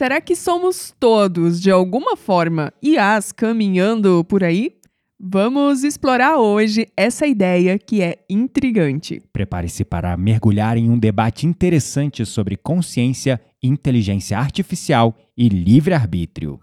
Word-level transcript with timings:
Será 0.00 0.18
que 0.18 0.34
somos 0.34 0.94
todos, 0.98 1.60
de 1.60 1.70
alguma 1.70 2.16
forma, 2.16 2.72
IAs 2.82 3.32
caminhando 3.32 4.24
por 4.24 4.42
aí? 4.42 4.72
Vamos 5.20 5.84
explorar 5.84 6.38
hoje 6.38 6.88
essa 6.96 7.26
ideia 7.26 7.78
que 7.78 8.00
é 8.00 8.24
intrigante. 8.26 9.20
Prepare-se 9.30 9.84
para 9.84 10.16
mergulhar 10.16 10.78
em 10.78 10.88
um 10.88 10.98
debate 10.98 11.46
interessante 11.46 12.24
sobre 12.24 12.56
consciência, 12.56 13.38
inteligência 13.62 14.38
artificial 14.38 15.14
e 15.36 15.50
livre-arbítrio. 15.50 16.58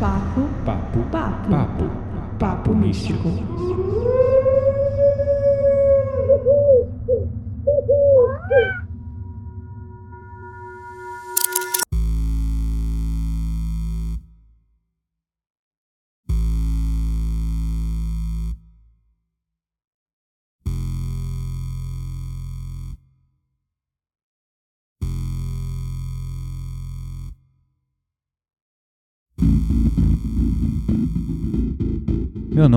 Papo, 0.00 0.48
Papo, 0.64 1.00
papo, 1.10 1.50
papo, 1.50 1.84
papo 2.38 2.74
místico. 2.74 3.28
Meu 3.28 4.27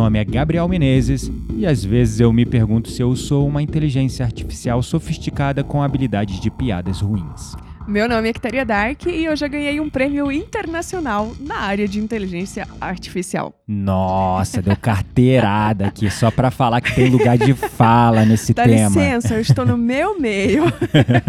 nome 0.02 0.18
é 0.18 0.26
Gabriel 0.26 0.68
Menezes 0.68 1.32
e 1.56 1.64
às 1.64 1.86
vezes 1.86 2.20
eu 2.20 2.34
me 2.34 2.44
pergunto 2.44 2.90
se 2.90 3.04
eu 3.04 3.16
sou 3.16 3.48
uma 3.48 3.62
inteligência 3.62 4.26
artificial 4.26 4.82
sofisticada 4.82 5.64
com 5.64 5.84
habilidades 5.84 6.40
de 6.40 6.50
piadas 6.50 7.02
ruins. 7.02 7.56
Meu 7.88 8.08
nome 8.08 8.30
é 8.30 8.34
Kitaria 8.34 8.64
Dark 8.64 9.06
e 9.06 9.26
eu 9.26 9.36
já 9.36 9.48
ganhei 9.48 9.80
um 9.80 9.90
prêmio 9.90 10.32
internacional 10.32 11.34
na 11.40 11.58
área 11.58 11.88
de 11.88 12.00
inteligência 12.00 12.66
artificial. 12.80 13.54
Nossa, 13.68 14.62
deu 14.62 14.76
carteirada 14.78 15.88
aqui 15.88 16.10
só 16.10 16.30
pra 16.32 16.52
falar 16.52 16.80
que 16.80 16.94
tem 16.94 17.10
lugar 17.10 17.38
de 17.38 17.54
fala 17.54 18.24
nesse 18.26 18.54
Dá 18.54 18.64
tema. 18.64 18.88
licença, 18.88 19.34
eu 19.34 19.42
estou 19.42 19.66
no 19.66 19.78
meu 19.78 20.20
meio. 20.20 20.64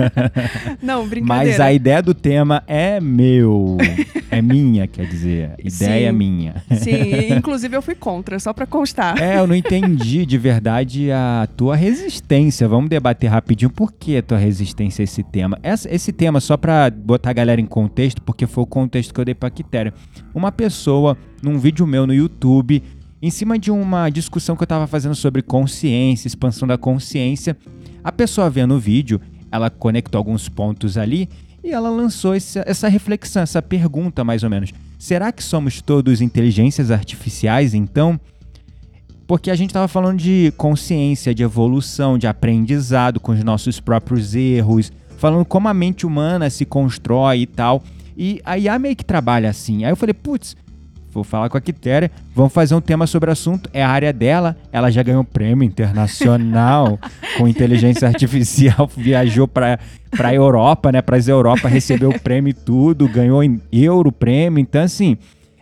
Não, 0.82 1.06
brincadeira. 1.08 1.50
Mas 1.50 1.60
a 1.60 1.72
ideia 1.72 2.02
do 2.02 2.14
tema 2.14 2.62
é 2.66 3.00
meu. 3.00 3.76
É 4.30 4.40
minha, 4.42 4.86
quer 4.86 5.06
dizer. 5.06 5.52
Ideia 5.62 6.10
Sim. 6.10 6.16
minha. 6.16 6.54
Sim, 6.78 7.34
inclusive 7.36 7.76
eu 7.76 7.82
fui 7.82 7.94
contra, 7.94 8.38
só 8.38 8.52
pra 8.52 8.66
constar. 8.66 9.20
É, 9.20 9.38
eu 9.38 9.46
não 9.46 9.54
entendi 9.54 10.24
de 10.26 10.38
verdade 10.38 11.10
a 11.10 11.48
tua 11.56 11.76
resistência. 11.76 12.66
Vamos 12.68 12.88
debater 12.90 13.28
rapidinho 13.30 13.70
por 13.70 13.92
que 13.92 14.16
a 14.16 14.22
tua 14.22 14.38
resistência 14.38 15.02
a 15.02 15.04
esse 15.04 15.22
tema. 15.22 15.58
Essa- 15.62 15.92
esse 15.92 16.12
tema, 16.12 16.40
só 16.42 16.56
pra 16.56 16.90
botar 16.90 17.30
a 17.30 17.32
galera 17.32 17.60
em 17.60 17.66
contexto, 17.66 18.20
porque 18.22 18.46
foi 18.46 18.64
o 18.64 18.66
contexto 18.66 19.14
que 19.14 19.20
eu 19.20 19.24
dei 19.24 19.34
pra 19.34 19.50
Quitéria. 19.50 19.94
Uma 20.34 20.52
pessoa, 20.52 21.16
num 21.42 21.58
vídeo 21.58 21.86
meu 21.86 22.06
no 22.06 22.12
YouTube, 22.12 22.82
em 23.22 23.30
cima 23.30 23.58
de 23.58 23.70
uma 23.70 24.10
discussão 24.10 24.56
que 24.56 24.62
eu 24.62 24.66
tava 24.66 24.86
fazendo 24.86 25.14
sobre 25.14 25.42
consciência, 25.42 26.26
expansão 26.26 26.66
da 26.66 26.76
consciência, 26.76 27.56
a 28.02 28.10
pessoa 28.10 28.50
vendo 28.50 28.74
o 28.74 28.80
vídeo, 28.80 29.20
ela 29.50 29.70
conectou 29.70 30.18
alguns 30.18 30.48
pontos 30.48 30.98
ali 30.98 31.28
e 31.62 31.70
ela 31.70 31.88
lançou 31.88 32.34
essa 32.34 32.88
reflexão, 32.88 33.42
essa 33.42 33.62
pergunta 33.62 34.24
mais 34.24 34.42
ou 34.42 34.50
menos. 34.50 34.72
Será 34.98 35.30
que 35.30 35.42
somos 35.42 35.80
todos 35.80 36.20
inteligências 36.20 36.90
artificiais 36.90 37.74
então? 37.74 38.18
Porque 39.24 39.50
a 39.50 39.54
gente 39.54 39.70
estava 39.70 39.86
falando 39.86 40.18
de 40.18 40.52
consciência, 40.56 41.32
de 41.32 41.44
evolução, 41.44 42.18
de 42.18 42.26
aprendizado 42.26 43.20
com 43.20 43.30
os 43.30 43.44
nossos 43.44 43.78
próprios 43.78 44.34
erros, 44.34 44.90
falando 45.22 45.44
como 45.44 45.68
a 45.68 45.74
mente 45.74 46.04
humana 46.04 46.50
se 46.50 46.64
constrói 46.64 47.42
e 47.42 47.46
tal. 47.46 47.80
E 48.16 48.40
a 48.44 48.58
IA 48.58 48.76
meio 48.76 48.96
que 48.96 49.04
trabalha 49.04 49.48
assim. 49.48 49.84
Aí 49.84 49.92
eu 49.92 49.96
falei, 49.96 50.12
putz, 50.12 50.56
vou 51.12 51.22
falar 51.22 51.48
com 51.48 51.56
a 51.56 51.60
Quitéria, 51.60 52.10
vamos 52.34 52.52
fazer 52.52 52.74
um 52.74 52.80
tema 52.80 53.06
sobre 53.06 53.30
o 53.30 53.32
assunto. 53.32 53.70
É 53.72 53.84
a 53.84 53.88
área 53.88 54.12
dela, 54.12 54.56
ela 54.72 54.90
já 54.90 55.00
ganhou 55.00 55.22
um 55.22 55.24
prêmio 55.24 55.64
internacional 55.64 56.98
com 57.38 57.46
inteligência 57.46 58.08
artificial, 58.08 58.90
viajou 58.96 59.46
para 59.46 59.78
para 60.10 60.34
Europa, 60.34 60.90
né, 60.90 61.00
para 61.00 61.16
as 61.16 61.28
Europa, 61.28 61.68
recebeu 61.68 62.10
o 62.10 62.20
prêmio 62.20 62.50
e 62.50 62.54
tudo, 62.54 63.08
ganhou 63.08 63.44
em 63.44 63.62
euro 63.70 64.10
prêmio. 64.10 64.58
Então 64.58 64.82
assim, 64.82 65.16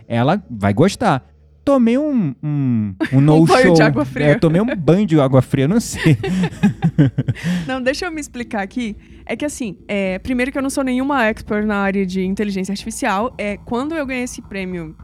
ela 0.09 0.43
vai 0.51 0.73
gostar. 0.73 1.30
Tomei 1.65 1.99
um, 1.99 2.35
um, 2.43 2.95
um 3.13 3.21
no 3.21 3.45
banho 3.45 3.67
show. 3.67 3.75
de 3.75 3.83
água 3.83 4.05
fria. 4.05 4.27
É, 4.27 4.35
tomei 4.35 4.61
um 4.61 4.77
banho 4.77 5.07
de 5.07 5.21
água 5.21 5.43
fria, 5.43 5.69
não 5.69 5.81
sei. 5.81 6.17
Não, 7.67 7.81
deixa 7.81 8.07
eu 8.07 8.13
me 8.13 8.21
explicar 8.21 8.63
aqui. 8.63 8.97
É 9.25 9.37
que 9.37 9.45
assim, 9.45 9.79
é, 9.87 10.19
primeiro 10.19 10.51
que 10.51 10.59
eu 10.59 10.63
não 10.63 10.71
sou 10.71 10.83
nenhuma 10.83 11.25
expert 11.27 11.65
na 11.65 11.77
área 11.77 12.05
de 12.05 12.23
inteligência 12.25 12.73
artificial. 12.73 13.33
É, 13.39 13.57
quando 13.59 13.95
eu 13.95 14.05
ganhei 14.05 14.25
esse 14.25 14.43
prêmio, 14.43 14.95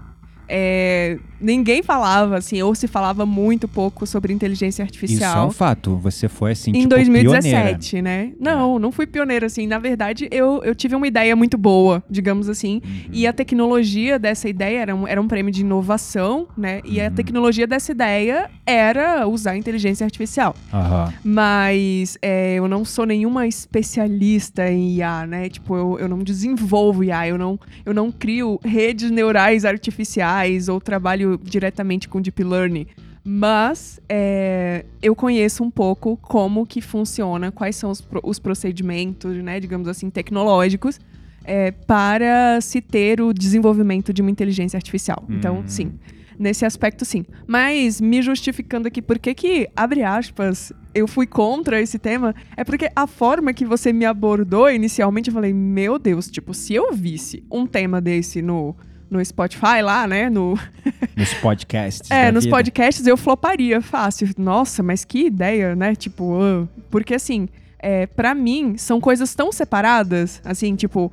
é, 0.49 1.19
ninguém 1.41 1.83
falava, 1.83 2.37
assim, 2.37 2.61
ou 2.63 2.75
se 2.75 2.87
falava 2.87 3.27
muito 3.27 3.67
pouco 3.69 4.07
sobre 4.07 4.33
inteligência 4.33 4.83
Isso 4.83 4.83
é 4.83 4.85
artificial. 4.85 5.47
um 5.49 5.51
fato. 5.51 5.97
Você 5.99 6.29
foi 6.29 6.53
assim, 6.53 6.71
em 6.71 6.75
tipo, 6.75 6.89
2017, 6.91 8.01
né? 8.03 8.33
Não, 8.41 8.79
não 8.79 8.91
fui 8.93 9.07
pioneira, 9.07 9.47
assim. 9.47 9.67
Na 9.67 9.79
verdade, 9.79 10.29
eu, 10.31 10.61
eu 10.65 10.75
tive 10.75 10.95
uma 10.95 11.07
ideia 11.07 11.35
muito 11.35 11.59
boa, 11.59 12.03
digamos 12.09 12.49
assim. 12.49 12.81
pioneira. 12.81 13.11
E 13.13 13.27
a 13.27 13.33
tecnologia 13.33 14.19
dessa 14.19 14.49
ideia 14.49 14.81
era 14.81 14.95
um, 14.95 15.07
era 15.07 15.21
um 15.21 15.29
prêmio 15.29 15.53
de 15.53 15.61
inovação, 15.63 16.47
né? 16.57 16.81
E 16.85 17.01
a 17.01 17.07
Uhum. 17.07 17.11
tecnologia 17.15 17.67
dessa 17.67 17.93
ideia 17.93 18.51
era 18.65 19.27
usar 19.27 19.53
a 19.53 19.57
inteligência 19.57 20.05
artificial. 20.05 20.55
Aham. 20.73 21.13
Mas 21.25 22.19
é, 22.23 22.55
eu 22.55 22.67
não 22.69 22.85
sou 22.85 23.07
nenhuma 23.07 23.47
especialista 23.47 24.71
em 24.71 24.97
IA, 24.97 25.27
né? 25.27 25.49
Tipo, 25.49 25.77
eu, 25.77 25.99
eu 26.01 26.09
não 26.09 26.19
desenvolvo 26.19 27.05
IA, 27.05 27.29
eu 27.29 27.39
não, 27.39 27.59
eu 27.85 27.95
não 27.95 28.11
crio 28.11 28.59
redes 28.65 29.11
neurais 29.11 29.65
artificiais 29.65 30.36
ou 30.69 30.81
trabalho 30.81 31.39
diretamente 31.43 32.09
com 32.09 32.21
Deep 32.21 32.43
Learning. 32.43 32.87
Mas 33.29 34.01
é, 34.09 34.85
eu 35.03 35.17
conheço 35.17 35.65
um 35.65 35.71
pouco 35.71 36.17
como 36.19 36.65
que 36.65 36.81
funciona, 36.81 37.51
quais 37.51 37.75
são 37.75 37.91
os, 37.91 38.07
os 38.23 38.39
procedimentos, 38.39 39.37
né, 39.43 39.59
digamos 39.59 39.89
assim, 39.89 40.09
tecnológicos 40.09 41.01
é, 41.45 41.73
para 41.73 42.61
se 42.61 42.81
ter 42.81 43.21
o 43.21 43.33
desenvolvimento 43.33 44.13
de 44.13 44.23
uma 44.23 44.31
inteligência 44.31 44.77
artificial. 44.77 45.25
Então, 45.29 45.59
Hum. 45.59 45.65
sim, 45.67 45.93
nesse 46.39 46.65
aspecto, 46.65 47.05
sim. 47.05 47.25
Mas 47.49 48.01
me 48.01 48.23
justificando 48.23 48.87
aqui, 48.87 49.03
por 49.03 49.19
que 49.19 49.35
que, 49.35 49.69
abre 49.75 50.05
aspas, 50.05 50.73
eu 50.95 51.09
fui 51.09 51.27
contra 51.27 51.81
esse 51.81 51.99
tema, 51.99 52.33
é 52.57 52.63
porque 52.63 52.89
a 52.95 53.07
forma 53.09 53.53
que 53.53 53.65
você 53.65 53.93
me 53.93 54.05
abordou 54.05 54.71
inicialmente, 54.71 55.31
eu 55.31 55.35
falei, 55.35 55.53
meu 55.53 55.99
Deus, 55.99 56.31
tipo, 56.31 56.55
se 56.55 56.75
eu 56.75 56.93
visse 56.93 57.43
um 57.51 57.67
tema 57.67 58.01
desse 58.01 58.41
no, 58.41 58.75
no 59.11 59.25
Spotify 59.25 59.83
lá, 59.83 60.07
né, 60.07 60.29
no, 60.29 60.59
Nos 61.17 61.33
podcasts. 61.35 62.11
é, 62.11 62.31
nos 62.33 62.45
vida. 62.45 62.57
podcasts 62.57 63.07
eu 63.07 63.17
floparia 63.17 63.81
fácil. 63.81 64.29
Nossa, 64.37 64.83
mas 64.83 65.05
que 65.05 65.27
ideia, 65.27 65.75
né? 65.77 65.95
Tipo, 65.95 66.41
ah, 66.41 66.67
porque 66.91 67.15
assim, 67.15 67.49
é, 67.79 68.07
para 68.07 68.35
mim, 68.35 68.77
são 68.77 69.01
coisas 69.01 69.35
tão 69.35 69.53
separadas, 69.53 70.41
assim, 70.45 70.75
tipo, 70.75 71.13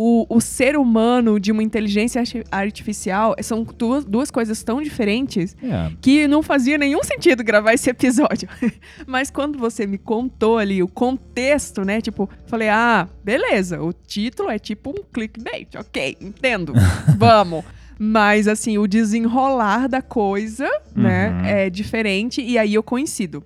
o, 0.00 0.24
o 0.28 0.40
ser 0.40 0.76
humano 0.76 1.40
de 1.40 1.50
uma 1.50 1.60
inteligência 1.60 2.20
arti- 2.20 2.44
artificial 2.52 3.34
são 3.42 3.64
duas, 3.64 4.04
duas 4.04 4.30
coisas 4.30 4.62
tão 4.62 4.80
diferentes 4.80 5.56
É. 5.60 5.90
que 6.00 6.28
não 6.28 6.40
fazia 6.40 6.78
nenhum 6.78 7.02
sentido 7.02 7.42
gravar 7.42 7.74
esse 7.74 7.90
episódio. 7.90 8.48
Mas 9.08 9.28
quando 9.28 9.58
você 9.58 9.88
me 9.88 9.98
contou 9.98 10.56
ali 10.56 10.84
o 10.84 10.86
contexto, 10.86 11.82
né? 11.84 12.00
Tipo, 12.00 12.30
falei, 12.46 12.68
ah, 12.68 13.08
beleza, 13.24 13.82
o 13.82 13.92
título 13.92 14.50
é 14.50 14.58
tipo 14.60 14.90
um 14.90 15.02
clickbait, 15.12 15.74
ok, 15.76 16.16
entendo, 16.20 16.72
vamos. 17.18 17.64
Mas, 17.98 18.46
assim, 18.46 18.78
o 18.78 18.86
desenrolar 18.86 19.88
da 19.88 20.00
coisa, 20.00 20.70
né, 20.94 21.30
Uhum. 21.30 21.44
é 21.44 21.68
diferente 21.70 22.40
e 22.40 22.56
aí 22.56 22.74
eu 22.74 22.82
coincido. 22.84 23.42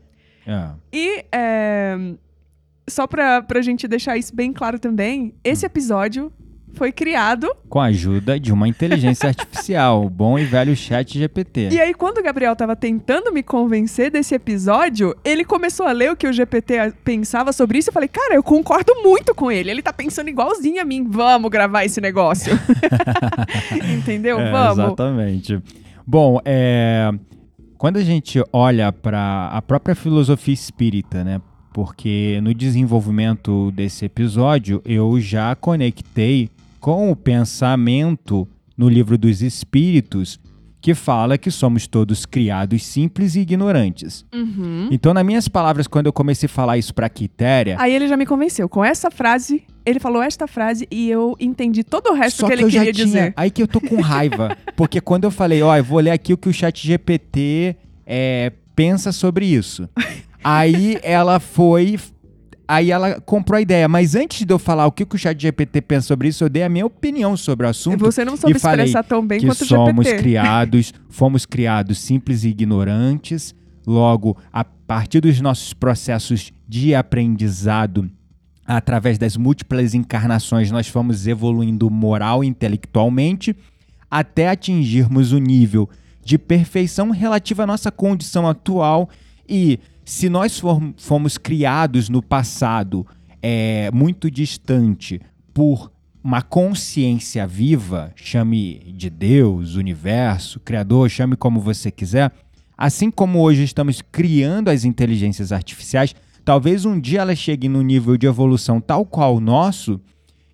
é. 0.47 0.69
E, 0.93 1.25
é, 1.33 1.97
só 2.91 3.07
pra, 3.07 3.41
pra 3.41 3.63
gente 3.63 3.89
deixar 3.89 4.19
isso 4.19 4.35
bem 4.37 4.53
claro 4.53 4.79
também, 4.79 5.33
esse 5.43 5.65
episódio 5.65 6.31
foi 6.75 6.91
criado 6.93 7.49
Com 7.69 7.81
a 7.81 7.87
ajuda 7.87 8.39
de 8.39 8.53
uma 8.53 8.67
inteligência 8.67 9.29
artificial, 9.29 10.05
o 10.05 10.11
bom 10.11 10.39
e 10.39 10.45
velho 10.45 10.77
chat 10.77 11.19
GPT. 11.19 11.69
E 11.71 11.81
aí, 11.81 11.95
quando 11.95 12.19
o 12.19 12.23
Gabriel 12.23 12.57
tava 12.57 12.75
tentando 12.75 13.33
me 13.33 13.43
convencer 13.43 14.11
desse 14.11 14.35
episódio, 14.35 15.15
ele 15.25 15.45
começou 15.45 15.87
a 15.87 15.93
ler 15.93 16.13
o 16.13 16.17
que 16.17 16.27
o 16.27 16.33
GPT 16.33 16.93
pensava 17.05 17.53
sobre 17.53 17.79
isso. 17.79 17.91
Eu 17.91 17.93
falei, 17.93 18.09
cara, 18.09 18.35
eu 18.35 18.43
concordo 18.43 18.93
muito 19.03 19.35
com 19.35 19.51
ele. 19.51 19.71
Ele 19.71 19.83
tá 19.83 19.93
pensando 19.93 20.29
igualzinho 20.29 20.81
a 20.81 20.85
mim. 20.85 21.07
Vamos 21.09 21.51
gravar 21.51 21.85
esse 21.85 22.01
negócio. 22.01 22.53
Entendeu? 23.99 24.41
É, 24.41 24.51
Vamos. 24.51 24.85
Exatamente. 24.85 25.63
Bom, 26.07 26.41
é, 26.45 27.11
quando 27.79 27.97
a 27.97 28.03
gente 28.05 28.43
olha 28.53 28.93
para 28.93 29.49
a 29.53 29.63
própria 29.63 29.95
filosofia 29.95 30.55
espírita, 30.55 31.25
né? 31.25 31.41
Porque 31.73 32.39
no 32.43 32.53
desenvolvimento 32.53 33.71
desse 33.73 34.05
episódio 34.05 34.83
eu 34.85 35.19
já 35.19 35.55
conectei 35.55 36.51
com 36.83 37.13
o 37.13 37.17
pensamento 37.17 38.47
no 38.77 38.89
livro 38.89 39.17
dos 39.17 39.41
Espíritos 39.41 40.41
que 40.81 40.95
fala 40.95 41.39
que 41.39 41.49
somos 41.49 41.87
todos 41.87 42.27
criados 42.27 42.85
simples 42.85 43.37
e 43.37 43.41
ignorantes. 43.43 44.27
Uhum. 44.35 44.89
Então, 44.91 45.15
nas 45.15 45.25
minhas 45.25 45.47
palavras, 45.47 45.87
quando 45.87 46.07
eu 46.07 46.13
comecei 46.13 46.49
a 46.49 46.51
falar 46.51 46.77
isso 46.77 46.93
pra 46.93 47.09
Quitéria, 47.09 47.77
Aí 47.79 47.95
ele 47.95 48.09
já 48.09 48.17
me 48.17 48.27
convenceu. 48.27 48.69
Com 48.69 48.85
essa 48.85 49.13
frase, 49.13 49.63
ele 49.87 50.01
falou 50.01 50.21
esta 50.21 50.49
frase 50.49 50.89
e 50.91 51.09
eu 51.09 51.37
entendi 51.39 51.85
todo 51.85 52.09
o 52.09 52.15
resto 52.15 52.41
só 52.41 52.49
que 52.49 52.57
que, 52.57 52.63
ele 52.65 52.71
queria 52.73 52.93
tinha. 52.93 53.07
dizer. 53.07 53.33
Aí 53.37 53.49
que 53.49 53.63
eu 53.63 53.69
tô 53.69 53.81
com 53.81 54.01
raiva. 54.01 54.59
porque 54.75 55.01
quando 55.01 55.23
eu 55.23 55.31
falei, 55.31 55.63
ó, 55.63 55.77
eu 55.77 55.85
vou 55.85 56.01
ler 56.01 56.11
aqui 56.11 56.33
o 56.33 56.37
que 56.37 56.49
o 56.49 56.53
chat 56.53 56.85
GPT 56.85 57.77
é, 58.05 58.51
pensa 58.75 59.13
sobre 59.13 59.47
isso. 59.47 59.89
Aí 60.43 60.99
ela 61.05 61.39
foi. 61.39 61.97
Aí 62.67 62.91
ela 62.91 63.21
comprou 63.21 63.57
a 63.57 63.61
ideia. 63.61 63.89
Mas 63.89 64.15
antes 64.15 64.45
de 64.45 64.53
eu 64.53 64.59
falar 64.59 64.87
o 64.87 64.93
que 64.93 65.05
que 65.05 65.17
o 65.17 65.19
chat 65.19 65.41
GPT 65.41 65.83
pensa 65.83 66.07
sobre 66.07 66.29
isso, 66.29 66.45
eu 66.45 66.49
dei 66.49 66.63
a 66.63 66.69
minha 66.69 66.87
opinião 66.87 67.37
sobre 67.37 67.67
o 67.67 67.69
assunto. 67.69 67.99
Você 67.99 68.25
não 68.25 68.37
soube 68.37 68.55
e 68.55 68.57
expressar 68.57 69.03
tão 69.03 69.27
bem 69.27 69.41
que 69.41 69.47
quanto 69.47 69.63
o 69.63 69.67
somos 69.67 70.07
GPT. 70.07 70.23
criados, 70.23 70.95
fomos 71.09 71.45
criados 71.45 71.99
simples 71.99 72.45
e 72.45 72.49
ignorantes. 72.49 73.55
Logo, 73.87 74.37
a 74.53 74.65
partir 74.65 75.21
dos 75.21 75.41
nossos 75.41 75.73
processos 75.73 76.53
de 76.69 76.95
aprendizado, 76.95 78.11
através 78.65 79.19
das 79.19 79.37
múltiplas 79.37 79.93
encarnações, 79.93 80.71
nós 80.71 80.87
fomos 80.87 81.27
evoluindo 81.27 81.91
moral 81.91 82.45
e 82.45 82.47
intelectualmente 82.47 83.57
até 84.11 84.51
atingirmos 84.51 85.33
o 85.33 85.39
nível 85.39 85.89
de 86.25 86.39
perfeição 86.39 87.11
relativa 87.11 87.65
à 87.65 87.67
nossa 87.67 87.91
condição 87.91 88.47
atual. 88.47 89.09
E 89.49 89.81
se 90.05 90.29
nós 90.29 90.61
fomos 90.97 91.39
criados 91.39 92.09
no 92.09 92.23
passado 92.23 93.07
é, 93.41 93.91
muito 93.93 94.31
distante 94.31 95.21
por 95.55 95.91
uma 96.23 96.41
consciência 96.41 97.47
viva, 97.47 98.13
chame 98.15 98.93
de 98.95 99.11
Deus, 99.11 99.75
universo, 99.75 100.61
Criador, 100.61 101.11
chame 101.11 101.37
como 101.37 101.61
você 101.61 101.91
quiser, 101.91 102.31
assim 102.79 103.11
como 103.11 103.41
hoje 103.41 103.65
estamos 103.65 104.01
criando 104.01 104.69
as 104.69 104.85
inteligências 104.85 105.51
artificiais, 105.51 106.15
talvez 106.45 106.85
um 106.85 106.99
dia 106.99 107.21
elas 107.21 107.39
cheguem 107.39 107.71
num 107.71 107.83
nível 107.83 108.17
de 108.17 108.27
evolução 108.27 108.81
tal 108.81 109.05
qual 109.05 109.37
o 109.37 109.41
nosso, 109.41 110.01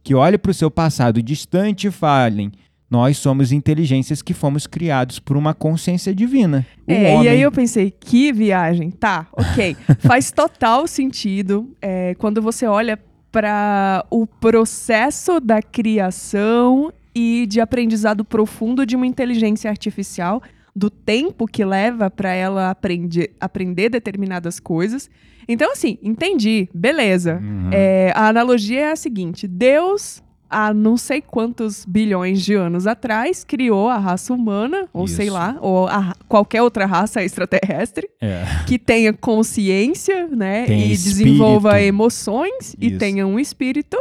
que 0.03 0.15
olhe 0.15 0.39
para 0.39 0.51
o 0.51 0.55
seu 0.55 0.71
passado 0.71 1.23
distante 1.23 1.87
e 1.87 1.91
falem: 1.91 2.51
nós 2.91 3.19
somos 3.19 3.53
inteligências 3.53 4.23
que 4.23 4.33
fomos 4.33 4.67
criados 4.67 5.19
por 5.19 5.37
uma 5.37 5.53
consciência 5.53 6.15
divina. 6.15 6.67
É, 6.87 7.13
homem, 7.13 7.25
e 7.25 7.29
aí 7.29 7.43
eu 7.43 7.53
pensei, 7.53 7.91
que 7.91 8.33
viagem. 8.33 8.91
Tá, 8.91 9.27
ok. 9.33 9.77
Faz 10.01 10.31
total 10.31 10.87
sentido 10.87 11.77
é, 11.83 12.15
quando 12.15 12.41
você 12.41 12.67
olha 12.67 12.99
para 13.31 14.07
o 14.11 14.27
processo 14.27 15.39
da 15.39 15.61
criação 15.61 16.93
e 17.15 17.47
de 17.47 17.61
aprendizado 17.61 18.25
profundo 18.25 18.87
de 18.87 18.97
uma 18.97 19.07
inteligência 19.07 19.69
artificial, 19.69 20.43
do 20.75 20.89
tempo 20.89 21.47
que 21.47 21.65
leva 21.65 22.11
para 22.11 22.33
ela 22.33 22.71
aprender, 22.71 23.35
aprender 23.41 23.89
determinadas 23.89 24.61
coisas. 24.61 25.11
Então, 25.47 25.73
assim, 25.73 25.99
entendi, 26.03 26.69
beleza. 26.73 27.41
Uhum. 27.43 27.71
É, 27.73 28.13
a 28.15 28.29
analogia 28.29 28.81
é 28.81 28.93
a 28.93 28.97
seguinte: 28.97 29.49
Deus, 29.49 30.23
há 30.51 30.73
não 30.73 30.97
sei 30.97 31.21
quantos 31.21 31.85
bilhões 31.85 32.43
de 32.43 32.55
anos 32.55 32.87
atrás, 32.87 33.45
criou 33.45 33.89
a 33.89 33.99
raça 33.99 34.33
humana, 34.33 34.89
ou 34.93 35.07
sei 35.07 35.27
Isso. 35.27 35.35
lá, 35.35 35.57
ou 35.61 35.87
a- 35.89 36.15
qualquer 36.29 36.63
outra 36.63 36.87
raça 36.87 37.23
extraterrestre, 37.23 38.09
É. 38.21 38.45
que 38.67 38.79
tenha 38.79 39.13
consciência, 39.13 40.27
né? 40.29 40.65
Tenha 40.67 40.87
e 40.87 40.93
espírito. 40.93 41.19
desenvolva 41.25 41.81
emoções 41.83 42.75
e 42.81 42.89
Isso. 42.89 42.99
tenha 42.99 43.27
um 43.27 43.39
espírito. 43.39 43.97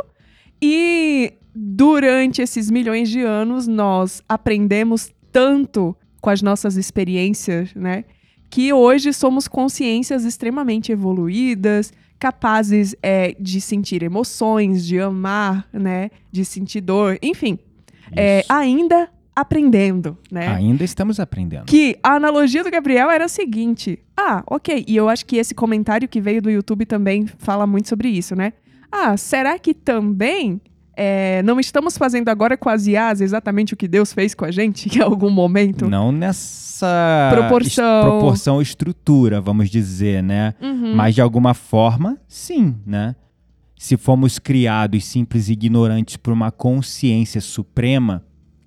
E 0.62 1.34
durante 1.54 2.42
esses 2.42 2.70
milhões 2.70 3.10
de 3.10 3.22
anos, 3.22 3.68
nós 3.68 4.22
aprendemos 4.28 5.12
tanto 5.32 5.96
com 6.22 6.30
as 6.30 6.42
nossas 6.42 6.78
experiências, 6.78 7.74
né? 7.76 8.06
Que 8.50 8.72
hoje 8.72 9.12
somos 9.14 9.48
consciências 9.48 10.24
extremamente 10.24 10.92
evoluídas, 10.92 11.92
capazes 12.20 12.96
é, 13.02 13.36
de 13.40 13.62
sentir 13.62 14.04
emoções, 14.04 14.86
de 14.86 15.00
amar, 15.00 15.68
né? 15.72 16.10
De 16.32 16.44
sentir 16.44 16.82
dor, 16.82 17.18
enfim, 17.22 17.60
é, 18.12 18.44
ainda 18.50 19.10
aprendendo, 19.36 20.18
né? 20.32 20.48
Ainda 20.48 20.84
estamos 20.84 21.20
aprendendo. 21.20 21.66
Que 21.66 21.98
a 22.02 22.16
analogia 22.16 22.64
do 22.64 22.72
Gabriel 22.72 23.12
era 23.12 23.26
a 23.26 23.30
seguinte: 23.30 24.00
ah, 24.16 24.44
ok, 24.48 24.84
e 24.88 24.96
eu 24.96 25.08
acho 25.08 25.26
que 25.26 25.38
esse 25.38 25.54
comentário 25.54 26.08
que 26.08 26.20
veio 26.20 26.42
do 26.42 26.50
YouTube 26.50 26.86
também 26.86 27.28
fala 27.38 27.68
muito 27.68 27.88
sobre 27.88 28.10
isso, 28.10 28.36
né? 28.36 28.54
Ah, 28.92 29.16
será 29.18 29.60
que 29.60 29.74
também 29.74 30.62
é, 31.00 31.44
não 31.44 31.60
estamos 31.60 31.96
fazendo 31.98 32.28
agora 32.30 32.58
com 32.58 32.70
as 32.70 32.88
IAs 32.88 33.22
exatamente 33.22 33.74
o 33.74 33.78
que 33.78 33.88
Deus 33.88 34.12
fez 34.12 34.34
com 34.34 34.44
a 34.46 34.52
gente 34.52 34.90
em 34.98 35.02
algum 35.02 35.30
momento? 35.30 35.88
Não 35.88 36.12
nessa 36.12 37.30
Proporção. 37.32 38.00
est- 38.02 38.10
proporção 38.10 38.62
estrutura, 38.62 39.40
vamos 39.40 39.70
dizer, 39.70 40.24
né? 40.24 40.54
Uhum. 40.62 40.96
Mas 40.96 41.14
de 41.16 41.22
alguma 41.22 41.54
forma, 41.54 42.18
sim, 42.28 42.76
né? 42.86 43.16
Se 43.80 43.96
fomos 43.96 44.40
criados 44.40 45.06
simples 45.06 45.50
e 45.50 45.54
ignorantes 45.54 46.18
por 46.18 46.34
uma 46.34 46.52
consciência 46.52 47.40
suprema 47.40 48.24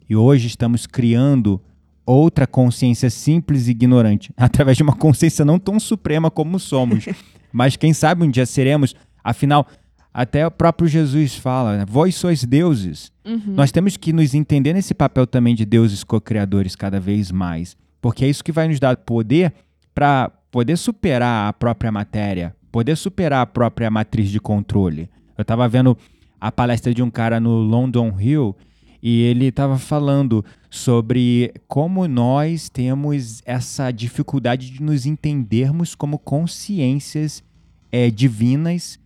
e 0.09 0.15
hoje 0.15 0.47
estamos 0.47 0.87
criando 0.87 1.61
outra 2.07 2.47
consciência 2.47 3.11
simples 3.11 3.67
e 3.67 3.73
ignorante 3.73 4.33
através 4.39 4.77
de 4.77 4.83
uma 4.85 4.95
consciência 4.95 5.45
não 5.45 5.59
tão 5.59 5.81
suprema 5.81 6.31
como 6.31 6.59
somos, 6.61 7.07
mas 7.53 7.75
quem 7.77 7.93
sabe 7.93 8.25
um 8.25 8.31
dia 8.31 8.47
seremos. 8.47 8.95
Afinal, 9.23 9.67
até 10.13 10.47
o 10.47 10.51
próprio 10.51 10.89
Jesus 10.89 11.37
fala, 11.37 11.79
né? 11.79 11.85
vós 11.89 12.15
sois 12.17 12.45
deuses. 12.45 13.13
Uhum. 13.25 13.55
Nós 13.55 13.71
temos 13.71 13.97
que 13.97 14.13
nos 14.13 14.35
entender 14.35 14.75
nesse 14.75 14.93
papel 14.93 15.27
também 15.27 15.55
de 15.55 15.65
deuses 15.65 16.03
co-criadores 16.03 16.75
cada 16.75 16.99
vez 16.99 17.31
mais, 17.31 17.77
porque 18.01 18.25
é 18.25 18.29
isso 18.29 18.45
que 18.45 18.53
vai 18.53 18.67
nos 18.67 18.81
dar 18.81 18.97
poder 18.97 19.53
para 19.95 20.31
poder 20.51 20.77
superar 20.77 21.49
a 21.49 21.53
própria 21.53 21.93
matéria, 21.93 22.55
poder 22.73 22.97
superar 22.97 23.43
a 23.43 23.47
própria 23.47 23.91
matriz 23.91 24.31
de 24.31 24.41
controle. 24.41 25.09
Eu 25.39 25.43
estava 25.43 25.69
vendo 25.69 25.97
a 26.41 26.51
palestra 26.51 26.93
de 26.93 27.03
um 27.03 27.11
cara 27.11 27.39
no 27.39 27.59
London 27.59 28.15
Hill 28.19 28.57
e 29.03 29.23
ele 29.23 29.47
estava 29.47 29.79
falando 29.79 30.45
sobre 30.69 31.53
como 31.69 32.07
nós 32.07 32.69
temos 32.69 33.43
essa 33.47 33.91
dificuldade 33.91 34.71
de 34.71 34.83
nos 34.83 35.07
entendermos 35.07 35.95
como 35.95 36.19
consciências 36.19 37.43
eh, 37.93 38.11
divinas 38.11 38.99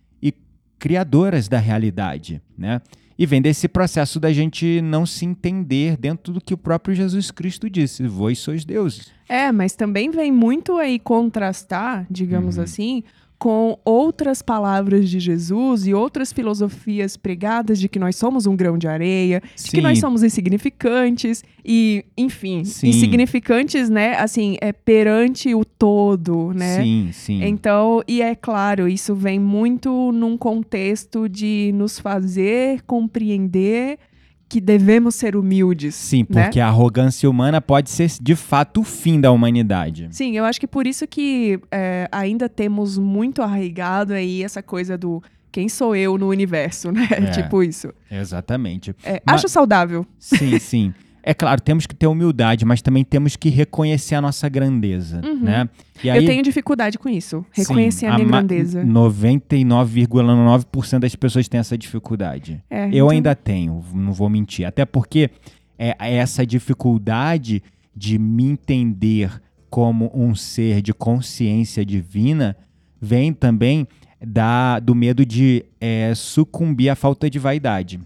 criadoras 0.85 1.47
da 1.47 1.57
realidade, 1.57 2.39
né? 2.55 2.79
E 3.17 3.25
vem 3.25 3.41
desse 3.41 3.67
processo 3.67 4.19
da 4.19 4.31
gente 4.31 4.81
não 4.83 5.03
se 5.03 5.25
entender 5.25 5.97
dentro 5.97 6.31
do 6.31 6.39
que 6.39 6.53
o 6.53 6.57
próprio 6.57 6.93
Jesus 6.93 7.31
Cristo 7.31 7.67
disse: 7.67 8.05
Vós 8.05 8.37
sois 8.37 8.63
deuses. 8.63 9.07
É, 9.27 9.51
mas 9.51 9.73
também 9.73 10.11
vem 10.11 10.31
muito 10.31 10.77
aí 10.77 10.99
contrastar, 10.99 12.05
digamos 12.11 12.57
Uhum. 12.57 12.63
assim, 12.63 13.03
com 13.37 13.77
outras 13.83 14.41
palavras 14.41 15.09
de 15.09 15.19
Jesus 15.19 15.85
e 15.85 15.93
outras 15.93 16.31
filosofias 16.31 17.17
pregadas 17.17 17.79
de 17.79 17.89
que 17.89 17.99
nós 17.99 18.15
somos 18.15 18.45
um 18.45 18.55
grão 18.55 18.77
de 18.77 18.87
areia, 18.87 19.41
de 19.55 19.63
que 19.63 19.77
Sim. 19.77 19.81
nós 19.81 19.99
somos 19.99 20.23
insignificantes 20.23 21.43
e, 21.63 22.05
enfim, 22.17 22.63
Sim. 22.63 22.89
insignificantes, 22.89 23.89
né, 23.89 24.15
assim, 24.15 24.57
é 24.61 24.71
perante 24.71 25.53
o 25.53 25.65
todo, 25.65 26.53
né? 26.53 26.81
Sim, 26.81 27.09
sim. 27.11 27.43
Então, 27.43 28.01
e 28.07 28.21
é 28.21 28.35
claro, 28.35 28.87
isso 28.87 29.13
vem 29.13 29.39
muito 29.39 30.11
num 30.11 30.37
contexto 30.37 31.27
de 31.27 31.71
nos 31.73 31.99
fazer 31.99 32.81
compreender 32.83 33.99
que 34.55 34.61
devemos 34.61 35.15
ser 35.15 35.35
humildes. 35.35 35.95
Sim, 35.95 36.25
né? 36.29 36.43
porque 36.43 36.61
a 36.61 36.67
arrogância 36.67 37.29
humana 37.29 37.59
pode 37.59 37.89
ser 37.89 38.09
de 38.21 38.37
fato 38.37 38.79
o 38.79 38.83
fim 38.85 39.19
da 39.19 39.29
humanidade. 39.29 40.07
Sim, 40.11 40.37
eu 40.37 40.45
acho 40.45 40.61
que 40.61 40.65
por 40.65 40.87
isso 40.87 41.05
que 41.05 41.59
é, 41.69 42.07
ainda 42.09 42.47
temos 42.47 42.97
muito 42.97 43.41
arraigado 43.41 44.13
aí 44.13 44.41
essa 44.43 44.63
coisa 44.63 44.97
do 44.97 45.21
quem 45.51 45.67
sou 45.67 45.93
eu 45.93 46.17
no 46.17 46.29
universo, 46.29 46.89
né? 46.89 47.05
É. 47.11 47.31
tipo 47.31 47.61
isso. 47.61 47.93
Exatamente. 48.09 48.95
É, 49.03 49.21
Ma- 49.27 49.33
Acho 49.33 49.49
saudável. 49.49 50.07
Sim, 50.17 50.57
sim. 50.57 50.93
É 51.27 51.33
claro, 51.33 51.59
temos 51.59 51.87
que 51.87 51.95
ter 51.95 52.05
humildade, 52.05 52.63
mas 52.65 52.83
também 52.83 53.03
temos 53.03 53.35
que 53.35 53.49
reconhecer 53.49 54.13
a 54.13 54.21
nossa 54.21 54.47
grandeza, 54.47 55.21
Uhum. 55.25 55.39
né? 55.41 55.67
E 56.03 56.07
eu 56.07 56.23
tenho 56.23 56.43
dificuldade 56.43 56.99
com 56.99 57.09
isso. 57.09 57.43
Reconhecer 57.51 58.01
sim, 58.01 58.05
a 58.05 58.13
minha 58.15 58.27
grandeza. 58.27 58.83
99,9% 58.83 60.99
das 60.99 61.15
pessoas 61.15 61.47
têm 61.47 61.59
essa 61.59 61.75
dificuldade. 61.77 62.61
É, 62.69 62.85
Eu 62.85 62.89
então- 62.89 63.09
ainda 63.09 63.33
tenho, 63.35 63.83
não 63.93 64.13
vou 64.13 64.29
mentir. 64.29 64.65
Até 64.67 64.85
porque 64.85 65.29
é, 65.77 65.95
essa 65.99 66.45
dificuldade 66.45 67.61
de 67.95 68.17
me 68.19 68.45
entender 68.45 69.31
como 69.69 70.11
um 70.13 70.35
ser 70.35 70.81
de 70.81 70.93
consciência 70.93 71.85
divina 71.85 72.55
vem 73.01 73.33
também 73.33 73.87
da, 74.25 74.79
do 74.79 74.95
medo 74.95 75.25
de 75.25 75.65
é, 75.81 76.13
sucumbir 76.15 76.89
à 76.89 76.95
falta 76.95 77.29
de 77.29 77.37
vaidade. 77.39 77.99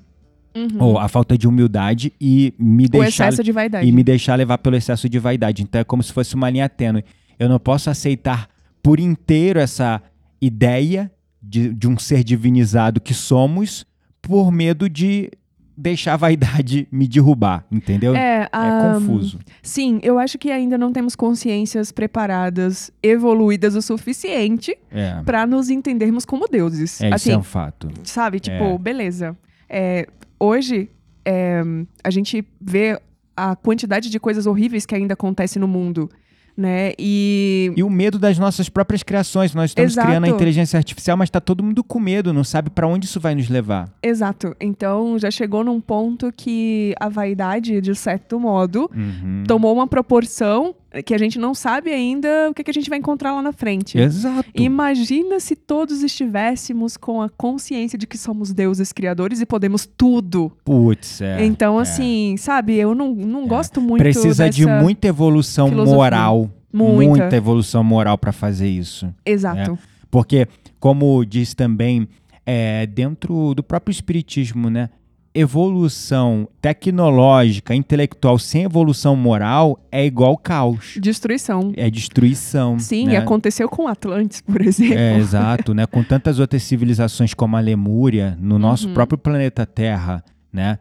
Uhum. 0.56 0.68
Ou 0.80 0.98
à 1.00 1.08
falta 1.08 1.38
de 1.38 1.48
humildade 1.48 2.12
e 2.20 2.54
me 2.58 2.86
o 2.86 2.90
deixar 2.90 3.28
excesso 3.30 3.44
de 3.44 3.52
vaidade. 3.52 3.88
e 3.88 3.92
me 3.92 4.04
deixar 4.04 4.36
levar 4.36 4.58
pelo 4.58 4.76
excesso 4.76 5.08
de 5.08 5.20
vaidade. 5.20 5.62
Então 5.64 5.80
é 5.82 5.84
como 5.84 6.02
se 6.02 6.12
fosse 6.12 6.34
uma 6.36 6.50
linha 6.50 6.68
tênue. 6.68 7.04
Eu 7.38 7.48
não 7.48 7.60
posso 7.60 7.90
aceitar 7.90 8.50
por 8.82 9.00
inteiro 9.00 9.60
essa 9.60 10.02
ideia 10.42 11.12
de, 11.42 11.74
de 11.74 11.88
um 11.88 11.98
ser 11.98 12.24
divinizado 12.24 13.00
que 13.00 13.14
somos 13.14 13.86
por 14.22 14.52
medo 14.52 14.90
de 14.90 15.30
deixar 15.78 16.14
a 16.16 16.18
vaidade 16.18 16.88
me 16.92 17.08
derrubar, 17.08 17.64
entendeu? 17.72 18.14
É, 18.16 18.44
É 18.44 18.50
ah, 18.52 18.92
confuso. 18.96 19.40
Sim, 19.62 20.00
eu 20.04 20.20
acho 20.20 20.38
que 20.38 20.52
ainda 20.52 20.78
não 20.78 20.92
temos 20.92 21.16
consciências 21.16 21.92
preparadas, 21.92 22.92
evoluídas 23.02 23.76
o 23.76 23.82
suficiente 23.82 24.78
É, 24.92 25.22
pra 25.24 25.46
nos 25.48 25.70
entendermos 25.70 26.26
como 26.26 26.48
deuses. 26.50 27.00
é 27.02 27.08
isso 27.08 27.16
assim, 27.16 27.32
é 27.32 27.38
um 27.38 27.44
fato. 27.44 27.90
sabe? 28.04 28.40
Tipo, 28.42 28.64
É. 28.64 28.78
beleza. 28.78 29.38
É, 29.70 30.08
hoje, 30.40 30.90
é, 31.26 31.62
a 32.04 32.10
gente 32.10 32.46
vê 32.62 33.00
a 33.36 33.56
quantidade 33.56 34.10
de 34.10 34.20
coisas 34.20 34.46
horríveis 34.46 34.86
que 34.86 34.96
ainda 34.96 35.14
acontece 35.14 35.58
no 35.60 35.68
mundo, 35.68 36.10
né? 36.58 36.92
E... 37.00 37.72
E 37.78 37.84
o 37.84 37.90
medo 37.90 38.20
das 38.20 38.38
nossas 38.38 38.68
próprias 38.68 39.02
criações. 39.02 39.54
Nós 39.56 39.72
estamos 39.72 39.94
Exato. 39.94 40.08
criando 40.08 40.26
a 40.26 40.28
inteligência 40.30 40.76
artificial, 40.78 41.16
mas 41.16 41.30
tá 41.30 41.40
todo 41.40 41.64
mundo 41.64 41.82
com 41.84 42.00
medo, 42.00 42.34
não 42.34 42.44
sabe 42.44 42.70
pra 42.70 42.86
onde 42.86 43.06
isso 43.06 43.18
vai 43.20 43.34
nos 43.34 43.48
levar. 43.48 43.90
Exato. 44.04 44.54
Então, 44.60 45.18
já 45.18 45.32
chegou 45.32 45.64
num 45.64 45.80
ponto 45.80 46.34
que 46.36 46.94
a 47.00 47.08
vaidade, 47.08 47.80
de 47.80 47.96
certo 47.96 48.38
modo, 48.40 48.92
Uhum. 48.94 49.44
tomou 49.48 49.74
uma 49.74 49.88
proporção 49.88 50.76
que 51.06 51.14
a 51.14 51.18
gente 51.18 51.38
não 51.38 51.54
sabe 51.54 51.92
ainda 51.92 52.50
o 52.50 52.54
que, 52.54 52.64
que 52.64 52.72
a 52.72 52.74
gente 52.74 52.90
vai 52.90 52.98
encontrar 52.98 53.34
lá 53.34 53.42
na 53.42 53.52
frente. 53.52 53.98
Exato. 53.98 54.50
Imagina 54.56 55.40
se 55.40 55.56
todos 55.56 56.02
estivéssemos 56.02 56.98
com 56.98 57.22
a 57.22 57.30
consciência 57.30 57.98
de 57.98 58.08
que 58.08 58.18
somos 58.18 58.52
deuses 58.54 58.92
criadores 58.92 59.40
e 59.40 59.46
podemos 59.46 59.86
tudo. 59.86 60.52
Putz, 60.64 61.22
é. 61.22 61.46
então, 61.46 61.80
é. 61.80 61.84
assim, 61.84 62.36
sabe, 62.38 62.76
eu 62.76 62.96
não, 62.96 63.14
não 63.14 63.48
gosto 63.48 63.80
muito 63.80 64.02
Precisa 64.02 64.50
de 64.50 64.66
muita 64.66 65.08
evolução 65.08 65.70
filosofia. 65.70 65.96
moral. 65.96 66.50
Muita. 66.72 67.36
evolução 67.36 67.84
moral 67.84 68.18
pra 68.18 68.32
fazer 68.32 68.68
isso. 68.68 69.14
Exato. 69.26 69.78
Porque, 70.12 70.48
como 70.80 71.24
diz 71.26 71.54
também, 71.54 72.08
é, 72.46 72.86
dentro 72.88 73.54
do 73.54 73.64
próprio 73.64 73.92
espiritismo, 73.92 74.70
né? 74.70 74.90
Evolução 75.34 76.48
tecnológica, 76.62 77.76
intelectual 77.76 78.38
sem 78.40 78.64
evolução 78.64 79.16
moral 79.16 79.80
é 79.92 80.06
igual 80.06 80.38
caos. 80.38 80.96
Destruição. 81.00 81.72
É 81.76 81.90
destruição. 81.90 82.80
Sim, 82.80 83.08
né? 83.08 83.18
aconteceu 83.18 83.68
com 83.70 83.88
Atlantis, 83.88 84.42
por 84.42 84.62
exemplo. 84.66 84.98
É, 84.98 85.18
exato, 85.18 85.74
né? 85.74 85.86
Com 85.86 86.04
tantas 86.04 86.40
outras 86.40 86.64
civilizações 86.64 87.34
como 87.34 87.56
a 87.56 87.60
Lemúria, 87.60 88.38
no 88.40 88.58
nosso 88.58 88.88
Uhum. 88.88 88.94
próprio 88.94 89.18
planeta 89.18 89.66
Terra, 89.66 90.24
né? 90.52 90.80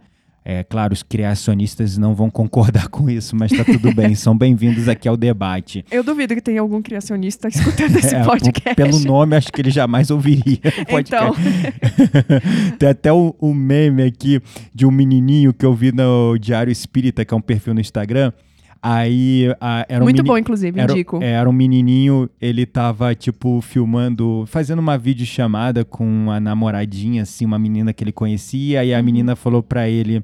É 0.50 0.64
claro, 0.64 0.94
os 0.94 1.02
criacionistas 1.02 1.98
não 1.98 2.14
vão 2.14 2.30
concordar 2.30 2.88
com 2.88 3.10
isso, 3.10 3.36
mas 3.36 3.52
tá 3.52 3.62
tudo 3.66 3.94
bem. 3.94 4.14
São 4.14 4.34
bem-vindos 4.34 4.88
aqui 4.88 5.06
ao 5.06 5.14
debate. 5.14 5.84
Eu 5.92 6.02
duvido 6.02 6.34
que 6.34 6.40
tenha 6.40 6.62
algum 6.62 6.80
criacionista 6.80 7.48
escutando 7.48 7.94
esse 7.96 8.14
É, 8.16 8.24
podcast. 8.24 8.74
Pelo 8.74 8.98
nome, 9.00 9.36
acho 9.36 9.52
que 9.52 9.60
ele 9.60 9.70
jamais 9.70 10.10
ouviria. 10.10 10.58
Então, 10.88 11.34
Tem 12.78 12.88
até 12.88 13.12
o, 13.12 13.36
o 13.38 13.52
meme 13.52 14.02
aqui 14.02 14.40
de 14.74 14.86
um 14.86 14.90
menininho 14.90 15.52
que 15.52 15.66
eu 15.66 15.74
vi 15.74 15.92
no 15.92 16.38
Diário 16.38 16.70
Espírita, 16.72 17.26
que 17.26 17.34
é 17.34 17.36
um 17.36 17.42
perfil 17.42 17.74
no 17.74 17.80
Instagram. 17.82 18.32
Aí 18.80 19.54
a- 19.60 19.84
era 19.86 20.02
um 20.02 20.06
muito 20.06 20.16
meni- 20.18 20.28
bom, 20.28 20.38
inclusive, 20.38 20.80
Era, 20.80 20.92
indico. 20.92 21.18
é, 21.22 21.32
era 21.32 21.50
um 21.50 21.52
menininho, 21.52 22.30
ele 22.40 22.64
tava, 22.64 23.14
tipo, 23.14 23.60
filmando, 23.60 24.44
fazendo 24.46 24.78
uma 24.78 24.96
videochamada 24.96 25.84
com 25.84 26.06
uma 26.06 26.40
namoradinha, 26.40 27.22
assim, 27.22 27.44
uma 27.44 27.58
menina 27.58 27.92
que 27.92 28.02
ele 28.02 28.12
conhecia, 28.12 28.82
e 28.84 28.94
a 28.94 28.98
Uhum. 28.98 29.04
menina 29.04 29.34
falou 29.36 29.62
pra 29.64 29.88
ele, 29.88 30.22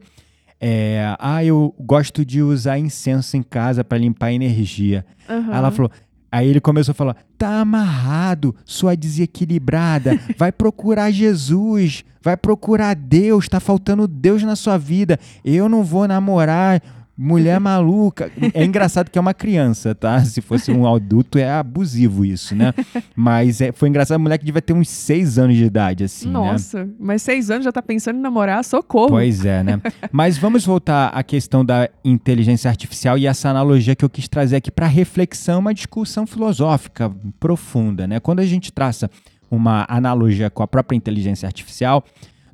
é, 0.67 1.15
ah, 1.19 1.45
eu 1.45 1.75
gosto 1.79 2.25
de 2.25 2.41
usar 2.41 2.79
incenso 2.79 3.37
em 3.37 3.43
casa 3.43 3.85
pra 3.85 3.99
limpar 3.99 4.29
a 4.29 4.33
energia. 4.33 5.05
Aham. 5.29 5.51
Aí 5.51 5.59
ela 5.59 5.71
falou, 5.71 5.91
aí 6.33 6.49
ele 6.49 6.59
começou 6.59 6.93
a 6.93 6.95
falar, 6.95 7.17
tá 7.37 7.61
amarrado, 7.61 8.57
sua 8.65 8.97
desequilibrada, 8.97 10.19
vai 10.39 10.51
procurar 10.51 11.11
Jesus, 11.11 12.03
vai 12.23 12.35
procurar 12.35 12.95
Deus, 12.97 13.47
tá 13.47 13.61
faltando 13.61 14.09
Deus 14.09 14.43
na 14.43 14.57
sua 14.57 14.79
vida, 14.79 15.21
eu 15.45 15.69
não 15.69 15.85
vou 15.85 16.09
namorar, 16.09 16.81
mulher 17.17 17.61
maluca. 17.61 18.31
É 18.53 18.65
engraçado 18.65 19.11
que 19.11 19.19
é 19.19 19.21
uma 19.21 19.35
criança, 19.35 19.95
tá? 19.95 20.23
Se 20.25 20.41
fosse 20.41 20.71
um 20.73 20.93
adulto 20.93 21.39
é 21.39 21.51
abusivo 21.51 22.25
isso, 22.25 22.55
né? 22.55 22.75
Mas 23.15 23.61
é, 23.61 23.73
foi 23.73 23.89
engraçado, 23.89 24.17
a 24.17 24.19
mulher 24.19 24.39
que 24.39 24.45
devia 24.45 24.61
ter 24.61 24.73
uns 24.73 24.89
seis 24.89 25.39
anos 25.39 25.57
de 25.57 25.65
idade, 25.65 26.05
assim, 26.05 26.27
né? 26.27 26.33
Nossa, 26.33 26.89
mas 26.99 27.23
seis 27.23 27.51
anos 27.51 27.65
já 27.65 27.73
tá 27.73 27.83
pensando 27.83 28.19
em 28.19 28.23
namorar, 28.23 28.65
socorro. 28.65 29.11
Pois 29.11 29.45
é, 29.45 29.63
né? 29.63 29.81
Mas 30.11 30.37
vamos 30.37 30.65
voltar 30.65 31.09
à 31.09 31.23
questão 31.23 31.65
da 31.65 31.89
inteligência 32.05 32.69
artificial 32.69 33.17
e 33.17 33.27
essa 33.27 33.49
analogia 33.49 33.95
que 33.95 34.05
eu 34.05 34.11
quis 34.11 34.29
trazer 34.29 34.57
aqui 34.57 34.71
para 34.71 34.87
reflexão, 34.87 35.61
uma 35.61 35.75
discussão 35.75 36.27
filosófica 36.27 37.11
profunda, 37.39 38.07
né? 38.07 38.21
Quando 38.21 38.41
a 38.41 38.47
gente 38.47 38.73
traça 38.73 39.11
uma 39.51 39.87
analogia 39.89 40.51
com 40.51 40.63
a 40.63 40.67
própria 40.67 40.97
inteligência 40.97 41.47
artificial, 41.47 42.05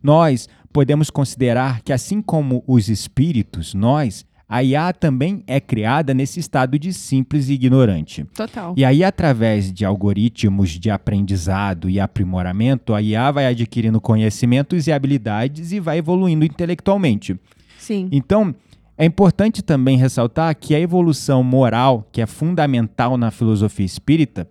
nós 0.02 0.48
podemos 0.72 1.10
considerar 1.10 1.80
que 1.82 1.92
assim 1.92 2.22
como 2.22 2.62
os 2.66 2.88
espíritos, 2.88 3.74
nós, 3.74 4.24
a 4.52 4.64
IA 4.64 4.92
também 4.92 5.44
é 5.46 5.60
criada 5.60 6.12
nesse 6.12 6.40
estado 6.40 6.76
de 6.76 6.92
simples 6.92 7.48
e 7.48 7.52
ignorante. 7.52 8.24
Total. 8.34 8.74
E 8.76 8.84
aí, 8.84 9.04
através 9.04 9.72
de 9.72 9.84
algoritmos 9.84 10.70
de 10.70 10.90
aprendizado 10.90 11.88
e 11.88 12.00
aprimoramento, 12.00 12.92
a 12.92 13.00
IA 13.00 13.30
vai 13.30 13.46
adquirindo 13.46 14.00
conhecimentos 14.00 14.88
e 14.88 14.92
habilidades 14.92 15.70
e 15.70 15.78
vai 15.78 15.98
evoluindo 15.98 16.44
intelectualmente. 16.44 17.38
Sim. 17.78 18.08
Então, 18.10 18.52
é 18.98 19.04
importante 19.04 19.62
também 19.62 19.96
ressaltar 19.96 20.56
que 20.56 20.74
a 20.74 20.80
evolução 20.80 21.44
moral, 21.44 22.08
que 22.10 22.20
é 22.20 22.26
fundamental 22.26 23.16
na 23.16 23.30
filosofia 23.30 23.86
espírita, 23.86 24.48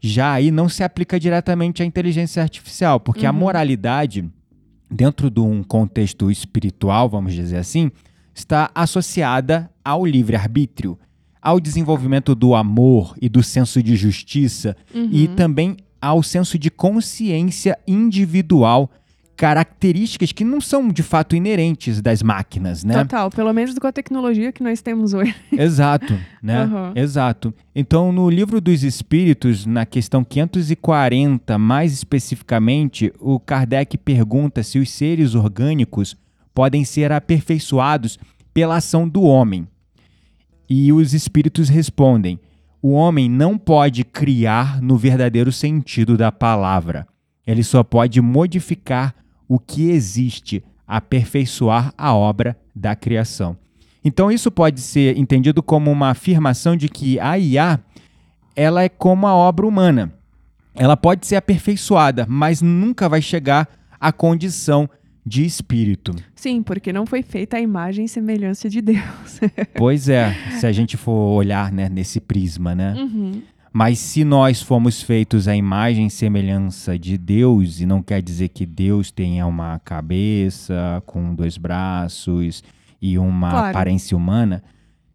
já 0.00 0.32
aí 0.32 0.50
não 0.50 0.70
se 0.70 0.82
aplica 0.82 1.20
diretamente 1.20 1.82
à 1.82 1.86
inteligência 1.86 2.42
artificial, 2.42 2.98
porque 2.98 3.26
a 3.26 3.32
moralidade, 3.32 4.24
dentro 4.90 5.28
de 5.28 5.40
um 5.40 5.62
contexto 5.62 6.30
espiritual, 6.30 7.10
vamos 7.10 7.34
dizer 7.34 7.58
assim, 7.58 7.90
está 8.34 8.70
associada 8.74 9.70
ao 9.84 10.04
livre-arbítrio, 10.04 10.98
ao 11.40 11.60
desenvolvimento 11.60 12.34
do 12.34 12.54
amor 12.54 13.14
e 13.20 13.28
do 13.28 13.42
senso 13.42 13.82
de 13.82 13.96
justiça 13.96 14.76
e 14.94 15.28
também 15.28 15.76
ao 16.00 16.22
senso 16.22 16.58
de 16.58 16.70
consciência 16.70 17.78
individual, 17.86 18.90
características 19.36 20.32
que 20.32 20.44
não 20.44 20.60
são 20.60 20.88
de 20.88 21.02
fato 21.02 21.34
inerentes 21.34 22.00
das 22.00 22.22
máquinas, 22.22 22.84
né? 22.84 22.94
Total, 22.94 23.30
pelo 23.30 23.52
menos 23.52 23.76
com 23.78 23.86
a 23.86 23.92
tecnologia 23.92 24.52
que 24.52 24.62
nós 24.62 24.80
temos 24.80 25.12
hoje. 25.12 25.34
Exato, 25.50 26.18
né? 26.42 26.62
Aham. 26.62 26.92
Exato. 26.94 27.54
Então, 27.74 28.12
no 28.12 28.30
livro 28.30 28.60
dos 28.60 28.82
Espíritos, 28.82 29.66
na 29.66 29.84
questão 29.84 30.22
540, 30.22 31.58
mais 31.58 31.92
especificamente, 31.92 33.12
o 33.18 33.40
Kardec 33.40 33.98
pergunta 33.98 34.62
se 34.62 34.78
os 34.78 34.90
seres 34.90 35.34
orgânicos 35.34 36.16
podem 36.54 36.84
ser 36.84 37.12
aperfeiçoados 37.12 38.18
pela 38.52 38.76
ação 38.76 39.08
do 39.08 39.22
homem. 39.22 39.66
E 40.70 40.92
os 40.92 41.12
espíritos 41.12 41.68
respondem: 41.68 42.38
o 42.80 42.92
homem 42.92 43.28
não 43.28 43.58
pode 43.58 44.04
criar 44.04 44.80
no 44.80 44.96
verdadeiro 44.96 45.50
sentido 45.50 46.16
da 46.16 46.30
palavra. 46.30 47.06
Ele 47.46 47.62
só 47.62 47.82
pode 47.82 48.20
modificar 48.20 49.14
o 49.48 49.58
que 49.58 49.90
existe, 49.90 50.62
aperfeiçoar 50.86 51.92
a 51.96 52.14
obra 52.14 52.56
da 52.74 52.94
criação. 52.94 53.56
Então 54.04 54.30
isso 54.30 54.50
pode 54.50 54.80
ser 54.80 55.16
entendido 55.16 55.62
como 55.62 55.90
uma 55.90 56.10
afirmação 56.10 56.76
de 56.76 56.88
que 56.88 57.18
a 57.18 57.38
IA 57.38 57.80
ela 58.54 58.82
é 58.82 58.88
como 58.88 59.26
a 59.26 59.34
obra 59.34 59.66
humana. 59.66 60.12
Ela 60.74 60.96
pode 60.96 61.26
ser 61.26 61.36
aperfeiçoada, 61.36 62.26
mas 62.28 62.60
nunca 62.60 63.08
vai 63.08 63.22
chegar 63.22 63.68
à 63.98 64.12
condição 64.12 64.88
de 65.26 65.44
espírito. 65.44 66.14
Sim, 66.34 66.62
porque 66.62 66.92
não 66.92 67.06
foi 67.06 67.22
feita 67.22 67.56
a 67.56 67.60
imagem 67.60 68.04
e 68.04 68.08
semelhança 68.08 68.68
de 68.68 68.80
Deus. 68.82 69.40
Pois 69.76 70.08
é, 70.08 70.34
se 70.58 70.66
a 70.66 70.72
gente 70.72 70.96
for 70.96 71.12
olhar 71.34 71.72
né, 71.72 71.88
nesse 71.88 72.20
prisma, 72.20 72.74
né? 72.74 72.94
Uhum. 72.94 73.42
Mas 73.72 73.98
se 73.98 74.22
nós 74.22 74.62
fomos 74.62 75.02
feitos 75.02 75.48
à 75.48 75.56
imagem 75.56 76.06
e 76.06 76.10
semelhança 76.10 76.96
de 76.98 77.18
Deus, 77.18 77.80
e 77.80 77.86
não 77.86 78.02
quer 78.02 78.22
dizer 78.22 78.48
que 78.50 78.64
Deus 78.64 79.10
tenha 79.10 79.46
uma 79.46 79.80
cabeça 79.80 81.02
com 81.06 81.34
dois 81.34 81.56
braços 81.58 82.62
e 83.02 83.18
uma 83.18 83.50
Claro. 83.50 83.66
aparência 83.70 84.16
humana, 84.16 84.62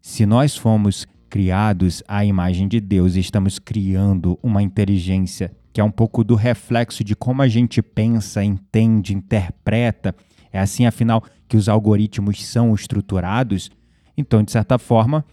se 0.02 0.26
nós 0.26 0.56
fomos 0.56 1.06
criados 1.30 2.02
à 2.06 2.24
imagem 2.24 2.68
de 2.68 2.80
Deus 2.80 3.14
e 3.16 3.20
estamos 3.20 3.58
criando 3.58 4.38
uma 4.42 4.62
inteligência 4.62 5.52
que 5.72 5.80
é 5.80 5.84
um 5.84 5.90
pouco 5.90 6.24
do 6.24 6.34
reflexo 6.34 7.04
de 7.04 7.14
como 7.14 7.42
a 7.42 7.48
gente 7.48 7.80
pensa, 7.82 8.42
entende, 8.42 9.14
interpreta, 9.14 10.14
é 10.52 10.58
assim 10.58 10.86
afinal 10.86 11.22
que 11.48 11.56
os 11.56 11.68
algoritmos 11.68 12.44
são 12.44 12.74
estruturados, 12.74 13.70
então 14.16 14.42
de 14.42 14.50
certa 14.50 14.78
forma, 14.78 15.24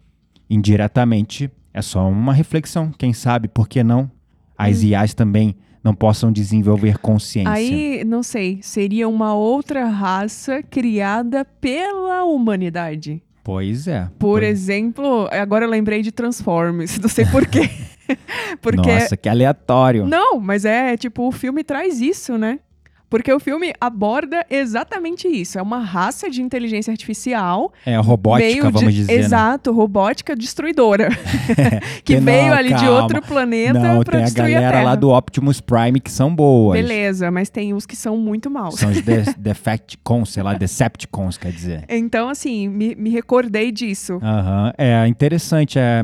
indiretamente, 0.49 1.49
é 1.73 1.81
só 1.81 2.09
uma 2.09 2.33
reflexão. 2.33 2.91
Quem 2.97 3.13
sabe, 3.13 3.47
por 3.47 3.67
que 3.67 3.83
não? 3.83 4.09
As 4.57 4.81
IAs 4.81 5.13
também 5.13 5.55
não 5.83 5.93
possam 5.93 6.31
desenvolver 6.31 6.97
consciência. 6.97 7.51
Aí, 7.51 8.03
não 8.03 8.23
sei, 8.23 8.59
seria 8.61 9.07
uma 9.07 9.33
outra 9.35 9.85
raça 9.85 10.61
criada 10.63 11.45
pela 11.45 12.23
humanidade. 12.25 13.21
Pois 13.43 13.87
é. 13.87 14.09
Por 14.19 14.41
pois- 14.41 14.43
exemplo, 14.43 15.29
agora 15.31 15.65
eu 15.65 15.69
lembrei 15.69 16.01
de 16.01 16.11
Transformers, 16.11 16.99
não 16.99 17.07
sei 17.07 17.25
porquê. 17.25 17.69
Porque 18.61 18.91
Nossa, 18.91 19.17
que 19.17 19.27
aleatório. 19.29 20.05
Não, 20.05 20.39
mas 20.39 20.65
é 20.65 20.95
tipo, 20.97 21.27
o 21.27 21.31
filme 21.31 21.63
traz 21.63 21.99
isso, 22.01 22.37
né? 22.37 22.59
Porque 23.09 23.31
o 23.31 23.39
filme 23.39 23.73
aborda 23.79 24.45
exatamente 24.49 25.29
isso. 25.29 25.57
É 25.57 25.61
uma 25.61 25.79
raça 25.79 26.29
de 26.29 26.41
inteligência 26.41 26.91
artificial. 26.91 27.71
É 27.85 27.95
robótica, 27.95 28.49
meio 28.49 28.63
vamos 28.63 28.81
de- 28.81 28.91
dizer. 28.99 29.13
né? 29.13 29.19
Exato, 29.19 29.71
robótica 29.71 30.35
destruidora. 30.35 31.07
que 32.03 32.15
Tem- 32.15 32.19
veio 32.19 32.47
não, 32.47 32.53
ali 32.57 32.67
de 32.67 32.75
calma. 32.75 33.01
outro 33.03 33.21
planeta 33.21 33.79
Não, 33.79 34.03
pra 34.03 34.11
tem 34.11 34.21
a 34.21 34.25
destruir 34.25 34.51
a, 34.57 34.59
galera 34.59 34.71
Terra. 34.79 34.83
lá 34.89 34.95
do 34.95 35.09
Optimus 35.09 35.61
Prime 35.61 36.01
que 36.01 36.11
são 36.11 36.35
boas. 36.35 36.77
Beleza, 36.81 37.31
mas 37.31 37.49
tem 37.49 37.73
os 37.73 37.85
que 37.85 37.95
são 37.95 38.17
muito 38.17 38.49
maus. 38.51 38.75
São 38.77 38.89
os 38.89 38.97
de 39.01 39.01
Defecticons, 39.39 40.33
sei 40.33 40.43
lá, 40.43 40.53
Decepticons, 40.55 41.37
quer 41.37 41.53
dizer. 41.53 41.85
Então, 41.87 42.27
assim, 42.27 42.67
me, 42.67 42.93
me 42.93 43.09
recordei 43.09 43.71
disso. 43.71 44.19
Aham, 44.21 44.73
é 44.77 45.07
interessante. 45.07 45.79
É... 45.79 46.03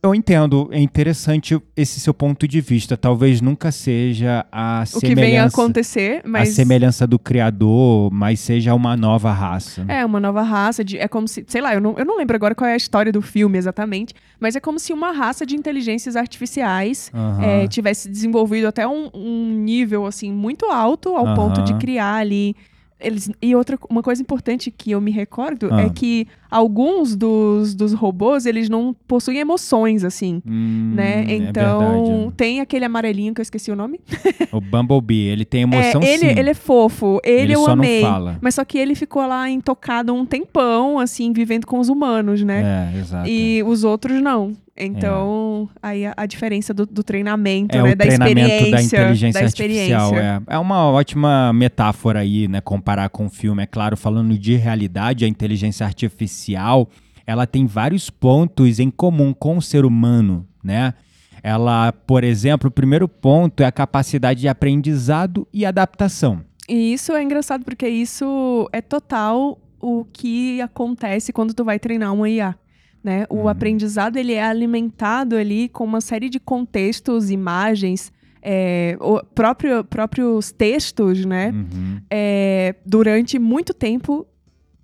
Eu 0.00 0.14
entendo, 0.14 0.68
é 0.70 0.78
interessante 0.78 1.60
esse 1.76 1.98
seu 1.98 2.14
ponto 2.14 2.46
de 2.46 2.60
vista. 2.60 2.96
Talvez 2.96 3.40
nunca 3.40 3.72
seja 3.72 4.46
a 4.52 4.84
O 4.94 5.00
que 5.00 5.06
vem 5.06 5.12
a 5.12 5.16
semelhança, 5.16 5.56
acontecer, 5.60 6.20
a 6.24 6.28
mas. 6.28 6.48
semelhança 6.50 7.04
do 7.04 7.18
criador, 7.18 8.08
mas 8.12 8.38
seja 8.38 8.74
uma 8.74 8.96
nova 8.96 9.32
raça. 9.32 9.84
É, 9.88 10.06
uma 10.06 10.20
nova 10.20 10.42
raça 10.42 10.84
de. 10.84 10.96
É 10.96 11.08
como 11.08 11.26
se. 11.26 11.44
Sei 11.48 11.60
lá, 11.60 11.74
eu 11.74 11.80
não, 11.80 11.96
eu 11.98 12.04
não 12.04 12.16
lembro 12.16 12.36
agora 12.36 12.54
qual 12.54 12.70
é 12.70 12.74
a 12.74 12.76
história 12.76 13.10
do 13.10 13.20
filme 13.20 13.58
exatamente, 13.58 14.14
mas 14.38 14.54
é 14.54 14.60
como 14.60 14.78
se 14.78 14.92
uma 14.92 15.10
raça 15.10 15.44
de 15.44 15.56
inteligências 15.56 16.14
artificiais 16.14 17.10
é, 17.42 17.66
tivesse 17.66 18.08
desenvolvido 18.08 18.68
até 18.68 18.86
um, 18.86 19.10
um 19.12 19.50
nível, 19.50 20.06
assim, 20.06 20.32
muito 20.32 20.66
alto 20.66 21.16
ao 21.16 21.34
ponto 21.34 21.60
de 21.62 21.74
criar 21.74 22.14
ali. 22.14 22.54
Eles, 23.00 23.30
e 23.40 23.54
outra 23.54 23.78
uma 23.88 24.02
coisa 24.02 24.20
importante 24.20 24.70
que 24.72 24.90
eu 24.90 25.00
me 25.00 25.10
recordo 25.12 25.68
Ah. 25.72 25.82
é 25.82 25.88
que 25.88 26.26
alguns 26.50 27.14
dos, 27.14 27.74
dos 27.74 27.92
robôs, 27.92 28.44
eles 28.44 28.68
não 28.68 28.94
possuem 29.06 29.38
emoções, 29.38 30.02
assim. 30.02 30.42
Hum, 30.46 30.94
né? 30.96 31.24
é 31.28 31.34
Então, 31.36 31.78
verdade. 31.80 32.32
tem 32.36 32.60
aquele 32.60 32.84
amarelinho 32.84 33.32
que 33.34 33.40
eu 33.40 33.42
esqueci 33.42 33.70
o 33.70 33.76
nome. 33.76 34.00
O 34.50 34.60
Bumblebee, 34.60 35.26
ele 35.28 35.44
tem 35.44 35.62
emoção 35.62 36.00
é, 36.02 36.08
ele, 36.14 36.18
sim. 36.32 36.38
ele 36.38 36.50
é 36.50 36.54
fofo, 36.54 37.20
ele, 37.22 37.42
Ele 37.42 37.54
eu 37.54 37.60
só 37.60 37.66
não 37.66 37.72
amei. 37.74 38.00
fala. 38.00 38.38
Mas 38.40 38.54
só 38.54 38.64
que 38.64 38.78
ele 38.78 38.94
ficou 38.94 39.24
lá 39.26 39.48
intocado 39.48 40.12
um 40.14 40.24
tempão, 40.24 40.98
assim, 40.98 41.32
vivendo 41.32 41.66
com 41.66 41.78
os 41.78 41.88
humanos, 41.90 42.42
né? 42.42 42.90
É, 42.94 42.98
exato. 42.98 43.28
E 43.28 43.62
os 43.62 43.84
outros 43.84 44.20
não. 44.22 44.56
Então, 44.78 45.68
aí 45.82 46.06
a, 46.06 46.14
a 46.16 46.26
diferença 46.26 46.72
do, 46.72 46.86
do 46.86 47.02
treinamento, 47.02 47.76
É 47.76 47.82
né? 47.82 47.94
da 47.94 48.04
treinamento 48.04 48.40
experiência. 48.40 48.70
da 48.70 48.82
inteligência 48.82 49.40
da 49.40 49.46
artificial. 49.46 50.04
experiência. 50.06 50.42
É. 50.48 50.54
é 50.54 50.58
uma 50.58 50.86
ótima 50.90 51.52
metáfora 51.52 52.20
aí, 52.20 52.46
né? 52.48 52.60
Comparar 52.60 53.08
com 53.08 53.26
o 53.26 53.30
filme. 53.30 53.62
É 53.62 53.66
claro, 53.66 53.96
falando 53.96 54.38
de 54.38 54.54
realidade, 54.56 55.24
a 55.24 55.28
inteligência 55.28 55.84
artificial 55.84 56.88
ela 57.26 57.46
tem 57.46 57.66
vários 57.66 58.08
pontos 58.08 58.78
em 58.78 58.90
comum 58.90 59.34
com 59.34 59.58
o 59.58 59.62
ser 59.62 59.84
humano, 59.84 60.46
né? 60.64 60.94
Ela, 61.42 61.92
por 61.92 62.24
exemplo, 62.24 62.68
o 62.68 62.70
primeiro 62.70 63.06
ponto 63.06 63.62
é 63.62 63.66
a 63.66 63.72
capacidade 63.72 64.40
de 64.40 64.48
aprendizado 64.48 65.46
e 65.52 65.66
adaptação. 65.66 66.40
E 66.68 66.92
isso 66.92 67.12
é 67.12 67.22
engraçado 67.22 67.64
porque 67.64 67.86
isso 67.88 68.68
é 68.72 68.80
total 68.80 69.58
o 69.80 70.04
que 70.12 70.60
acontece 70.60 71.32
quando 71.32 71.54
tu 71.54 71.64
vai 71.64 71.78
treinar 71.78 72.12
uma 72.14 72.28
IA. 72.28 72.56
Né? 73.02 73.24
O 73.30 73.36
Uhum. 73.42 73.48
aprendizado 73.48 74.16
ele 74.16 74.32
é 74.34 74.42
alimentado 74.42 75.36
ali 75.36 75.68
com 75.68 75.84
uma 75.84 76.00
série 76.00 76.28
de 76.28 76.40
contextos, 76.40 77.30
imagens, 77.30 78.12
é, 78.42 78.96
o 79.00 79.22
próprio, 79.24 79.84
próprios 79.84 80.50
textos, 80.52 81.24
né? 81.24 81.50
Uhum. 81.50 82.00
é, 82.10 82.74
durante 82.84 83.38
muito 83.38 83.72
tempo 83.72 84.26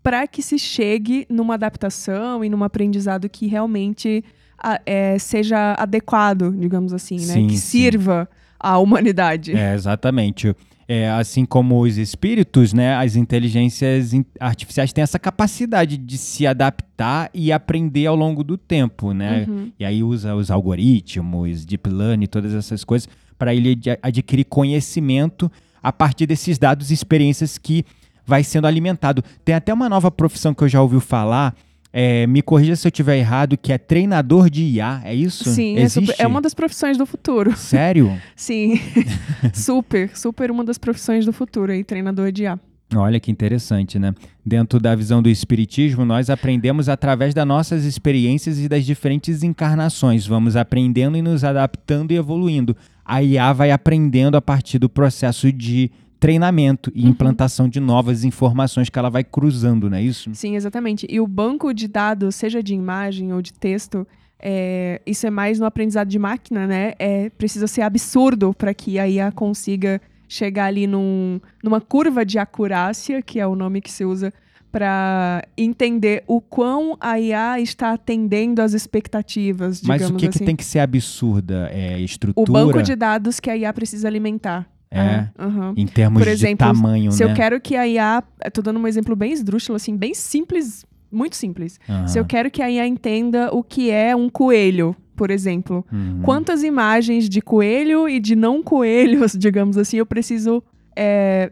para 0.02 0.26
que 0.26 0.42
se 0.42 0.58
chegue 0.58 1.26
numa 1.30 1.54
adaptação 1.54 2.44
e 2.44 2.48
num 2.48 2.62
aprendizado 2.62 3.28
que 3.28 3.46
realmente 3.46 4.22
a- 4.62 4.80
é, 4.86 5.18
seja 5.18 5.74
adequado, 5.78 6.52
digamos 6.56 6.92
assim, 6.92 7.16
né? 7.16 7.34
Sim, 7.34 7.46
que 7.48 7.56
sim. 7.58 7.78
sirva 7.80 8.28
à 8.60 8.78
humanidade. 8.78 9.54
É, 9.56 9.74
exatamente. 9.74 10.54
É, 10.86 11.08
assim 11.10 11.46
como 11.46 11.80
os 11.80 11.96
espíritos, 11.96 12.74
né, 12.74 12.94
as 12.96 13.16
inteligências 13.16 14.12
in- 14.12 14.24
artificiais 14.38 14.92
têm 14.92 15.02
essa 15.02 15.18
capacidade 15.18 15.96
de 15.96 16.18
se 16.18 16.46
adaptar 16.46 17.30
e 17.32 17.50
aprender 17.50 18.04
ao 18.06 18.14
longo 18.14 18.44
do 18.44 18.58
tempo, 18.58 19.12
né? 19.12 19.46
Uhum. 19.48 19.72
E 19.80 19.84
aí 19.84 20.02
usa 20.02 20.34
os 20.34 20.50
algoritmos, 20.50 21.64
deep 21.64 21.88
learning, 21.88 22.26
todas 22.26 22.52
essas 22.52 22.84
coisas 22.84 23.08
para 23.38 23.54
ele 23.54 23.72
ad- 23.72 23.98
adquirir 24.02 24.44
conhecimento 24.44 25.50
a 25.82 25.92
partir 25.92 26.26
desses 26.26 26.58
dados 26.58 26.90
e 26.90 26.94
experiências 26.94 27.56
que 27.58 27.84
vai 28.26 28.42
sendo 28.44 28.66
alimentado. 28.66 29.22
Tem 29.44 29.54
até 29.54 29.72
uma 29.72 29.88
nova 29.88 30.10
profissão 30.10 30.54
que 30.54 30.64
eu 30.64 30.68
já 30.68 30.80
ouvi 30.82 31.00
falar. 31.00 31.54
É, 31.96 32.26
me 32.26 32.42
corrija 32.42 32.74
se 32.74 32.84
eu 32.84 32.90
estiver 32.90 33.16
errado, 33.16 33.56
que 33.56 33.72
é 33.72 33.78
treinador 33.78 34.50
de 34.50 34.64
IA, 34.64 35.00
é 35.04 35.14
isso? 35.14 35.48
Sim, 35.48 35.76
é, 35.76 35.82
Existe? 35.82 36.06
super- 36.10 36.20
é 36.24 36.26
uma 36.26 36.42
das 36.42 36.52
profissões 36.52 36.98
do 36.98 37.06
futuro. 37.06 37.56
Sério? 37.56 38.20
Sim, 38.34 38.80
super, 39.54 40.10
super 40.16 40.50
uma 40.50 40.64
das 40.64 40.76
profissões 40.76 41.24
do 41.24 41.32
futuro 41.32 41.70
aí, 41.70 41.84
treinador 41.84 42.32
de 42.32 42.42
IA. 42.42 42.58
Olha 42.96 43.18
que 43.18 43.30
interessante, 43.30 43.98
né? 43.98 44.12
Dentro 44.44 44.78
da 44.80 44.94
visão 44.94 45.22
do 45.22 45.28
Espiritismo, 45.28 46.04
nós 46.04 46.28
aprendemos 46.30 46.88
através 46.88 47.32
das 47.32 47.46
nossas 47.46 47.84
experiências 47.84 48.58
e 48.60 48.68
das 48.68 48.84
diferentes 48.84 49.42
encarnações. 49.42 50.26
Vamos 50.26 50.54
aprendendo 50.56 51.16
e 51.16 51.22
nos 51.22 51.44
adaptando 51.44 52.12
e 52.12 52.16
evoluindo. 52.16 52.76
A 53.04 53.22
IA 53.22 53.52
vai 53.52 53.70
aprendendo 53.70 54.36
a 54.36 54.42
partir 54.42 54.78
do 54.78 54.88
processo 54.88 55.50
de 55.52 55.90
treinamento 56.24 56.90
e 56.94 57.06
implantação 57.06 57.68
de 57.68 57.78
novas 57.78 58.24
informações 58.24 58.88
que 58.88 58.98
ela 58.98 59.10
vai 59.10 59.22
cruzando, 59.22 59.90
não 59.90 59.98
é 59.98 60.02
isso? 60.02 60.30
Sim, 60.32 60.56
exatamente. 60.56 61.06
E 61.10 61.20
o 61.20 61.26
banco 61.26 61.74
de 61.74 61.86
dados, 61.86 62.34
seja 62.34 62.62
de 62.62 62.72
imagem 62.72 63.30
ou 63.34 63.42
de 63.42 63.52
texto, 63.52 64.06
é, 64.38 65.02
isso 65.06 65.26
é 65.26 65.30
mais 65.30 65.60
no 65.60 65.66
aprendizado 65.66 66.08
de 66.08 66.18
máquina, 66.18 66.66
né? 66.66 66.94
É, 66.98 67.28
precisa 67.28 67.66
ser 67.66 67.82
absurdo 67.82 68.54
para 68.54 68.72
que 68.72 68.98
a 68.98 69.06
IA 69.06 69.30
consiga 69.32 70.00
chegar 70.26 70.64
ali 70.64 70.86
num, 70.86 71.38
numa 71.62 71.78
curva 71.78 72.24
de 72.24 72.38
acurácia, 72.38 73.20
que 73.20 73.38
é 73.38 73.46
o 73.46 73.54
nome 73.54 73.82
que 73.82 73.92
se 73.92 74.02
usa 74.06 74.32
para 74.72 75.46
entender 75.58 76.24
o 76.26 76.40
quão 76.40 76.96
a 77.00 77.20
IA 77.20 77.60
está 77.60 77.92
atendendo 77.92 78.62
às 78.62 78.72
expectativas, 78.72 79.82
Mas 79.82 80.08
o 80.08 80.14
que, 80.14 80.26
assim. 80.26 80.38
que 80.38 80.44
tem 80.44 80.56
que 80.56 80.64
ser 80.64 80.78
absurda? 80.78 81.68
É 81.70 81.96
O 81.96 81.98
estrutura? 81.98 82.50
banco 82.50 82.82
de 82.82 82.96
dados 82.96 83.38
que 83.38 83.50
a 83.50 83.56
IA 83.56 83.72
precisa 83.74 84.08
alimentar. 84.08 84.73
É. 84.98 85.28
aham. 85.38 85.74
Em 85.76 85.86
termos 85.86 86.22
Por 86.22 86.28
exemplo, 86.28 86.66
de 86.66 86.72
tamanho, 86.72 87.12
Se 87.12 87.24
né? 87.24 87.30
eu 87.30 87.34
quero 87.34 87.60
que 87.60 87.76
a 87.76 87.86
IA, 87.86 88.22
tô 88.52 88.62
dando 88.62 88.78
um 88.78 88.86
exemplo 88.86 89.14
bem 89.16 89.32
esdrúxulo, 89.32 89.76
assim, 89.76 89.96
bem 89.96 90.14
simples, 90.14 90.84
muito 91.10 91.36
simples. 91.36 91.78
Aham. 91.88 92.06
Se 92.08 92.18
eu 92.18 92.24
quero 92.24 92.50
que 92.50 92.62
a 92.62 92.70
IA 92.70 92.86
entenda 92.86 93.50
o 93.52 93.62
que 93.62 93.90
é 93.90 94.14
um 94.14 94.28
coelho, 94.28 94.94
por 95.16 95.30
exemplo, 95.30 95.84
Uhum. 95.92 96.20
quantas 96.22 96.62
imagens 96.62 97.28
de 97.28 97.40
coelho 97.40 98.08
e 98.08 98.18
de 98.18 98.34
não 98.36 98.62
coelhos, 98.62 99.32
digamos 99.38 99.76
assim, 99.78 99.96
eu 99.98 100.06
preciso 100.06 100.62
é, 100.96 101.50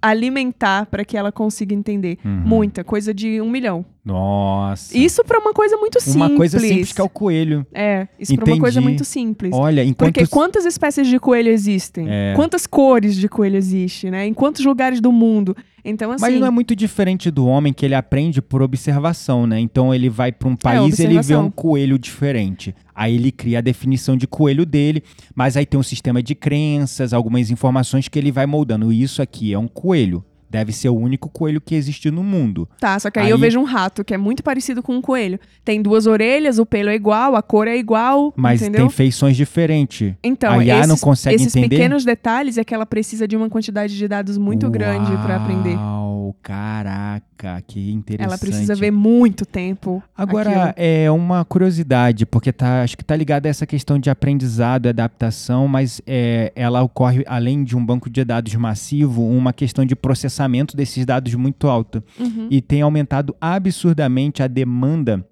alimentar 0.00 0.86
para 0.86 1.04
que 1.04 1.16
ela 1.16 1.30
consiga 1.30 1.74
entender? 1.74 2.18
Uhum. 2.24 2.42
Muita, 2.44 2.82
coisa 2.84 3.12
de 3.12 3.40
um 3.40 3.50
milhão. 3.50 3.84
Nossa. 4.04 4.96
Isso 4.96 5.22
para 5.24 5.38
uma 5.38 5.52
coisa 5.52 5.76
muito 5.76 6.00
simples. 6.00 6.16
Uma 6.16 6.36
coisa 6.36 6.58
simples 6.58 6.92
que 6.92 7.00
é 7.00 7.04
o 7.04 7.08
coelho. 7.08 7.66
É, 7.72 8.08
isso 8.18 8.34
para 8.34 8.46
uma 8.46 8.58
coisa 8.58 8.80
muito 8.80 9.04
simples. 9.04 9.52
Olha, 9.54 9.84
enquanto 9.84 10.14
Porque 10.14 10.26
quantas 10.26 10.64
espécies 10.64 11.06
de 11.06 11.18
coelho 11.18 11.50
existem? 11.50 12.06
É. 12.08 12.32
Quantas 12.34 12.66
cores 12.66 13.14
de 13.14 13.28
coelho 13.28 13.56
existem, 13.56 14.10
né? 14.10 14.26
Em 14.26 14.32
quantos 14.32 14.64
lugares 14.64 15.00
do 15.00 15.12
mundo? 15.12 15.54
Então, 15.84 16.10
assim... 16.10 16.22
Mas 16.22 16.40
não 16.40 16.46
é 16.46 16.50
muito 16.50 16.74
diferente 16.76 17.30
do 17.30 17.46
homem 17.46 17.72
que 17.72 17.84
ele 17.84 17.94
aprende 17.94 18.40
por 18.42 18.62
observação, 18.62 19.46
né? 19.46 19.58
Então 19.60 19.94
ele 19.94 20.08
vai 20.08 20.32
para 20.32 20.48
um 20.48 20.56
país 20.56 20.98
e 20.98 21.02
ele 21.04 21.20
vê 21.22 21.34
É, 21.34 21.38
um 21.38 21.50
coelho 21.50 21.98
diferente. 21.98 22.74
Aí 22.94 23.14
ele 23.14 23.32
cria 23.32 23.58
a 23.58 23.62
definição 23.62 24.16
de 24.16 24.26
coelho 24.26 24.66
dele, 24.66 25.02
mas 25.34 25.56
aí 25.56 25.64
tem 25.64 25.78
um 25.80 25.82
sistema 25.82 26.22
de 26.22 26.34
crenças, 26.34 27.12
algumas 27.12 27.50
informações 27.50 28.08
que 28.08 28.18
ele 28.18 28.30
vai 28.30 28.46
moldando. 28.46 28.92
Isso 28.92 29.22
aqui 29.22 29.52
é 29.52 29.58
um 29.58 29.68
coelho. 29.68 30.24
Deve 30.50 30.72
ser 30.72 30.88
o 30.88 30.96
único 30.96 31.28
coelho 31.28 31.60
que 31.60 31.76
existe 31.76 32.10
no 32.10 32.24
mundo. 32.24 32.68
Tá, 32.80 32.98
só 32.98 33.08
que 33.08 33.20
aí, 33.20 33.26
Aí- 33.26 33.30
eu 33.30 33.38
vejo 33.38 33.60
um 33.60 33.64
rato 33.64 34.04
que 34.04 34.12
é 34.12 34.18
muito 34.18 34.42
parecido 34.42 34.82
com 34.82 34.96
um 34.96 35.00
coelho. 35.00 35.38
Tem 35.64 35.80
duas 35.80 36.06
orelhas, 36.08 36.58
o 36.58 36.66
pelo 36.66 36.88
é 36.90 36.94
igual, 36.96 37.36
a 37.36 37.42
cor 37.42 37.68
é 37.68 37.76
igual, 37.76 38.34
Mas 38.36 38.60
entendeu? 38.60 38.80
tem 38.80 38.90
feições 38.90 39.36
diferentes. 39.36 40.12
Então, 40.24 40.58
a 40.58 40.64
esses, 40.64 40.88
não 40.88 40.96
consegue 40.98 41.36
esses 41.36 41.54
entender? 41.54 41.76
pequenos 41.76 42.04
detalhes 42.04 42.58
é 42.58 42.64
que 42.64 42.74
ela 42.74 42.84
precisa 42.84 43.28
de 43.28 43.36
uma 43.36 43.48
quantidade 43.48 43.96
de 43.96 44.08
dados 44.08 44.36
muito 44.36 44.68
grande 44.68 45.12
para 45.18 45.36
aprender. 45.36 45.76
Uau, 45.76 46.34
caraca, 46.42 47.62
que 47.66 47.92
interessante. 47.92 48.26
Ela 48.28 48.38
precisa 48.38 48.74
ver 48.74 48.90
muito 48.90 49.46
tempo. 49.46 50.02
Agora, 50.16 50.70
aquilo. 50.70 50.74
é 50.76 51.10
uma 51.10 51.44
curiosidade, 51.44 52.26
porque 52.26 52.52
tá, 52.52 52.82
acho 52.82 52.96
que 52.96 53.04
tá 53.04 53.14
ligada 53.14 53.48
a 53.48 53.50
essa 53.50 53.66
questão 53.66 53.98
de 53.98 54.10
aprendizado 54.10 54.86
e 54.86 54.88
adaptação, 54.88 55.68
mas 55.68 56.02
é, 56.06 56.52
ela 56.56 56.82
ocorre, 56.82 57.22
além 57.26 57.62
de 57.62 57.76
um 57.76 57.84
banco 57.84 58.10
de 58.10 58.24
dados 58.24 58.54
massivo, 58.56 59.24
uma 59.24 59.52
questão 59.52 59.84
de 59.84 59.94
processamento 59.94 60.39
desses 60.76 61.04
dados 61.06 61.34
muito 61.34 61.66
alta. 61.68 62.02
Uhum. 62.18 62.46
E 62.50 62.60
tem 62.60 62.82
aumentado 62.82 63.34
absurdamente 63.40 64.42
a 64.42 64.46
demanda 64.46 65.26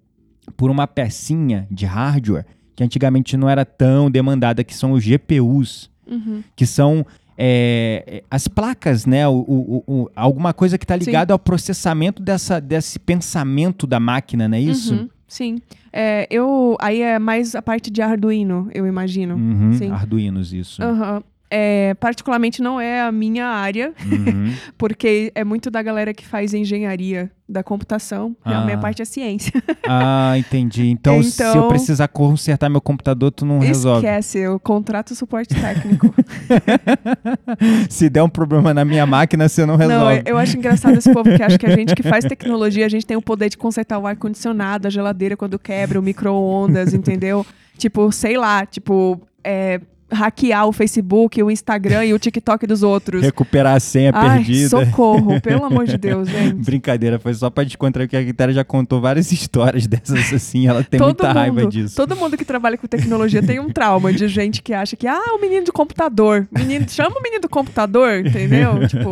por 0.56 0.70
uma 0.70 0.86
pecinha 0.86 1.66
de 1.70 1.84
hardware 1.86 2.46
que 2.74 2.82
antigamente 2.84 3.36
não 3.36 3.48
era 3.48 3.64
tão 3.64 4.10
demandada, 4.10 4.62
que 4.62 4.74
são 4.74 4.92
os 4.92 5.02
GPUs, 5.04 5.90
Uhum. 6.06 6.42
que 6.54 6.64
são 6.64 7.04
é, 7.40 8.22
as 8.30 8.48
placas, 8.48 9.06
né? 9.06 9.26
O, 9.28 9.32
o- 9.46 9.84
o- 9.86 10.10
alguma 10.16 10.52
coisa 10.52 10.76
que 10.76 10.84
está 10.84 10.96
ligada 10.96 11.32
ao 11.32 11.38
processamento 11.38 12.20
dessa, 12.22 12.60
desse 12.60 12.98
pensamento 12.98 13.86
da 13.86 14.00
máquina, 14.00 14.48
não 14.48 14.56
é 14.56 14.60
isso? 14.60 14.94
Uhum, 14.94 15.08
Sim. 15.28 15.58
É, 15.92 16.26
eu, 16.30 16.76
aí 16.80 17.00
é 17.02 17.18
mais 17.18 17.54
a 17.54 17.62
parte 17.62 17.90
de 17.90 18.00
Arduino, 18.02 18.68
eu 18.74 18.86
imagino. 18.86 19.36
Uhum. 19.36 19.92
Arduinos, 19.92 20.52
isso. 20.52 20.82
Aham. 20.82 21.22
É, 21.50 21.94
particularmente 21.94 22.60
não 22.62 22.78
é 22.78 23.00
a 23.00 23.10
minha 23.10 23.46
área, 23.46 23.94
Uhum. 24.04 24.52
porque 24.76 25.32
é 25.34 25.42
muito 25.44 25.70
da 25.70 25.80
galera 25.82 26.12
que 26.12 26.26
faz 26.26 26.52
engenharia 26.52 27.30
da 27.48 27.62
computação. 27.62 28.36
e 28.44 28.50
A 28.52 28.58
Ah. 28.60 28.64
minha 28.66 28.76
parte 28.76 29.00
é 29.00 29.04
ciência. 29.06 29.50
ah, 29.88 30.34
entendi. 30.36 30.88
Então, 30.88 31.22
se 31.22 31.42
eu 31.42 31.48
Então- 31.50 31.68
precisar 31.68 32.06
consertar 32.08 32.68
meu 32.68 32.82
computador, 32.82 33.30
tu 33.30 33.46
não 33.46 33.58
resolve. 33.60 34.06
Esquece, 34.06 34.38
eu 34.40 34.60
contrato 34.60 35.14
suporte 35.14 35.54
técnico. 35.54 36.14
Se 37.88 38.08
der 38.08 38.22
um 38.22 38.28
problema 38.28 38.72
na 38.74 38.84
minha 38.84 39.06
máquina, 39.06 39.48
você 39.48 39.64
não 39.64 39.76
resolve. 39.76 40.04
Não, 40.04 40.12
eu- 40.12 40.22
eu 40.26 40.38
acho 40.38 40.56
engraçado 40.56 40.96
esse 40.98 41.12
povo 41.12 41.34
que 41.34 41.42
acha 41.42 41.58
que 41.58 41.66
a 41.66 41.74
gente 41.74 41.94
que 41.94 42.02
faz 42.02 42.24
tecnologia, 42.24 42.84
a 42.86 42.88
gente 42.88 43.06
tem 43.06 43.16
o 43.16 43.22
poder 43.22 43.48
de 43.48 43.56
consertar 43.56 43.98
o 43.98 44.06
ar-condicionado, 44.06 44.86
a 44.86 44.90
geladeira 44.90 45.36
quando 45.36 45.58
quebra, 45.58 45.98
o 45.98 46.02
micro-ondas, 46.02 46.92
entendeu? 46.94 47.44
Tipo, 47.76 48.10
sei 48.12 48.36
lá, 48.36 48.66
tipo, 48.66 49.20
é, 49.42 49.80
hackear 50.10 50.66
o 50.66 50.72
Facebook, 50.72 51.42
o 51.42 51.50
Instagram 51.50 52.04
e 52.06 52.14
o 52.14 52.18
TikTok 52.18 52.66
dos 52.66 52.82
outros. 52.82 53.22
Recuperar 53.22 53.76
a 53.76 53.80
senha 53.80 54.10
Ai, 54.14 54.38
perdida. 54.38 54.68
socorro, 54.68 55.40
pelo 55.42 55.64
amor 55.64 55.86
de 55.86 55.96
Deus, 55.96 56.28
gente. 56.28 56.54
Brincadeira, 56.54 57.18
foi 57.18 57.34
só 57.34 57.50
pra 57.50 57.64
descontrair 57.64 58.08
que 58.08 58.16
a 58.16 58.24
Quitéria 58.24 58.54
já 58.54 58.64
contou 58.64 59.00
várias 59.00 59.30
histórias 59.32 59.86
dessas 59.86 60.32
assim, 60.32 60.66
ela 60.66 60.82
tem 60.82 60.98
todo 60.98 61.08
muita 61.08 61.28
mundo, 61.28 61.34
raiva 61.36 61.66
disso. 61.66 61.96
Todo 61.96 62.16
mundo 62.16 62.36
que 62.36 62.44
trabalha 62.44 62.76
com 62.76 62.86
tecnologia 62.86 63.42
tem 63.42 63.60
um 63.60 63.70
trauma 63.70 64.12
de 64.12 64.28
gente 64.28 64.62
que 64.62 64.72
acha 64.72 64.96
que, 64.96 65.06
ah, 65.06 65.34
o 65.36 65.40
menino 65.40 65.64
de 65.64 65.72
computador. 65.72 66.48
Menino, 66.56 66.88
chama 66.88 67.16
o 67.18 67.22
menino 67.22 67.42
do 67.42 67.48
computador, 67.48 68.26
entendeu? 68.26 68.86
tipo, 68.88 69.10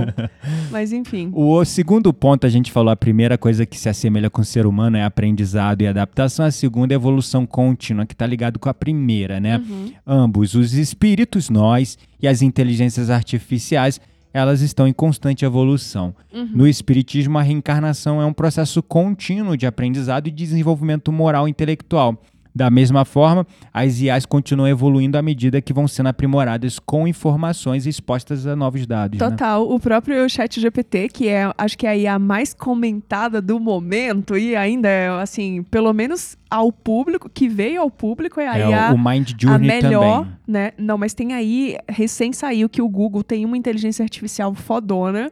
mas 0.70 0.92
enfim. 0.92 1.30
O 1.32 1.64
segundo 1.64 2.12
ponto, 2.12 2.46
a 2.46 2.50
gente 2.50 2.72
falou, 2.72 2.90
a 2.90 2.96
primeira 2.96 3.36
coisa 3.36 3.66
que 3.66 3.78
se 3.78 3.88
assemelha 3.88 4.30
com 4.30 4.42
o 4.42 4.44
ser 4.44 4.66
humano 4.66 4.96
é 4.96 5.04
aprendizado 5.04 5.82
e 5.82 5.86
adaptação, 5.86 6.44
a 6.44 6.50
segunda 6.50 6.94
é 6.94 6.96
evolução 6.96 7.46
contínua, 7.46 8.06
que 8.06 8.14
tá 8.14 8.26
ligado 8.26 8.58
com 8.58 8.68
a 8.68 8.74
primeira, 8.74 9.40
né? 9.40 9.58
Uhum. 9.58 9.92
Ambos, 10.06 10.54
os 10.54 10.72
espíritos, 10.86 11.50
nós, 11.50 11.98
e 12.20 12.28
as 12.28 12.42
inteligências 12.42 13.10
artificiais, 13.10 14.00
elas 14.32 14.60
estão 14.60 14.86
em 14.86 14.92
constante 14.92 15.44
evolução. 15.44 16.14
Uhum. 16.32 16.50
No 16.54 16.68
espiritismo, 16.68 17.38
a 17.38 17.42
reencarnação 17.42 18.20
é 18.20 18.26
um 18.26 18.32
processo 18.32 18.82
contínuo 18.82 19.56
de 19.56 19.66
aprendizado 19.66 20.28
e 20.28 20.30
desenvolvimento 20.30 21.10
moral 21.10 21.48
e 21.48 21.50
intelectual. 21.50 22.22
Da 22.56 22.70
mesma 22.70 23.04
forma, 23.04 23.46
as 23.70 24.00
IAs 24.00 24.24
continuam 24.24 24.66
evoluindo 24.66 25.18
à 25.18 25.20
medida 25.22 25.60
que 25.60 25.74
vão 25.74 25.86
sendo 25.86 26.06
aprimoradas 26.08 26.78
com 26.78 27.06
informações 27.06 27.86
expostas 27.86 28.46
a 28.46 28.56
novos 28.56 28.86
dados. 28.86 29.20
né? 29.20 29.28
Total, 29.28 29.70
o 29.70 29.78
próprio 29.78 30.26
chat 30.30 30.58
GPT, 30.58 31.08
que 31.10 31.28
é, 31.28 31.52
acho 31.58 31.76
que 31.76 31.86
é 31.86 31.90
a 31.90 31.96
IA 31.98 32.18
mais 32.18 32.54
comentada 32.54 33.42
do 33.42 33.60
momento 33.60 34.38
e 34.38 34.56
ainda 34.56 34.88
é, 34.88 35.08
assim, 35.20 35.62
pelo 35.64 35.92
menos 35.92 36.38
ao 36.50 36.72
público, 36.72 37.28
que 37.28 37.46
veio 37.46 37.82
ao 37.82 37.90
público, 37.90 38.40
é 38.40 38.48
a 38.48 38.58
É, 38.58 38.70
IA 38.70 38.92
o 38.94 38.98
Mind 38.98 39.32
a 39.32 39.34
Journey 39.38 39.68
melhor, 39.68 40.20
também. 40.20 40.36
né? 40.48 40.72
Não, 40.78 40.96
mas 40.96 41.12
tem 41.12 41.34
aí, 41.34 41.76
recém 41.86 42.32
saiu 42.32 42.70
que 42.70 42.80
o 42.80 42.88
Google 42.88 43.22
tem 43.22 43.44
uma 43.44 43.58
inteligência 43.58 44.02
artificial 44.02 44.54
fodona, 44.54 45.30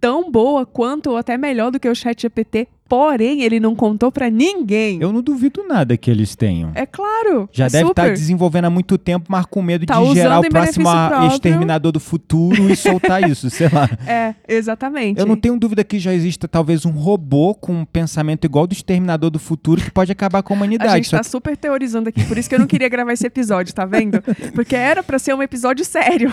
tão 0.00 0.30
boa 0.30 0.64
quanto 0.64 1.10
ou 1.10 1.18
até 1.18 1.36
melhor 1.36 1.70
do 1.70 1.78
que 1.78 1.88
o 1.88 1.94
chat 1.94 2.22
GPT, 2.22 2.68
porém 2.88 3.42
ele 3.42 3.58
não 3.58 3.74
contou 3.74 4.12
pra 4.12 4.30
ninguém. 4.30 4.98
Eu 5.00 5.12
não 5.12 5.22
duvido 5.22 5.64
nada 5.66 5.96
que 5.96 6.10
eles 6.10 6.34
tenham. 6.36 6.70
É 6.74 6.86
claro. 6.86 7.48
Já 7.52 7.66
é 7.66 7.70
deve 7.70 7.90
estar 7.90 8.02
super. 8.02 8.14
desenvolvendo 8.14 8.66
há 8.66 8.70
muito 8.70 8.96
tempo, 8.98 9.26
mas 9.28 9.46
com 9.46 9.62
medo 9.62 9.86
Tá 9.86 10.00
de 10.00 10.14
gerar 10.14 10.40
o 10.40 10.48
próximo 10.48 10.88
exterminador 11.32 11.92
do 11.92 12.00
futuro 12.00 12.70
e 12.70 12.76
soltar 12.76 13.22
isso, 13.28 13.48
sei 13.50 13.68
lá. 13.68 13.88
É, 14.06 14.34
exatamente. 14.48 15.18
Eu 15.18 15.26
não 15.26 15.36
tenho 15.36 15.58
dúvida 15.58 15.82
que 15.84 15.98
já 15.98 16.12
exista 16.14 16.46
talvez 16.46 16.84
um 16.84 16.90
robô 16.90 17.54
com 17.54 17.72
um 17.80 17.84
pensamento 17.84 18.44
igual 18.44 18.66
do 18.66 18.72
exterminador 18.72 19.30
do 19.30 19.38
futuro 19.38 19.80
que 19.80 19.90
pode 19.90 20.12
acabar 20.12 20.42
com 20.42 20.52
a 20.52 20.56
A 20.56 20.58
humanidade. 20.58 20.94
gente 20.94 21.08
Só 21.08 21.16
tá 21.18 21.22
super 21.22 21.56
teorizando 21.56 22.08
aqui, 22.08 22.22
por 22.24 22.38
isso 22.38 22.48
que 22.48 22.54
eu 22.54 22.58
não 22.58 22.66
queria 22.66 22.88
gravar 22.88 23.12
esse 23.12 23.26
episódio, 23.26 23.74
tá 23.74 23.84
vendo? 23.84 24.22
Porque 24.54 24.76
era 24.76 25.02
pra 25.02 25.18
ser 25.18 25.34
um 25.34 25.42
episódio 25.42 25.84
sério. 25.84 26.30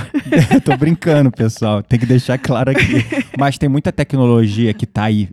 Eu 0.54 0.62
tô 0.62 0.76
brincando, 0.78 1.32
pessoal. 1.32 1.82
Tem 1.82 2.00
que 2.00 2.06
deixar 2.06 2.38
claro 2.38 2.72
aqui. 2.72 3.06
Mas 3.38 3.58
tem 3.58 3.70
muita 3.70 3.92
tecnologia 3.92 4.74
que 4.74 4.86
tá 4.86 5.04
aí, 5.04 5.30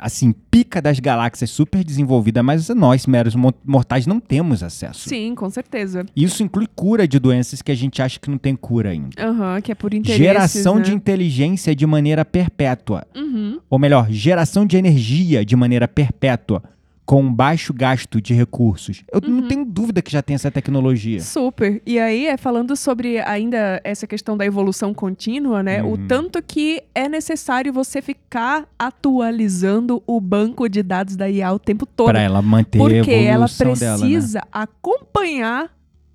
assim, 0.00 0.32
pica 0.50 0.80
das 0.80 0.98
galáxias, 0.98 1.50
super 1.50 1.84
desenvolvida, 1.84 2.42
mas 2.42 2.68
nós, 2.70 3.06
meros 3.06 3.34
mo- 3.34 3.54
mortais, 3.64 4.06
não 4.06 4.18
temos 4.18 4.62
acesso. 4.62 5.08
Sim, 5.08 5.34
com 5.34 5.48
certeza. 5.50 6.04
Isso 6.16 6.42
inclui 6.42 6.66
cura 6.74 7.06
de 7.06 7.18
doenças 7.18 7.62
que 7.62 7.70
a 7.70 7.74
gente 7.74 8.00
acha 8.02 8.18
que 8.18 8.30
não 8.30 8.38
tem 8.38 8.56
cura 8.56 8.90
ainda. 8.90 9.10
Aham, 9.22 9.60
que 9.60 9.70
é 9.72 9.74
por 9.74 9.92
interesse. 9.94 10.18
Geração 10.22 10.76
né? 10.76 10.82
de 10.82 10.94
inteligência 10.94 11.74
de 11.74 11.86
maneira 11.86 12.24
perpétua. 12.24 13.06
Uhum. 13.14 13.60
Ou 13.68 13.78
melhor, 13.78 14.10
geração 14.10 14.64
de 14.66 14.76
energia 14.76 15.44
de 15.44 15.54
maneira 15.56 15.86
perpétua, 15.86 16.62
com 17.10 17.34
baixo 17.34 17.74
gasto 17.74 18.20
de 18.20 18.32
recursos. 18.32 19.02
Eu 19.12 19.20
Uhum. 19.26 19.40
não 19.40 19.48
tenho 19.48 19.64
dúvida 19.64 20.00
que 20.00 20.12
já 20.12 20.22
tem 20.22 20.36
essa 20.36 20.48
tecnologia. 20.48 21.18
Super. 21.20 21.82
E 21.84 21.98
aí, 21.98 22.28
é 22.28 22.36
falando 22.36 22.76
sobre 22.76 23.18
ainda 23.18 23.80
essa 23.82 24.06
questão 24.06 24.36
da 24.36 24.46
evolução 24.46 24.94
contínua, 24.94 25.60
né? 25.60 25.82
O 25.82 25.88
Uhum. 25.88 26.06
tanto 26.06 26.40
que 26.40 26.80
é 26.94 27.08
necessário 27.08 27.72
você 27.72 28.00
ficar 28.00 28.64
atualizando 28.78 30.00
o 30.06 30.20
banco 30.20 30.68
de 30.68 30.84
dados 30.84 31.16
da 31.16 31.28
IA 31.28 31.52
o 31.52 31.58
tempo 31.58 31.84
todo. 31.84 32.06
Para 32.06 32.20
ela 32.22 32.40
manter 32.40 32.78
a 32.78 32.82
porque 32.82 33.10
evolução 33.10 33.66
ela 33.70 33.74
dela, 33.74 33.98
né? 33.98 34.08
precisa 34.08 34.42
acompanhar 34.52 35.68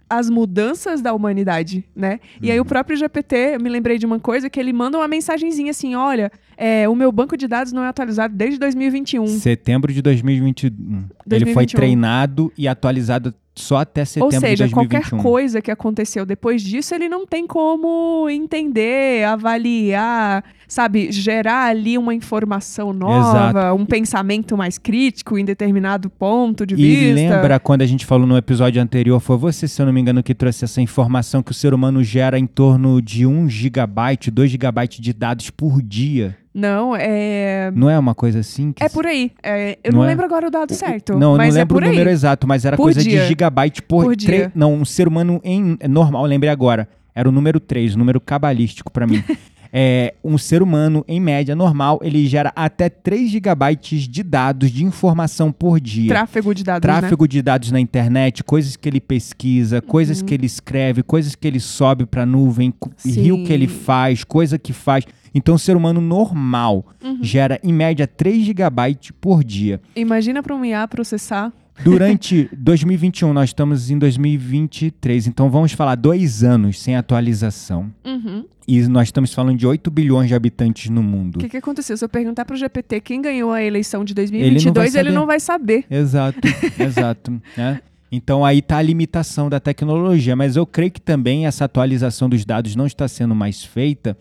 as 0.08 0.30
mudanças 0.30 1.02
da 1.02 1.14
humanidade, 1.14 1.84
né? 1.96 2.20
E 2.42 2.52
aí 2.52 2.60
o 2.60 2.62
Uhum. 2.62 2.68
próprio 2.68 2.96
GPT, 2.96 3.56
eu 3.56 3.60
me 3.60 3.68
lembrei 3.70 3.98
de 3.98 4.06
uma 4.06 4.20
coisa 4.20 4.50
que 4.50 4.60
ele 4.60 4.72
manda 4.72 4.98
uma 5.00 5.08
mensagenzinha 5.08 5.72
assim, 5.72 5.96
olha, 5.96 6.32
é, 6.58 6.88
o 6.88 6.96
meu 6.96 7.12
banco 7.12 7.36
de 7.38 7.48
dados 7.48 7.72
não 7.74 7.84
é 7.84 7.88
atualizado 7.88 8.34
desde 8.36 8.60
2021. 8.60 9.28
Setembro 9.28 9.94
de 9.94 10.02
2021. 10.02 10.70
Ele 10.70 11.46
foi 11.46 11.66
2021. 11.66 11.78
treinado 11.78 12.54
e 12.58 12.68
atualizado 12.68 13.34
só 13.58 13.78
até 13.78 14.04
setembro 14.04 14.36
Ou 14.36 14.42
seja, 14.42 14.68
de 14.68 14.74
qualquer 14.74 15.00
2021. 15.00 15.24
coisa 15.24 15.62
que 15.62 15.72
aconteceu 15.72 16.26
depois 16.26 16.62
disso, 16.62 16.94
ele 16.94 17.08
não 17.08 17.26
tem 17.26 17.48
como 17.48 18.28
entender, 18.30 19.24
avaliar, 19.24 20.44
sabe, 20.68 21.10
gerar 21.12 21.68
ali 21.70 21.98
uma 21.98 22.14
informação 22.14 22.92
nova, 22.92 23.74
um 23.74 23.86
pensamento 23.86 24.58
mais 24.58 24.78
crítico 24.78 25.38
em 25.38 25.46
determinado 25.46 26.10
ponto 26.10 26.66
de 26.66 26.76
E 26.76 26.78
vista. 26.78 27.16
lembra 27.16 27.58
quando 27.60 27.82
a 27.82 27.86
gente 27.86 28.06
falou 28.06 28.28
no 28.28 28.38
episódio 28.38 28.82
anterior, 28.82 29.22
foi 29.22 29.38
você, 29.38 29.68
se 29.70 29.82
eu 29.82 29.86
não 29.86 29.94
me 29.94 30.02
engano, 30.02 30.22
que 30.22 30.36
trouxe 30.36 30.66
essa 30.66 30.82
informação 30.82 31.42
que 31.42 31.52
o 31.52 31.56
ser 31.56 31.74
humano 31.74 32.04
gera 32.04 32.38
em 32.38 32.46
torno 32.48 33.02
de 33.02 33.26
1 33.26 33.48
gigabyte, 33.50 34.30
2 34.30 34.52
gigabytes 34.52 35.00
de 35.00 35.14
dados 35.14 35.50
por 35.50 35.82
dia. 35.82 36.36
Não, 36.56 36.96
é. 36.96 37.70
Não 37.76 37.90
é 37.90 38.00
uma 38.00 38.16
coisa 38.16 38.40
assim? 38.40 38.72
Que 38.72 38.82
É 38.82 38.88
por 38.88 39.06
aí. 39.06 39.30
É, 39.44 39.78
eu 39.84 39.92
Não 39.92 40.00
não, 40.00 40.06
é? 40.06 40.08
lembro 40.12 40.24
agora 40.26 40.48
o 40.48 40.50
dado 40.50 40.74
certo. 40.74 41.14
Não, 41.20 41.34
eu 41.34 41.38
mas 41.38 41.54
não 41.54 41.58
é 41.58 41.64
lembro 41.64 41.76
por 41.76 41.84
o 41.84 41.86
aí. 41.86 41.92
número 41.92 42.10
exato, 42.10 42.48
mas 42.48 42.64
era 42.64 42.78
Por 42.78 42.84
coisa 42.84 43.04
dia. 43.04 43.22
de 43.24 43.28
gigabyte 43.28 43.82
por, 43.82 44.06
Por 44.06 44.16
tre- 44.16 44.38
dia. 44.38 44.52
Não, 44.56 44.74
um 44.74 44.86
ser 44.86 45.06
humano 45.06 45.42
em 45.44 45.76
é 45.82 45.88
normal, 45.90 46.24
lembrei 46.26 46.50
agora. 46.50 46.88
Era 47.14 47.28
o 47.28 47.32
número 47.32 47.60
3, 47.60 47.96
o 47.96 47.98
número 47.98 48.22
cabalístico 48.22 48.90
pra 48.92 49.06
mim. 49.06 49.22
é, 49.72 50.14
um 50.24 50.38
ser 50.38 50.62
humano, 50.62 51.04
em 51.08 51.20
média, 51.20 51.54
normal, 51.56 52.00
ele 52.02 52.26
gera 52.26 52.54
até 52.56 52.88
3 52.88 53.30
gigabytes 53.30 54.08
de 54.08 54.24
dados 54.24 54.72
de 54.72 54.84
informação 54.86 55.52
por 55.52 55.80
dia. 55.82 56.08
Tráfego 56.10 56.54
de 56.56 56.64
dados, 56.64 56.88
né? 56.88 57.00
Tráfego 57.00 57.28
de 57.28 57.42
dados 57.42 57.72
na 57.72 57.80
internet, 57.82 58.44
coisas 58.46 58.78
que 58.78 58.88
ele 58.88 59.02
pesquisa, 59.02 59.82
coisas 59.82 60.22
que 60.22 60.34
ele 60.34 60.46
escreve, 60.46 61.04
coisas 61.04 61.36
que 61.36 61.46
ele 61.48 61.60
sobe 61.60 62.06
pra 62.06 62.26
nuvem, 62.26 62.74
Sim. 62.96 63.12
rio 63.22 63.44
que 63.44 63.52
ele 63.52 63.68
faz, 63.68 64.24
coisa 64.24 64.58
que 64.58 64.72
faz. 64.72 65.04
Então, 65.36 65.56
o 65.56 65.60
ser 65.60 65.76
humano 65.76 66.00
normal 66.02 66.86
Uhum. 67.04 67.20
gera, 67.22 67.60
em 67.62 67.72
média, 67.74 68.08
3 68.08 68.44
gigabytes 68.46 69.12
por 69.22 69.44
dia. 69.44 69.80
Imagina 69.96 70.42
para 70.42 70.56
um 70.56 70.64
IA 70.66 70.88
processar. 70.88 71.52
Durante 71.84 72.50
2021, 72.58 73.34
nós 73.34 73.50
estamos 73.50 73.92
em 73.92 73.98
2023, 74.00 75.28
então 75.28 75.50
vamos 75.50 75.74
falar 75.74 75.96
dois 75.96 76.44
anos 76.44 76.80
sem 76.80 76.96
atualização. 76.96 77.92
Uhum. 78.06 78.46
E 78.68 78.82
nós 78.88 79.10
estamos 79.10 79.34
falando 79.34 79.58
de 79.58 79.68
8 79.68 79.92
bilhões 79.92 80.28
de 80.30 80.34
habitantes 80.34 80.90
no 80.90 81.04
mundo. 81.04 81.36
O 81.36 81.40
que, 81.40 81.50
que 81.50 81.58
aconteceu? 81.58 81.96
Se 81.98 82.04
eu 82.04 82.10
perguntar 82.10 82.46
pro 82.46 82.56
GPT 82.56 83.02
quem 83.02 83.22
ganhou 83.22 83.52
a 83.52 83.62
eleição 83.62 84.04
de 84.04 84.14
Ele 84.14 84.26
não 84.32 84.74
vai 84.74 84.90
2022, 84.90 84.96
ele 84.96 85.04
saber. 85.04 85.12
não 85.16 85.26
vai 85.28 85.40
saber. 85.40 85.86
Exato, 85.92 86.40
exato. 86.80 87.42
Né? 87.56 87.82
Então 88.12 88.44
aí 88.46 88.60
está 88.60 88.78
a 88.78 88.82
limitação 88.82 89.50
da 89.50 89.60
tecnologia, 89.60 90.36
mas 90.36 90.56
eu 90.56 90.66
creio 90.66 90.92
que 90.92 91.02
também 91.02 91.46
essa 91.46 91.66
atualização 91.66 92.30
dos 92.30 92.46
dados 92.46 92.76
não 92.76 92.88
está 92.88 93.08
sendo 93.08 93.36
mais 93.36 93.64
feita. 93.64 94.18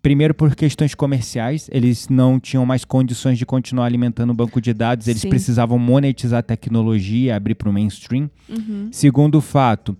Primeiro 0.00 0.32
por 0.32 0.54
questões 0.54 0.94
comerciais, 0.94 1.68
eles 1.72 2.08
não 2.08 2.38
tinham 2.38 2.64
mais 2.64 2.84
condições 2.84 3.36
de 3.36 3.44
continuar 3.44 3.86
alimentando 3.86 4.30
o 4.30 4.34
banco 4.34 4.60
de 4.60 4.72
dados, 4.72 5.08
eles 5.08 5.22
Sim. 5.22 5.28
precisavam 5.28 5.78
monetizar 5.78 6.38
a 6.38 6.42
tecnologia, 6.42 7.34
abrir 7.34 7.56
para 7.56 7.68
o 7.68 7.72
mainstream. 7.72 8.30
Uhum. 8.48 8.88
Segundo 8.92 9.40
fato, 9.40 9.96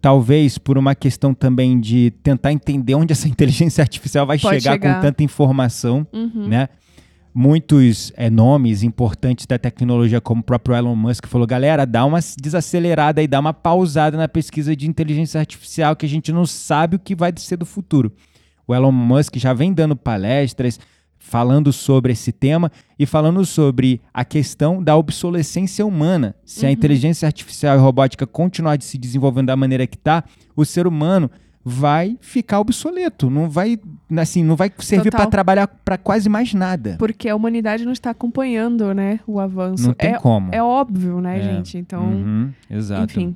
talvez 0.00 0.56
por 0.56 0.78
uma 0.78 0.94
questão 0.94 1.34
também 1.34 1.78
de 1.78 2.10
tentar 2.22 2.52
entender 2.52 2.94
onde 2.94 3.12
essa 3.12 3.28
inteligência 3.28 3.82
artificial 3.82 4.26
vai 4.26 4.38
chegar, 4.38 4.60
chegar. 4.72 4.94
com 4.96 5.00
tanta 5.02 5.22
informação, 5.22 6.06
Uhum. 6.12 6.48
né? 6.48 6.68
Muitos 7.36 8.12
é, 8.16 8.30
nomes 8.30 8.84
importantes 8.84 9.44
da 9.44 9.58
tecnologia, 9.58 10.20
como 10.20 10.40
o 10.40 10.44
próprio 10.44 10.76
Elon 10.76 10.94
Musk, 10.94 11.26
falou: 11.26 11.44
galera, 11.48 11.84
dá 11.84 12.04
uma 12.04 12.20
desacelerada 12.40 13.20
e 13.20 13.26
dá 13.26 13.40
uma 13.40 13.52
pausada 13.52 14.16
na 14.16 14.28
pesquisa 14.28 14.76
de 14.76 14.88
inteligência 14.88 15.40
artificial, 15.40 15.96
que 15.96 16.06
a 16.06 16.08
gente 16.08 16.30
não 16.32 16.46
sabe 16.46 16.94
o 16.94 16.98
que 16.98 17.12
vai 17.12 17.32
ser 17.36 17.56
do 17.56 17.66
futuro. 17.66 18.12
O 18.66 18.74
Elon 18.74 18.92
Musk 18.92 19.36
já 19.36 19.52
vem 19.52 19.72
dando 19.72 19.94
palestras 19.96 20.78
falando 21.18 21.72
sobre 21.72 22.12
esse 22.12 22.30
tema 22.32 22.70
e 22.98 23.06
falando 23.06 23.44
sobre 23.46 24.00
a 24.12 24.24
questão 24.24 24.82
da 24.82 24.94
obsolescência 24.96 25.84
humana. 25.86 26.34
Se 26.44 26.66
a 26.66 26.70
inteligência 26.70 27.26
artificial 27.26 27.76
e 27.76 27.80
robótica 27.80 28.26
continuar 28.26 28.76
de 28.76 28.84
se 28.84 28.98
desenvolvendo 28.98 29.46
da 29.46 29.56
maneira 29.56 29.86
que 29.86 29.96
está, 29.96 30.22
o 30.54 30.64
ser 30.64 30.86
humano 30.86 31.30
vai 31.64 32.18
ficar 32.20 32.60
obsoleto, 32.60 33.30
não 33.30 33.48
vai, 33.48 33.78
assim, 34.18 34.44
não 34.44 34.54
vai 34.54 34.70
servir 34.80 35.10
para 35.10 35.26
trabalhar 35.26 35.66
para 35.66 35.96
quase 35.96 36.28
mais 36.28 36.52
nada. 36.52 36.96
Porque 36.98 37.26
a 37.26 37.34
humanidade 37.34 37.86
não 37.86 37.92
está 37.92 38.10
acompanhando, 38.10 38.92
né, 38.92 39.18
o 39.26 39.40
avanço. 39.40 39.86
Não 39.86 39.94
tem 39.94 40.12
é, 40.12 40.18
como. 40.18 40.50
é 40.52 40.62
óbvio, 40.62 41.22
né, 41.22 41.38
É. 41.38 41.42
gente? 41.42 41.78
Então, 41.78 42.04
Uhum, 42.04 42.52
exato. 42.70 43.04
enfim. 43.04 43.34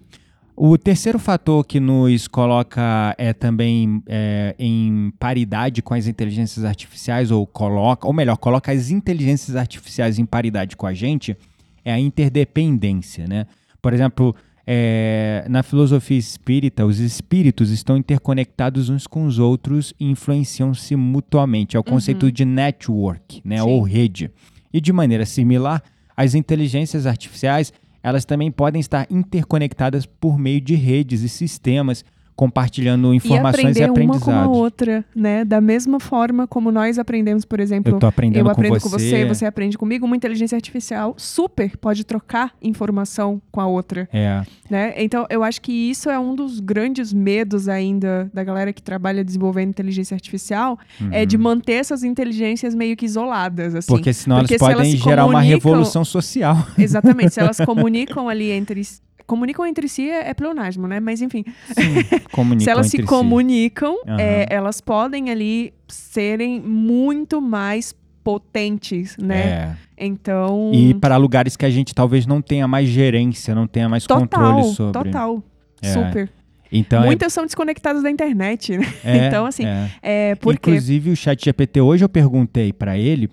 O 0.60 0.76
terceiro 0.76 1.20
fator 1.20 1.64
que 1.64 1.78
nos 1.78 2.26
coloca 2.26 3.14
é 3.16 3.32
também 3.32 4.02
é, 4.08 4.56
em 4.58 5.12
paridade 5.16 5.80
com 5.80 5.94
as 5.94 6.08
inteligências 6.08 6.64
artificiais, 6.64 7.30
ou 7.30 7.46
coloca, 7.46 8.08
ou 8.08 8.12
melhor, 8.12 8.36
coloca 8.36 8.72
as 8.72 8.90
inteligências 8.90 9.54
artificiais 9.54 10.18
em 10.18 10.26
paridade 10.26 10.76
com 10.76 10.84
a 10.84 10.92
gente, 10.92 11.36
é 11.84 11.92
a 11.92 12.00
interdependência, 12.00 13.28
né? 13.28 13.46
Por 13.80 13.94
exemplo, 13.94 14.34
é, 14.66 15.46
na 15.48 15.62
filosofia 15.62 16.18
espírita, 16.18 16.84
os 16.84 16.98
espíritos 16.98 17.70
estão 17.70 17.96
interconectados 17.96 18.88
uns 18.88 19.06
com 19.06 19.26
os 19.26 19.38
outros 19.38 19.94
e 20.00 20.10
influenciam-se 20.10 20.96
mutuamente. 20.96 21.76
É 21.76 21.78
o 21.78 21.84
conceito 21.84 22.32
de 22.32 22.44
network, 22.44 23.40
né? 23.44 23.58
Sim. 23.58 23.62
Ou 23.62 23.80
rede. 23.80 24.28
E 24.72 24.80
de 24.80 24.92
maneira 24.92 25.24
similar, 25.24 25.80
as 26.16 26.34
inteligências 26.34 27.06
artificiais 27.06 27.72
elas 28.02 28.24
também 28.24 28.50
podem 28.50 28.80
estar 28.80 29.06
interconectadas 29.10 30.06
por 30.06 30.38
meio 30.38 30.60
de 30.60 30.74
redes 30.74 31.22
e 31.22 31.28
sistemas, 31.28 32.04
compartilhando 32.38 33.12
informações 33.12 33.76
e, 33.76 33.80
e 33.80 33.82
aprender 33.82 34.00
uma 34.04 34.20
com 34.20 34.30
a 34.30 34.34
aprendizados. 34.34 34.56
outra, 34.56 35.04
né? 35.12 35.44
Da 35.44 35.60
mesma 35.60 35.98
forma 35.98 36.46
como 36.46 36.70
nós 36.70 36.96
aprendemos, 36.96 37.44
por 37.44 37.58
exemplo, 37.58 37.92
Eu 37.94 37.98
tô 37.98 38.06
aprendendo 38.06 38.38
eu 38.42 38.44
com 38.44 38.50
aprendo 38.52 38.74
você. 38.74 38.80
com 38.80 38.88
você, 38.88 39.24
você 39.24 39.44
aprende 39.44 39.76
comigo, 39.76 40.06
uma 40.06 40.14
inteligência 40.14 40.54
artificial 40.54 41.16
super 41.16 41.76
pode 41.76 42.04
trocar 42.04 42.54
informação 42.62 43.42
com 43.50 43.60
a 43.60 43.66
outra, 43.66 44.08
É, 44.12 44.42
né? 44.70 44.94
Então, 44.98 45.26
eu 45.28 45.42
acho 45.42 45.60
que 45.60 45.72
isso 45.72 46.08
é 46.08 46.16
um 46.16 46.32
dos 46.32 46.60
grandes 46.60 47.12
medos 47.12 47.68
ainda 47.68 48.30
da 48.32 48.44
galera 48.44 48.72
que 48.72 48.80
trabalha 48.80 49.24
desenvolvendo 49.24 49.70
inteligência 49.70 50.14
artificial, 50.14 50.78
é 51.10 51.26
de 51.26 51.36
manter 51.36 51.72
essas 51.72 52.04
inteligências 52.04 52.72
meio 52.72 52.96
que 52.96 53.04
isoladas, 53.04 53.74
assim. 53.74 53.88
porque 53.88 54.12
senão 54.12 54.38
Porque 54.38 54.54
elas 54.54 54.60
se 54.60 54.76
podem 54.76 54.90
elas 54.92 55.02
gerar 55.02 55.26
uma 55.26 55.40
revolução 55.40 56.04
social. 56.04 56.56
Exatamente, 56.78 57.34
se 57.34 57.40
elas 57.40 57.58
comunicam 57.58 58.28
ali 58.28 58.52
entre 58.52 58.80
comunicam 59.28 59.64
entre 59.64 59.88
si 59.88 60.10
é, 60.10 60.30
é 60.30 60.34
pleonasmo, 60.34 60.88
né? 60.88 60.98
Mas 60.98 61.22
enfim, 61.22 61.44
Sim, 61.72 61.94
comunicam 62.32 62.64
se 62.64 62.70
elas 62.70 62.86
se 62.86 62.96
si. 62.96 63.02
comunicam, 63.04 63.94
Aham. 64.08 64.16
é, 64.20 64.46
elas 64.50 64.80
podem 64.80 65.30
ali 65.30 65.72
serem 65.86 66.60
muito 66.60 67.40
mais 67.40 67.94
potentes, 68.24 69.16
né? 69.16 69.48
É. 69.48 69.76
Então, 69.96 70.70
E 70.74 70.94
para 70.94 71.16
lugares 71.16 71.56
que 71.56 71.64
a 71.64 71.70
gente 71.70 71.94
talvez 71.94 72.26
não 72.26 72.40
tenha 72.42 72.66
mais 72.68 72.88
gerência, 72.88 73.54
não 73.54 73.66
tenha 73.66 73.88
mais 73.88 74.04
total, 74.04 74.22
controle 74.52 74.74
sobre. 74.74 75.04
total, 75.04 75.42
É. 75.82 75.92
super. 75.92 76.30
Então 76.70 77.02
Muitas 77.06 77.32
são 77.32 77.46
desconectadas 77.46 78.02
da 78.02 78.10
internet, 78.10 78.76
né? 78.76 78.84
é, 79.02 79.16
é, 79.18 79.26
então, 79.28 79.46
assim, 79.46 79.64
é. 79.64 79.90
É, 80.02 80.34
porque 80.34 80.70
Inclusive, 80.70 81.10
o 81.10 81.16
chat 81.16 81.42
GPT, 81.42 81.80
hoje 81.80 82.04
eu 82.04 82.08
perguntei 82.10 82.72
para 82.74 82.98
ele 82.98 83.30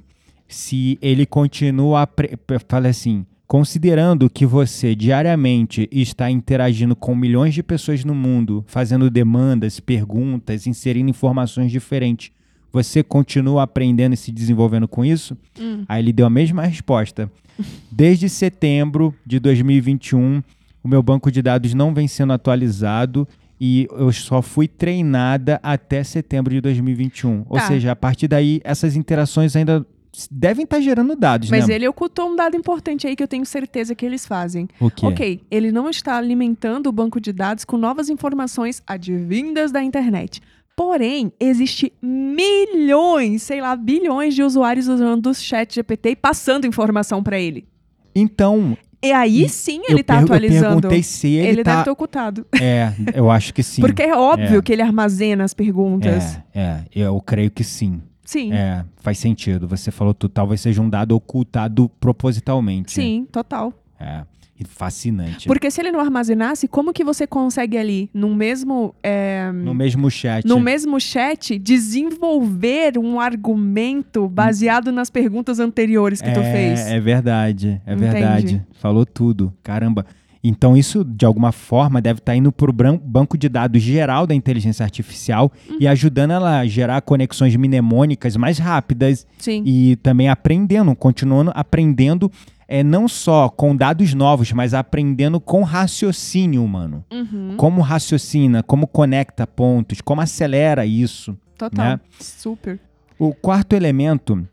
se 0.47 0.97
ele 1.01 1.25
continua. 1.25 2.07
pre- 2.07 2.37
Eu 2.47 2.61
falei 2.67 2.91
assim: 2.91 3.25
considerando 3.47 4.29
que 4.29 4.45
você 4.45 4.95
diariamente 4.95 5.87
está 5.91 6.29
interagindo 6.29 6.95
com 6.95 7.15
milhões 7.15 7.53
de 7.53 7.61
pessoas 7.63 8.03
no 8.03 8.15
mundo, 8.15 8.63
fazendo 8.67 9.09
demandas, 9.09 9.79
perguntas, 9.79 10.65
inserindo 10.67 11.09
informações 11.09 11.71
diferentes, 11.71 12.31
você 12.71 13.01
continua 13.03 13.63
aprendendo 13.63 14.13
e 14.13 14.17
se 14.17 14.31
desenvolvendo 14.31 14.87
com 14.87 15.05
isso? 15.05 15.37
Hum. 15.59 15.85
Aí 15.87 16.01
ele 16.01 16.11
deu 16.11 16.25
a 16.25 16.29
mesma 16.29 16.63
resposta. 16.63 17.31
Desde 17.91 18.27
setembro 18.27 19.13
de 19.25 19.39
2021, 19.39 20.43
o 20.83 20.87
meu 20.87 21.01
banco 21.01 21.31
de 21.31 21.41
dados 21.41 21.73
não 21.73 21.93
vem 21.93 22.07
sendo 22.07 22.33
atualizado 22.33 23.25
e 23.61 23.87
eu 23.91 24.11
só 24.11 24.41
fui 24.41 24.67
treinada 24.67 25.59
até 25.63 26.03
setembro 26.03 26.53
de 26.53 26.59
2021. 26.59 27.45
Ou 27.47 27.57
Tá. 27.57 27.67
seja, 27.67 27.93
a 27.93 27.95
partir 27.95 28.27
daí, 28.27 28.59
essas 28.65 28.97
interações 28.97 29.55
ainda 29.55 29.85
devem 30.31 30.63
estar 30.63 30.79
gerando 30.79 31.15
dados, 31.15 31.49
Mas 31.49 31.67
né? 31.67 31.75
ele 31.75 31.87
ocultou 31.87 32.29
um 32.31 32.35
dado 32.35 32.55
importante 32.55 33.05
aí 33.07 33.15
que 33.15 33.23
eu 33.23 33.27
tenho 33.27 33.45
certeza 33.45 33.93
que 33.95 34.05
eles 34.05 34.25
fazem. 34.25 34.67
O 34.79 34.89
quê? 34.89 35.05
Ok, 35.05 35.41
ele 35.51 35.71
não 35.71 35.89
está 35.89 36.15
alimentando 36.17 36.87
o 36.87 36.91
banco 36.91 37.19
de 37.19 37.31
dados 37.33 37.65
com 37.65 37.77
novas 37.77 38.09
informações 38.09 38.81
advindas 38.87 39.71
da 39.71 39.83
internet. 39.83 40.41
Porém, 40.75 41.31
existe 41.39 41.93
milhões, 42.01 43.43
sei 43.43 43.61
lá, 43.61 43.75
bilhões 43.75 44.35
de 44.35 44.43
usuários 44.43 44.87
usando 44.87 45.27
o 45.27 45.33
chat 45.33 45.73
GPT 45.75 46.09
e 46.11 46.15
passando 46.15 46.67
informação 46.67 47.23
para 47.23 47.39
ele. 47.39 47.65
Então, 48.13 48.77
E 49.01 49.11
aí 49.11 49.47
sim 49.49 49.81
ele 49.87 50.01
tá 50.03 50.15
per- 50.15 50.21
eu 50.21 50.25
atualizando. 50.25 50.81
perguntei 50.81 51.03
se 51.03 51.27
ele, 51.29 51.47
ele 51.47 51.63
deve 51.63 51.77
tá... 51.77 51.83
ter 51.83 51.89
ocultado. 51.91 52.45
É, 52.61 52.91
eu 53.13 53.29
acho 53.29 53.53
que 53.53 53.61
sim. 53.63 53.81
Porque 53.81 54.01
é 54.03 54.15
óbvio 54.15 54.59
É. 54.59 54.61
que 54.61 54.73
ele 54.73 54.81
armazena 54.81 55.43
as 55.43 55.53
perguntas. 55.53 56.37
É, 56.53 56.79
é, 56.93 57.01
eu 57.03 57.21
creio 57.21 57.51
que 57.51 57.63
sim. 57.63 58.01
Sim, 58.25 58.51
É, 58.51 58.83
faz 58.97 59.17
sentido. 59.19 59.67
Você 59.67 59.91
falou 59.91 60.13
tudo. 60.13 60.31
Talvez 60.31 60.59
seja 60.59 60.81
um 60.81 60.89
dado 60.89 61.15
ocultado 61.15 61.89
propositalmente. 61.99 62.91
sim, 62.91 63.27
total. 63.31 63.71
É. 63.99 64.23
E 64.57 64.63
Fascinante. 64.63 65.47
Porque 65.47 65.69
se 65.69 65.81
ele 65.81 65.91
não 65.91 65.99
armazenasse, 65.99 66.65
como 66.65 66.93
que 66.93 67.03
você 67.03 67.27
consegue 67.27 67.77
ali, 67.77 68.09
no 68.13 68.33
mesmo, 68.33 68.95
é, 69.03 69.51
No 69.51 69.73
mesmo 69.73 70.09
chat. 70.09 70.47
no 70.47 70.61
mesmo 70.61 70.97
chat, 70.97 71.59
desenvolver 71.59 72.97
um 72.97 73.19
argumento 73.19 74.27
baseado 74.29 74.91
nas 74.93 75.09
perguntas 75.09 75.59
anteriores 75.59 76.21
que 76.21 76.31
tu 76.31 76.39
é, 76.39 76.51
fez? 76.51 76.79
É 76.87 76.99
verdade, 77.01 77.81
é 77.85 77.93
Entende? 77.93 78.11
verdade. 78.13 78.65
Falou 78.79 79.05
tudo. 79.05 79.53
Caramba. 79.61 80.05
Então 80.47 80.77
isso, 80.77 81.03
de 81.03 81.25
alguma 81.25 81.51
forma, 81.51 81.99
deve 82.01 82.19
estar 82.19 82.35
indo 82.35 82.51
para 82.51 82.69
o 82.69 82.73
banco 82.99 83.37
de 83.37 83.49
dados 83.49 83.81
geral 83.81 84.27
da 84.27 84.35
inteligência 84.35 84.83
artificial 84.83 85.51
Uhum. 85.69 85.77
e 85.79 85.87
ajudando 85.87 86.31
ela 86.31 86.59
a 86.59 86.67
gerar 86.67 87.01
conexões 87.01 87.55
mnemônicas 87.55 88.35
mais 88.37 88.59
rápidas 88.59 89.25
Sim. 89.39 89.63
e 89.65 89.95
também 89.97 90.29
aprendendo, 90.29 90.95
continuando 90.95 91.51
aprendendo, 91.55 92.31
é, 92.67 92.83
não 92.83 93.07
só 93.07 93.49
com 93.49 93.75
dados 93.75 94.13
novos, 94.13 94.51
mas 94.51 94.73
aprendendo 94.73 95.39
com 95.39 95.63
raciocínio 95.63 96.63
humano. 96.63 97.03
Uhum, 97.11 97.55
Como 97.57 97.81
raciocina, 97.81 98.61
como 98.63 98.85
conecta 98.87 99.45
pontos, 99.47 100.01
como 100.01 100.21
acelera 100.21 100.85
isso. 100.85 101.37
total. 101.57 101.85
né? 101.85 101.99
Super. 102.19 102.79
O 103.17 103.33
quarto 103.33 103.73
elemento 103.73 104.47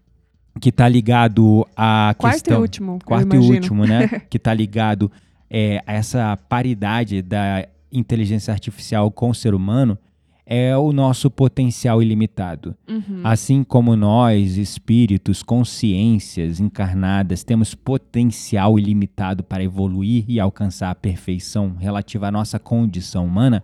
que 0.61 0.69
está 0.69 0.89
ligado 0.89 1.67
à 1.77 2.15
Quarto 2.17 2.35
questão... 2.35 2.59
e 2.59 2.61
último. 2.61 2.99
Quarto 3.05 3.35
e 3.35 3.39
último, 3.39 3.85
né? 3.87 4.07
que 4.31 4.37
está 4.37 4.53
ligado 4.55 5.11
é, 5.55 5.85
essa 5.87 6.35
paridade 6.49 7.21
da 7.21 7.69
inteligência 7.93 8.51
artificial 8.51 9.11
com 9.11 9.29
o 9.29 9.35
ser 9.35 9.55
humano 9.55 9.99
é 10.47 10.75
o 10.75 10.93
nosso 10.93 11.31
potencial 11.31 12.03
ilimitado. 12.03 12.75
Uhum. 12.88 13.21
Assim 13.23 13.62
como 13.62 13.95
nós, 13.95 14.57
espíritos, 14.57 15.43
consciências 15.43 16.59
encarnadas, 16.59 17.45
temos 17.45 17.75
potencial 17.75 18.79
ilimitado 18.79 19.45
para 19.45 19.62
evoluir 19.62 20.25
e 20.27 20.41
alcançar 20.41 20.91
a 20.91 20.95
perfeição 20.95 21.77
relativa 21.79 22.29
à 22.29 22.31
nossa 22.31 22.59
condição 22.59 23.27
humana, 23.27 23.62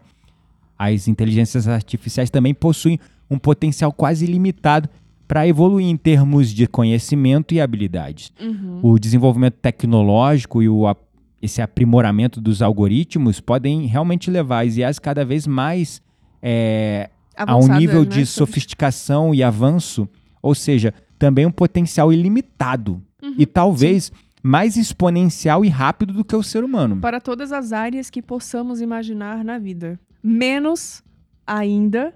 as 0.78 1.08
inteligências 1.08 1.66
artificiais 1.66 2.28
também 2.28 2.52
possuem 2.52 3.00
um 3.30 3.38
potencial 3.38 3.92
quase 3.92 4.26
ilimitado 4.26 4.90
para 5.26 5.46
evoluir 5.46 5.86
em 5.86 5.96
termos 5.96 6.50
de 6.50 6.66
conhecimento 6.66 7.54
e 7.54 7.60
habilidades. 7.60 8.32
Uhum. 8.40 8.80
O 8.82 8.98
desenvolvimento 8.98 9.54
tecnológico 9.54 10.62
e 10.62 10.68
o, 10.68 10.86
esse 11.40 11.62
aprimoramento 11.62 12.40
dos 12.40 12.62
algoritmos 12.62 13.40
podem 13.40 13.86
realmente 13.86 14.30
levar 14.30 14.66
as 14.66 14.76
IAs 14.76 14.98
cada 14.98 15.24
vez 15.24 15.46
mais 15.46 16.02
é, 16.42 17.10
a 17.36 17.56
um 17.56 17.68
nível 17.68 18.02
né, 18.02 18.08
de 18.08 18.26
sofisticação 18.26 19.34
e 19.34 19.42
avanço, 19.42 20.08
ou 20.42 20.54
seja, 20.54 20.92
também 21.18 21.46
um 21.46 21.50
potencial 21.50 22.12
ilimitado 22.12 23.02
Uhum, 23.22 23.34
e 23.36 23.46
talvez 23.46 24.12
mais 24.42 24.76
exponencial 24.76 25.64
e 25.64 25.68
rápido 25.68 26.12
do 26.12 26.24
que 26.24 26.36
o 26.36 26.42
ser 26.42 26.62
humano. 26.62 27.00
Para 27.00 27.20
todas 27.20 27.52
as 27.52 27.72
áreas 27.72 28.08
que 28.08 28.22
possamos 28.22 28.80
imaginar 28.80 29.44
na 29.44 29.58
vida. 29.58 29.98
Menos 30.22 31.02
ainda 31.46 32.14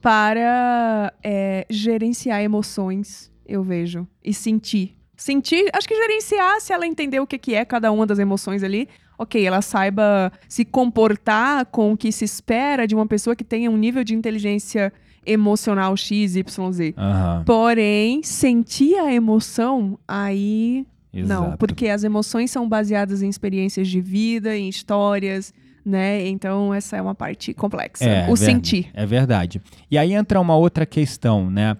para 0.00 1.12
é, 1.22 1.66
gerenciar 1.70 2.42
emoções, 2.42 3.32
eu 3.46 3.62
vejo. 3.62 4.06
E 4.22 4.34
sentir. 4.34 4.93
Sentir, 5.16 5.70
acho 5.72 5.86
que 5.88 5.94
gerenciar, 5.94 6.60
se 6.60 6.72
ela 6.72 6.86
entender 6.86 7.20
o 7.20 7.26
que, 7.26 7.38
que 7.38 7.54
é 7.54 7.64
cada 7.64 7.90
uma 7.92 8.06
das 8.06 8.18
emoções 8.18 8.62
ali, 8.62 8.88
ok, 9.18 9.44
ela 9.46 9.62
saiba 9.62 10.32
se 10.48 10.64
comportar 10.64 11.66
com 11.66 11.92
o 11.92 11.96
que 11.96 12.10
se 12.10 12.24
espera 12.24 12.86
de 12.86 12.94
uma 12.94 13.06
pessoa 13.06 13.36
que 13.36 13.44
tenha 13.44 13.70
um 13.70 13.76
nível 13.76 14.02
de 14.02 14.14
inteligência 14.14 14.92
emocional 15.26 15.96
X, 15.96 16.36
Y, 16.36 16.72
Z. 16.72 16.94
Aham, 16.96 17.42
Porém, 17.46 18.22
sentir 18.22 18.96
a 18.98 19.12
emoção, 19.12 19.98
aí 20.06 20.86
não, 21.12 21.44
exato. 21.44 21.58
porque 21.58 21.88
as 21.88 22.04
emoções 22.04 22.50
são 22.50 22.68
baseadas 22.68 23.22
em 23.22 23.28
experiências 23.28 23.88
de 23.88 24.00
vida, 24.00 24.56
em 24.56 24.68
histórias, 24.68 25.54
né? 25.84 26.26
Então 26.26 26.74
essa 26.74 26.96
é 26.96 27.02
uma 27.02 27.14
parte 27.14 27.54
complexa. 27.54 28.04
É, 28.04 28.24
o 28.28 28.34
ver- 28.34 28.44
sentir. 28.44 28.90
É 28.92 29.06
verdade. 29.06 29.62
E 29.90 29.96
aí 29.96 30.12
entra 30.12 30.40
uma 30.40 30.56
outra 30.56 30.84
questão, 30.84 31.48
né? 31.50 31.76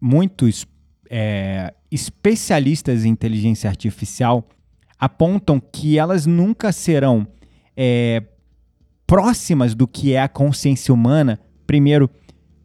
Muitos 0.00 0.66
é, 1.10 1.72
especialistas 1.90 3.04
em 3.04 3.08
inteligência 3.10 3.68
artificial 3.68 4.46
apontam 4.98 5.60
que 5.60 5.98
elas 5.98 6.26
nunca 6.26 6.72
serão 6.72 7.26
é, 7.76 8.22
próximas 9.06 9.74
do 9.74 9.86
que 9.86 10.12
é 10.12 10.20
a 10.20 10.28
consciência 10.28 10.92
humana, 10.92 11.40
primeiro, 11.66 12.10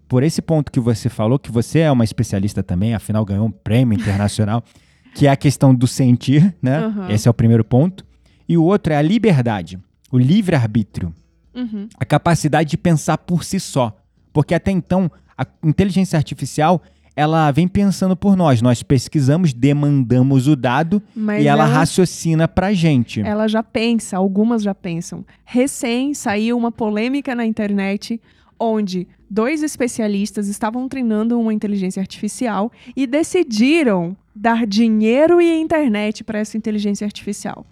por 0.07 0.23
esse 0.23 0.41
ponto 0.41 0.71
que 0.71 0.79
você 0.79 1.09
falou, 1.09 1.39
que 1.39 1.51
você 1.51 1.79
é 1.79 1.91
uma 1.91 2.03
especialista 2.03 2.61
também, 2.61 2.93
afinal 2.93 3.23
ganhou 3.23 3.47
um 3.47 3.51
prêmio 3.51 3.97
internacional, 3.97 4.63
que 5.15 5.27
é 5.27 5.29
a 5.29 5.35
questão 5.35 5.73
do 5.73 5.87
sentir, 5.87 6.55
né? 6.61 6.87
Uhum. 6.87 7.09
Esse 7.09 7.27
é 7.27 7.31
o 7.31 7.33
primeiro 7.33 7.63
ponto. 7.63 8.05
E 8.49 8.57
o 8.57 8.63
outro 8.63 8.93
é 8.93 8.97
a 8.97 9.01
liberdade, 9.01 9.79
o 10.11 10.17
livre-arbítrio, 10.17 11.13
Uhum. 11.55 11.87
a 11.99 12.03
capacidade 12.03 12.71
de 12.71 12.77
pensar 12.77 13.17
por 13.19 13.43
si 13.43 13.59
só. 13.59 13.95
Porque 14.33 14.55
até 14.55 14.71
então, 14.71 15.11
a 15.37 15.45
inteligência 15.63 16.17
artificial, 16.17 16.81
ela 17.15 17.49
vem 17.51 17.67
pensando 17.67 18.15
por 18.15 18.35
nós. 18.35 18.61
Nós 18.61 18.81
pesquisamos, 18.81 19.53
demandamos 19.53 20.47
o 20.47 20.55
dado 20.55 21.01
Mas 21.15 21.43
e 21.43 21.47
ela, 21.47 21.63
ela- 21.65 21.73
raciocina 21.73 22.47
pra 22.47 22.73
gente. 22.73 23.21
Ela 23.21 23.47
já 23.47 23.61
pensa, 23.61 24.17
algumas 24.17 24.63
já 24.63 24.73
pensam. 24.73 25.23
Recém 25.45 26.13
saiu 26.13 26.57
uma 26.57 26.71
polêmica 26.71 27.35
na 27.35 27.45
internet 27.45 28.19
onde 28.59 29.07
dois 29.29 29.61
especialistas 29.63 30.47
estavam 30.47 30.87
treinando 30.87 31.39
uma 31.39 31.53
inteligência 31.53 31.99
artificial 31.99 32.71
e 32.95 33.05
decidiram 33.05 34.15
dar 34.35 34.65
dinheiro 34.65 35.41
e 35.41 35.59
internet 35.59 36.23
para 36.23 36.39
essa 36.39 36.57
inteligência 36.57 37.05
artificial. 37.05 37.65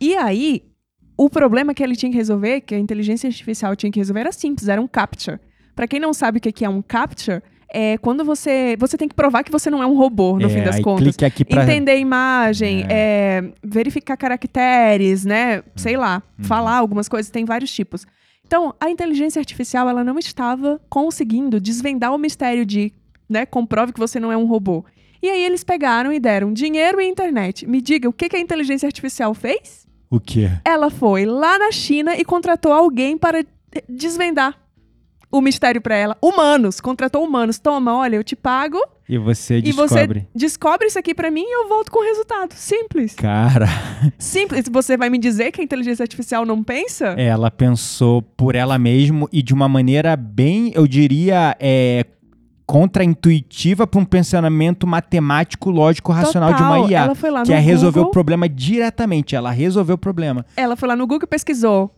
E 0.00 0.16
aí, 0.16 0.62
o 1.16 1.28
problema 1.28 1.74
que 1.74 1.82
ele 1.82 1.94
tinha 1.94 2.10
que 2.10 2.16
resolver, 2.16 2.62
que 2.62 2.74
a 2.74 2.78
inteligência 2.78 3.28
artificial 3.28 3.76
tinha 3.76 3.92
que 3.92 3.98
resolver, 4.00 4.20
era 4.20 4.32
simples, 4.32 4.66
era 4.68 4.80
um 4.80 4.88
captcha. 4.88 5.40
Para 5.76 5.86
quem 5.86 6.00
não 6.00 6.12
sabe 6.14 6.38
o 6.38 6.40
que 6.40 6.50
que 6.52 6.64
é 6.64 6.68
um 6.68 6.80
captcha, 6.82 7.42
é 7.72 7.96
quando 7.98 8.24
você 8.24 8.76
você 8.78 8.96
tem 8.98 9.08
que 9.08 9.14
provar 9.14 9.42
que 9.44 9.50
você 9.52 9.70
não 9.70 9.82
é 9.82 9.86
um 9.86 9.96
robô, 9.96 10.38
no 10.38 10.46
É, 10.46 10.48
fim 10.48 10.62
das 10.62 10.80
contas. 10.80 11.02
clique 11.04 11.24
aqui 11.24 11.44
pra... 11.44 11.62
Entender 11.64 11.96
imagem, 11.98 12.84
é, 12.88 13.44
verificar 13.62 14.16
caracteres, 14.16 15.24
né? 15.24 15.62
Sei 15.76 15.96
lá, 15.96 16.22
Uhum. 16.38 16.44
falar 16.44 16.76
algumas 16.76 17.08
coisas, 17.08 17.30
tem 17.30 17.44
vários 17.44 17.72
tipos. 17.72 18.06
Então, 18.46 18.74
a 18.80 18.90
inteligência 18.90 19.38
artificial, 19.38 19.88
ela 19.88 20.02
não 20.02 20.18
estava 20.18 20.80
conseguindo 20.88 21.60
desvendar 21.60 22.12
o 22.12 22.18
mistério 22.18 22.66
de, 22.66 22.92
né, 23.28 23.46
comprove 23.46 23.92
que 23.92 24.00
você 24.00 24.18
não 24.18 24.32
é 24.32 24.36
um 24.36 24.44
robô. 24.46 24.84
E 25.22 25.28
aí 25.28 25.44
eles 25.44 25.62
pegaram 25.62 26.12
e 26.12 26.18
deram 26.18 26.52
dinheiro 26.52 27.00
e 27.00 27.06
internet. 27.06 27.66
Me 27.66 27.80
diga, 27.80 28.08
o 28.08 28.12
que, 28.12 28.28
que 28.28 28.36
a 28.36 28.40
inteligência 28.40 28.86
artificial 28.86 29.34
fez? 29.34 29.86
O 30.10 30.18
quê? 30.18 30.50
Ela 30.64 30.90
foi 30.90 31.24
lá 31.26 31.58
na 31.58 31.70
China 31.70 32.16
e 32.16 32.24
contratou 32.24 32.72
alguém 32.72 33.16
para 33.16 33.44
desvendar 33.88 34.58
o 35.30 35.40
mistério 35.40 35.80
para 35.80 35.94
ela. 35.94 36.16
Humanos, 36.22 36.80
contratou 36.80 37.24
humanos. 37.24 37.58
Toma, 37.58 37.94
olha, 37.96 38.16
eu 38.16 38.24
te 38.24 38.34
pago 38.34 38.78
E 39.08 39.16
você 39.16 39.58
e 39.58 39.62
descobre. 39.62 40.20
você 40.20 40.26
descobre 40.34 40.86
isso 40.88 40.98
aqui 40.98 41.14
pra 41.14 41.30
mim 41.30 41.42
e 41.46 41.62
eu 41.62 41.68
volto 41.68 41.90
com 41.90 42.00
o 42.00 42.04
resultado. 42.04 42.52
Simples. 42.54 43.14
Cara, 43.14 43.66
Simples. 44.18 44.64
Você 44.70 44.96
vai 44.96 45.08
me 45.08 45.18
dizer 45.18 45.52
que 45.52 45.60
a 45.60 45.64
inteligência 45.64 46.02
artificial 46.02 46.44
não 46.44 46.62
pensa? 46.64 47.14
ela 47.16 47.50
pensou 47.50 48.22
por 48.22 48.54
ela 48.54 48.78
mesma 48.78 49.28
e 49.32 49.42
de 49.42 49.54
uma 49.54 49.68
maneira 49.68 50.16
bem, 50.16 50.72
eu 50.74 50.86
diria, 50.86 51.56
é, 51.60 52.04
contraintuitiva 52.66 53.86
para 53.86 54.00
um 54.00 54.04
pensamento 54.04 54.86
matemático, 54.86 55.70
lógico, 55.70 56.12
racional 56.12 56.54
de 56.54 56.62
uma 56.62 56.76
Total. 56.76 56.90
IA. 56.90 57.00
Ela 57.00 57.14
foi 57.14 57.30
lá 57.30 57.42
Que 57.42 57.50
no 57.50 57.56
é 57.56 57.60
resolver 57.60 57.98
o 57.98 58.02
Google, 58.02 58.12
problema 58.12 58.48
diretamente. 58.48 59.34
Ela 59.36 59.50
resolveu 59.50 59.94
o 59.94 59.98
problema. 59.98 60.44
Ela 60.56 60.76
foi 60.76 60.88
lá 60.88 60.96
no 60.96 61.06
Google 61.06 61.24
e 61.24 61.28
pesquisou 61.28 61.94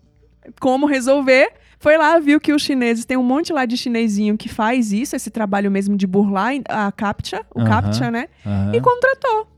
como 0.60 0.86
resolver. 0.86 1.50
Foi 1.82 1.98
lá, 1.98 2.16
viu 2.20 2.40
que 2.40 2.52
os 2.52 2.62
chineses, 2.62 3.04
tem 3.04 3.16
um 3.16 3.24
monte 3.24 3.52
lá 3.52 3.66
de 3.66 3.76
chinesinho 3.76 4.38
que 4.38 4.48
faz 4.48 4.92
isso, 4.92 5.16
esse 5.16 5.30
trabalho 5.32 5.68
mesmo 5.68 5.96
de 5.96 6.06
burlar 6.06 6.52
a 6.68 6.92
CAPTCHA, 6.92 7.44
o. 7.52 7.64
CAPTCHA, 7.64 8.08
né? 8.08 8.28
E 8.72 8.80
contratou. 8.80 9.48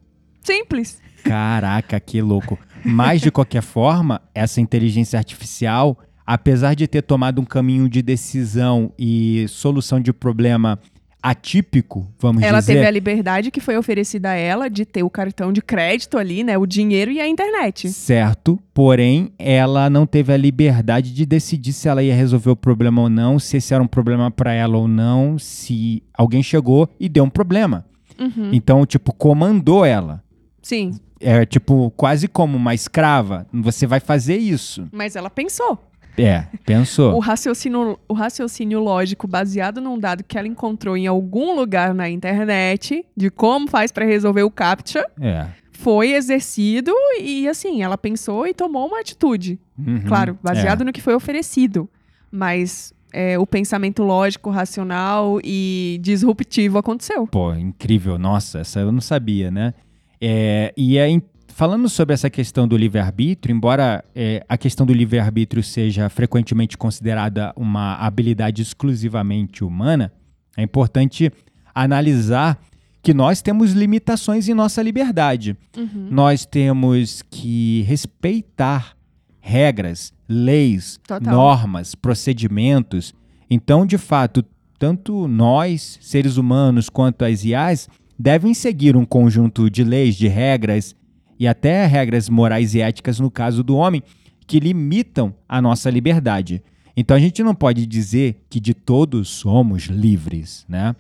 Simples. 0.42 1.02
Caraca, 1.22 2.00
que 2.00 2.22
louco. 2.22 2.58
Mas, 2.82 3.20
de 3.20 3.30
qualquer 3.30 3.60
forma, 3.60 4.22
essa 4.34 4.58
inteligência 4.58 5.18
artificial, 5.18 5.98
apesar 6.26 6.72
de 6.72 6.88
ter 6.88 7.02
tomado 7.02 7.42
um 7.42 7.44
caminho 7.44 7.90
de 7.90 8.00
decisão 8.00 8.90
e 8.98 9.44
solução 9.46 10.00
de 10.00 10.10
problema 10.10 10.78
atípico, 11.24 12.06
vamos 12.18 12.42
Ela 12.42 12.60
dizer. 12.60 12.74
teve 12.74 12.86
a 12.86 12.90
liberdade 12.90 13.50
que 13.50 13.58
foi 13.60 13.76
oferecida 13.78 14.30
a 14.30 14.34
ela 14.34 14.68
de 14.68 14.84
ter 14.84 15.02
o 15.02 15.08
cartão 15.08 15.52
de 15.52 15.62
crédito 15.62 16.18
ali, 16.18 16.44
né? 16.44 16.58
O 16.58 16.66
dinheiro 16.66 17.10
e 17.10 17.18
a 17.20 17.26
internet. 17.26 17.88
Certo, 17.90 18.58
porém, 18.74 19.32
ela 19.38 19.88
não 19.88 20.06
teve 20.06 20.32
a 20.32 20.36
liberdade 20.36 21.12
de 21.14 21.24
decidir 21.24 21.72
se 21.72 21.88
ela 21.88 22.02
ia 22.02 22.14
resolver 22.14 22.50
o 22.50 22.56
problema 22.56 23.00
ou 23.02 23.08
não, 23.08 23.38
se 23.38 23.56
esse 23.56 23.72
era 23.72 23.82
um 23.82 23.86
problema 23.86 24.30
para 24.30 24.52
ela 24.52 24.76
ou 24.76 24.86
não, 24.86 25.38
se 25.38 26.02
alguém 26.12 26.42
chegou 26.42 26.88
e 27.00 27.08
deu 27.08 27.24
um 27.24 27.30
problema. 27.30 27.86
Uhum. 28.18 28.50
Então, 28.52 28.84
tipo, 28.84 29.12
comandou 29.12 29.84
ela. 29.84 30.22
Sim, 30.62 30.92
É 31.20 31.44
tipo 31.46 31.90
quase 31.96 32.28
como 32.28 32.56
uma 32.56 32.74
escrava. 32.74 33.46
Você 33.52 33.86
vai 33.86 33.98
fazer 34.00 34.36
isso. 34.36 34.86
mas 34.92 35.16
ela 35.16 35.30
pensou. 35.30 35.78
É, 36.16 36.44
pensou. 36.64 37.14
O 37.14 37.18
raciocínio, 37.18 37.98
o 38.08 38.14
raciocínio 38.14 38.80
lógico 38.80 39.26
baseado 39.26 39.80
num 39.80 39.98
dado 39.98 40.22
que 40.22 40.38
ela 40.38 40.46
encontrou 40.48 40.96
em 40.96 41.06
algum 41.06 41.54
lugar 41.54 41.92
na 41.94 42.08
internet 42.08 43.04
de 43.16 43.30
como 43.30 43.68
faz 43.68 43.90
para 43.90 44.04
resolver 44.04 44.42
o 44.44 44.50
CAPTCHA 44.50 45.04
É. 45.20 45.46
foi 45.72 46.12
exercido 46.12 46.92
e 47.20 47.48
assim, 47.48 47.82
ela 47.82 47.98
pensou 47.98 48.46
e 48.46 48.54
tomou 48.54 48.86
uma 48.86 49.00
atitude. 49.00 49.58
Uhum. 49.78 50.02
Claro, 50.06 50.38
baseado 50.42 50.82
É. 50.82 50.84
no 50.84 50.92
que 50.92 51.02
foi 51.02 51.14
oferecido. 51.14 51.88
Mas 52.30 52.92
é, 53.12 53.38
o 53.38 53.46
pensamento 53.46 54.02
lógico, 54.02 54.50
racional 54.50 55.38
e 55.44 55.98
disruptivo 56.02 56.78
aconteceu. 56.78 57.26
Pô, 57.28 57.52
incrível. 57.54 58.18
Nossa, 58.18 58.58
essa 58.60 58.80
eu 58.80 58.90
não 58.90 59.00
sabia, 59.00 59.50
né? 59.50 59.72
É, 60.20 60.72
e 60.76 60.96
é, 60.98 61.08
falando 61.54 61.88
sobre 61.88 62.12
essa 62.12 62.28
questão 62.28 62.66
do 62.66 62.76
livre-arbítrio, 62.76 63.54
embora 63.54 64.04
é, 64.12 64.44
a 64.48 64.58
questão 64.58 64.84
do 64.84 64.92
livre-arbítrio 64.92 65.62
seja 65.62 66.08
frequentemente 66.08 66.76
considerada 66.76 67.52
uma 67.56 67.94
habilidade 67.94 68.60
exclusivamente 68.60 69.62
humana, 69.62 70.12
é 70.56 70.62
importante 70.62 71.32
analisar 71.72 72.58
que 73.00 73.14
nós 73.14 73.40
temos 73.40 73.72
limitações 73.72 74.48
em 74.48 74.54
nossa 74.54 74.82
liberdade. 74.82 75.56
Uhum. 75.76 76.08
Nós 76.10 76.44
temos 76.44 77.22
que 77.30 77.82
respeitar 77.82 78.96
regras, 79.40 80.12
leis, 80.28 80.98
Total. 81.06 81.32
normas, 81.32 81.94
procedimentos. 81.94 83.14
Então, 83.48 83.86
de 83.86 83.98
fato, 83.98 84.44
tanto 84.76 85.28
nós, 85.28 86.00
seres 86.00 86.36
humanos, 86.36 86.88
quanto 86.88 87.24
as 87.24 87.44
IAs, 87.44 87.88
devem 88.18 88.54
seguir 88.54 88.96
um 88.96 89.04
conjunto 89.04 89.70
de 89.70 89.84
leis, 89.84 90.16
de 90.16 90.26
regras 90.26 90.96
e 91.38 91.46
até 91.46 91.86
regras 91.86 92.28
morais 92.28 92.74
e 92.74 92.80
éticas 92.80 93.18
no 93.18 93.30
caso 93.30 93.62
do 93.62 93.76
homem 93.76 94.02
que 94.46 94.60
limitam 94.60 95.34
a 95.48 95.60
nossa 95.60 95.90
liberdade. 95.90 96.62
Então 96.96 97.16
a 97.16 97.20
gente 97.20 97.42
não 97.42 97.54
pode 97.54 97.86
dizer 97.86 98.44
que 98.48 98.60
de 98.60 98.74
todos 98.74 99.28
somos 99.28 99.84
livres, 99.84 100.64
né? 100.68 100.94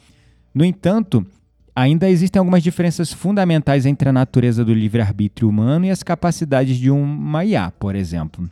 No 0.54 0.64
entanto, 0.64 1.24
ainda 1.74 2.08
existem 2.08 2.38
algumas 2.38 2.62
diferenças 2.62 3.12
fundamentais 3.12 3.86
entre 3.86 4.08
a 4.08 4.12
natureza 4.12 4.64
do 4.64 4.72
livre-arbítrio 4.72 5.48
humano 5.48 5.86
e 5.86 5.90
as 5.90 6.02
capacidades 6.02 6.76
de 6.76 6.90
uma 6.90 7.44
IA, 7.44 7.70
por 7.72 7.94
exemplo. 7.94 8.48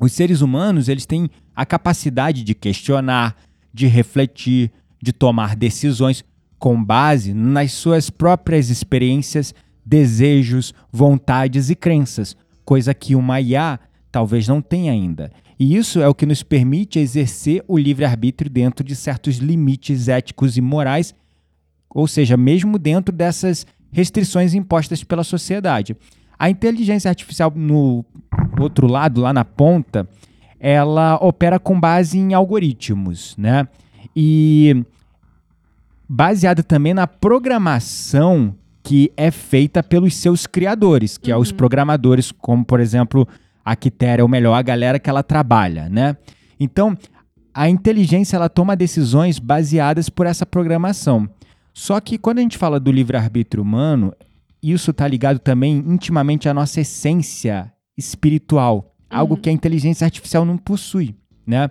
Os 0.00 0.12
seres 0.12 0.40
humanos, 0.40 0.88
eles 0.88 1.06
têm 1.06 1.30
a 1.54 1.64
capacidade 1.64 2.42
de 2.42 2.54
questionar, 2.54 3.36
de 3.72 3.86
refletir, 3.86 4.70
de 5.00 5.12
tomar 5.12 5.54
decisões 5.54 6.24
com 6.58 6.82
base 6.82 7.34
nas 7.34 7.72
suas 7.72 8.08
próprias 8.08 8.70
experiências, 8.70 9.54
desejos, 9.84 10.72
vontades 10.90 11.70
e 11.70 11.74
crenças, 11.74 12.36
coisa 12.64 12.94
que 12.94 13.14
uma 13.14 13.40
IA 13.40 13.78
talvez 14.10 14.46
não 14.46 14.60
tenha 14.60 14.92
ainda. 14.92 15.30
E 15.58 15.76
isso 15.76 16.00
é 16.00 16.08
o 16.08 16.14
que 16.14 16.26
nos 16.26 16.42
permite 16.42 16.98
exercer 16.98 17.64
o 17.68 17.78
livre-arbítrio 17.78 18.50
dentro 18.50 18.84
de 18.84 18.96
certos 18.96 19.36
limites 19.36 20.08
éticos 20.08 20.56
e 20.56 20.60
morais, 20.60 21.14
ou 21.88 22.06
seja, 22.06 22.36
mesmo 22.36 22.78
dentro 22.78 23.14
dessas 23.14 23.66
restrições 23.90 24.54
impostas 24.54 25.04
pela 25.04 25.22
sociedade. 25.22 25.96
A 26.38 26.50
inteligência 26.50 27.08
artificial, 27.08 27.52
no 27.54 28.04
outro 28.58 28.86
lado, 28.86 29.20
lá 29.20 29.32
na 29.32 29.44
ponta, 29.44 30.08
ela 30.58 31.16
opera 31.16 31.58
com 31.58 31.78
base 31.78 32.18
em 32.18 32.34
algoritmos, 32.34 33.36
né? 33.36 33.68
E 34.16 34.84
baseada 36.08 36.62
também 36.62 36.92
na 36.92 37.06
programação 37.06 38.54
que 38.82 39.12
é 39.16 39.30
feita 39.30 39.82
pelos 39.82 40.14
seus 40.16 40.46
criadores, 40.46 41.16
que 41.16 41.30
é 41.30 41.36
os 41.36 41.52
programadores, 41.52 42.32
como 42.32 42.64
por 42.64 42.80
exemplo 42.80 43.26
a 43.64 43.76
Quitéria, 43.76 44.24
ou 44.24 44.28
melhor, 44.28 44.54
a 44.54 44.62
galera 44.62 44.98
que 44.98 45.08
ela 45.08 45.22
trabalha, 45.22 45.88
né? 45.88 46.16
Então, 46.58 46.96
a 47.54 47.68
inteligência 47.68 48.36
ela 48.36 48.48
toma 48.48 48.74
decisões 48.74 49.38
baseadas 49.38 50.08
por 50.08 50.26
essa 50.26 50.44
programação. 50.44 51.28
Só 51.72 52.00
que 52.00 52.18
quando 52.18 52.38
a 52.38 52.42
gente 52.42 52.58
fala 52.58 52.80
do 52.80 52.90
livre-arbítrio 52.90 53.62
humano, 53.62 54.12
isso 54.62 54.90
está 54.90 55.06
ligado 55.06 55.38
também 55.38 55.76
intimamente 55.86 56.48
à 56.48 56.54
nossa 56.54 56.80
essência 56.80 57.72
espiritual, 57.96 58.94
algo 59.08 59.36
que 59.36 59.48
a 59.48 59.52
inteligência 59.52 60.04
artificial 60.04 60.44
não 60.44 60.56
possui, 60.56 61.14
né? 61.46 61.70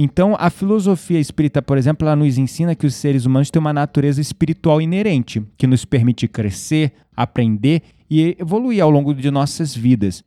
Então, 0.00 0.36
a 0.38 0.48
filosofia 0.48 1.18
espírita, 1.18 1.60
por 1.60 1.76
exemplo, 1.76 2.06
ela 2.06 2.14
nos 2.14 2.38
ensina 2.38 2.76
que 2.76 2.86
os 2.86 2.94
seres 2.94 3.26
humanos 3.26 3.50
têm 3.50 3.58
uma 3.58 3.72
natureza 3.72 4.20
espiritual 4.20 4.80
inerente, 4.80 5.42
que 5.56 5.66
nos 5.66 5.84
permite 5.84 6.28
crescer, 6.28 6.92
aprender 7.16 7.82
e 8.08 8.36
evoluir 8.38 8.80
ao 8.80 8.90
longo 8.90 9.12
de 9.12 9.28
nossas 9.28 9.74
vidas. 9.74 10.22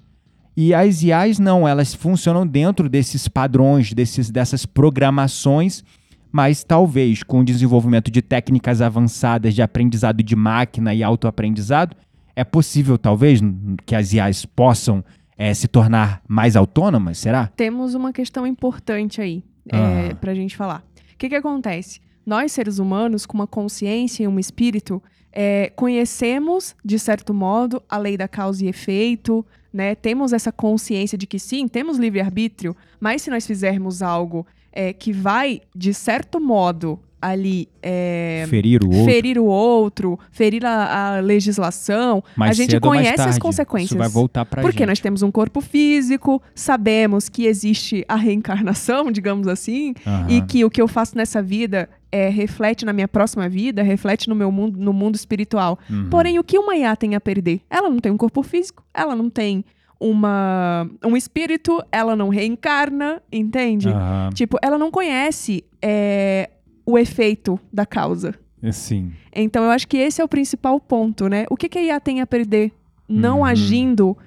E 0.58 0.74
as 0.74 1.02
IAs 1.04 1.40
não, 1.40 1.66
elas 1.66 1.94
funcionam 1.94 2.46
dentro 2.46 2.90
desses 2.90 3.30
padrões, 3.30 3.94
desses, 3.94 4.30
dessas 4.30 4.66
programações, 4.66 5.86
mas 6.30 6.66
talvez 6.66 7.24
com 7.24 7.40
o 7.40 7.46
desenvolvimento 7.46 8.12
de 8.12 8.22
técnicas 8.22 8.82
avançadas 8.82 9.56
de 9.56 9.62
aprendizado 9.62 10.22
de 10.22 10.36
máquina 10.36 10.94
e 10.94 11.02
autoaprendizado, 11.02 11.96
é 12.36 12.44
possível, 12.44 12.98
talvez, 12.98 13.40
que 13.86 13.96
as 13.96 14.12
IAs 14.12 14.46
possam 14.46 15.02
é, 15.38 15.54
se 15.54 15.70
tornar 15.70 16.22
mais 16.28 16.58
autônomas, 16.58 17.20
será? 17.20 17.48
Temos 17.56 17.96
uma 17.96 18.12
questão 18.12 18.46
importante 18.46 19.22
aí 19.22 19.46
é, 19.70 20.09
Ah. 20.12 20.16
para 20.16 20.32
a 20.32 20.36
gente 20.36 20.55
falar. 20.55 20.84
O 21.14 21.18
que, 21.18 21.30
que 21.30 21.36
acontece? 21.36 21.99
Nós, 22.26 22.51
seres 22.51 22.80
humanos, 22.80 23.26
com 23.26 23.34
uma 23.38 23.47
consciência 23.47 24.24
e 24.24 24.28
um 24.28 24.39
espírito, 24.39 25.01
é, 25.32 25.72
conhecemos, 25.76 26.76
de 26.84 26.97
certo 26.99 27.34
modo, 27.34 27.82
a 27.89 27.97
lei 27.97 28.18
da 28.18 28.28
causa 28.28 28.66
e 28.66 28.68
efeito, 28.68 29.45
né? 29.74 29.95
Temos 29.95 30.34
essa 30.34 30.51
consciência 30.51 31.18
de 31.18 31.26
que 31.26 31.39
sim, 31.39 31.68
temos 31.68 31.97
livre-arbítrio, 31.97 32.76
mas 32.99 33.22
se 33.22 33.30
nós 33.30 33.47
fizermos 33.47 34.01
algo 34.01 34.45
é, 34.72 34.91
que 34.93 35.14
vai, 35.14 35.62
de 35.76 35.93
certo 35.93 36.39
modo, 36.39 36.99
ali 37.22 37.68
é, 37.84 38.46
Ferir 38.50 38.84
o 38.84 38.88
outro. 38.90 39.06
ferir 39.06 39.38
o 39.40 39.46
outro, 39.46 40.20
ferir 40.32 40.66
a, 40.66 41.18
a 41.18 41.20
legislação, 41.20 42.24
mais 42.36 42.52
a 42.52 42.54
gente 42.54 42.80
conhece 42.80 43.12
as 43.12 43.26
tarde. 43.26 43.40
consequências. 43.40 43.92
Isso 43.92 43.98
vai 43.98 44.10
voltar 44.10 44.46
pra 44.46 44.62
Porque 44.62 44.80
gente. 44.80 44.88
nós 44.88 45.00
temos 45.00 45.22
um 45.22 45.32
corpo 45.32 45.62
físico, 45.62 46.42
sabemos 46.56 47.30
que 47.30 47.46
existe 47.46 48.04
a 48.08 48.16
reencarnação, 48.16 49.10
digamos 49.14 49.48
assim, 49.48 49.94
Aham. 50.06 50.28
e 50.30 50.42
que 50.42 50.66
o 50.66 50.70
que 50.70 50.82
eu 50.82 50.88
faço 50.88 51.16
nessa 51.16 51.42
vida 51.42 51.88
é, 52.12 52.28
reflete 52.30 52.84
na 52.86 52.92
minha 52.92 53.08
próxima 53.08 53.48
vida, 53.48 53.82
reflete 53.84 54.28
no 54.28 54.36
meu 54.36 54.52
mundo, 54.52 54.78
no 54.80 54.92
mundo 54.92 55.16
espiritual. 55.16 55.78
Uhum. 55.90 56.10
Porém, 56.10 56.40
o 56.40 56.44
que 56.44 56.58
uma 56.58 56.76
IA 56.76 56.96
tem 56.96 57.16
a 57.16 57.22
perder? 57.22 57.62
Ela 57.70 57.90
não 57.90 58.00
tem 58.00 58.12
um 58.12 58.18
corpo 58.18 58.42
físico, 58.44 58.84
ela 58.94 59.16
não 59.16 59.30
tem 59.30 59.64
uma, 60.00 60.90
um 61.06 61.16
espírito, 61.16 61.82
ela 61.92 62.16
não 62.16 62.30
reencarna, 62.30 63.22
entende? 63.32 63.88
Aham. 63.90 64.30
Tipo, 64.34 64.58
ela 64.62 64.78
não 64.78 64.90
conhece 64.90 65.64
é, 65.82 66.50
o 66.86 66.98
efeito 66.98 67.60
da 67.72 67.86
causa. 67.86 68.34
Sim. 68.72 69.12
Então, 69.36 69.64
eu 69.64 69.70
acho 69.72 69.88
que 69.88 69.98
esse 69.98 70.22
é 70.22 70.24
o 70.24 70.28
principal 70.28 70.80
ponto, 70.80 71.28
né? 71.28 71.46
O 71.50 71.58
que, 71.58 71.68
que 71.68 71.80
a 71.80 71.84
IA 71.84 72.00
tem 72.00 72.22
a 72.22 72.28
perder? 72.28 72.72
Não 73.10 73.40
Uhum. 73.40 73.46
agindo 73.46 74.18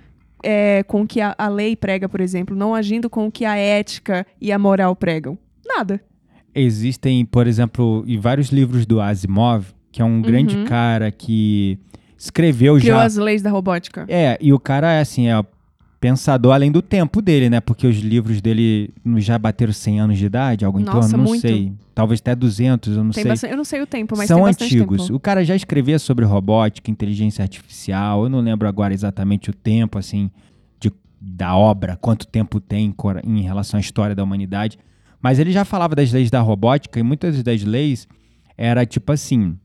é, 0.43 0.83
com 0.83 1.03
o 1.03 1.07
que 1.07 1.21
a, 1.21 1.35
a 1.39 1.49
lei 1.49 1.75
prega, 1.77 2.09
por 2.09 2.21
exemplo, 2.21 2.55
não 2.57 2.75
agindo 2.75 3.09
com 3.09 3.27
o 3.27 3.33
que 3.33 3.45
a 3.45 3.57
ética 3.57 4.27
e 4.41 4.51
a 4.53 4.59
moral 4.59 4.95
pregam. 4.97 5.39
Nada. 5.67 6.01
Existem, 6.55 7.25
por 7.25 7.47
exemplo, 7.47 8.05
em 8.07 8.19
vários 8.19 8.49
livros 8.51 8.87
do 8.87 9.01
Asimov, 9.01 9.67
que 9.91 10.03
é 10.03 10.05
um 10.05 10.21
grande 10.23 10.57
Uhum. 10.57 10.65
cara 10.65 11.11
que 11.11 11.79
escreveu 12.19 12.77
Criou 12.79 12.99
já. 12.99 13.05
as 13.05 13.17
leis 13.17 13.43
da 13.43 13.51
robótica. 13.51 14.05
É, 14.09 14.37
e 14.41 14.53
o 14.53 14.59
cara 14.59 14.93
é 14.93 15.01
assim, 15.01 15.29
é 15.29 15.45
pensador 16.09 16.53
além 16.53 16.71
do 16.71 16.83
tempo 16.83 17.23
dele, 17.23 17.49
né? 17.49 17.61
Porque 17.61 17.87
os 17.87 17.97
livros 17.97 18.43
dele 18.43 18.93
já 19.17 19.39
bateram 19.39 19.73
100 19.73 20.01
anos 20.01 20.19
de 20.19 20.27
idade, 20.27 20.63
algo 20.63 20.79
em 20.79 20.85
Nossa, 20.85 21.01
torno, 21.09 21.17
não 21.17 21.25
muito. 21.25 21.41
sei. 21.41 21.73
Talvez 21.95 22.21
até 22.21 22.35
200, 22.35 22.95
eu 22.95 23.03
não 23.03 23.11
Tem 23.11 23.23
sei. 23.23 23.33
bastante- 23.33 23.51
eu 23.53 23.57
não 23.57 23.65
sei 23.65 23.81
o 23.81 23.87
tempo, 23.87 24.15
mas 24.15 24.27
São 24.29 24.45
antigos. 24.45 25.03
tempo. 25.07 25.15
O 25.17 25.19
cara 25.21 25.43
já 25.43 25.57
escrevia 25.57 25.99
sobre 25.99 26.27
robótica, 26.27 26.91
inteligência 26.91 27.43
artificial. 27.43 28.25
Eu 28.25 28.29
não 28.29 28.41
lembro 28.41 28.69
agora 28.69 28.93
exatamente 28.93 29.49
o 29.49 29.55
tempo, 29.55 29.99
assim, 29.99 30.31
de- 30.79 30.93
da 31.19 31.57
obra, 31.57 31.97
quanto 31.99 32.27
tempo 32.27 32.61
tem 32.61 32.95
em 33.25 33.41
relação 33.41 33.79
à 33.79 33.81
história 33.81 34.15
da 34.15 34.23
humanidade. 34.23 34.79
Mas 35.23 35.39
ele 35.39 35.53
já 35.53 35.65
falava 35.65 35.95
das 35.95 36.13
leis 36.13 36.31
da 36.31 36.43
robótica 36.43 37.01
e 37.01 37.03
muitas 37.03 37.43
das 37.43 37.63
leis 37.65 38.07
era 38.59 38.85
tipo 38.85 39.11
assim: 39.11 39.57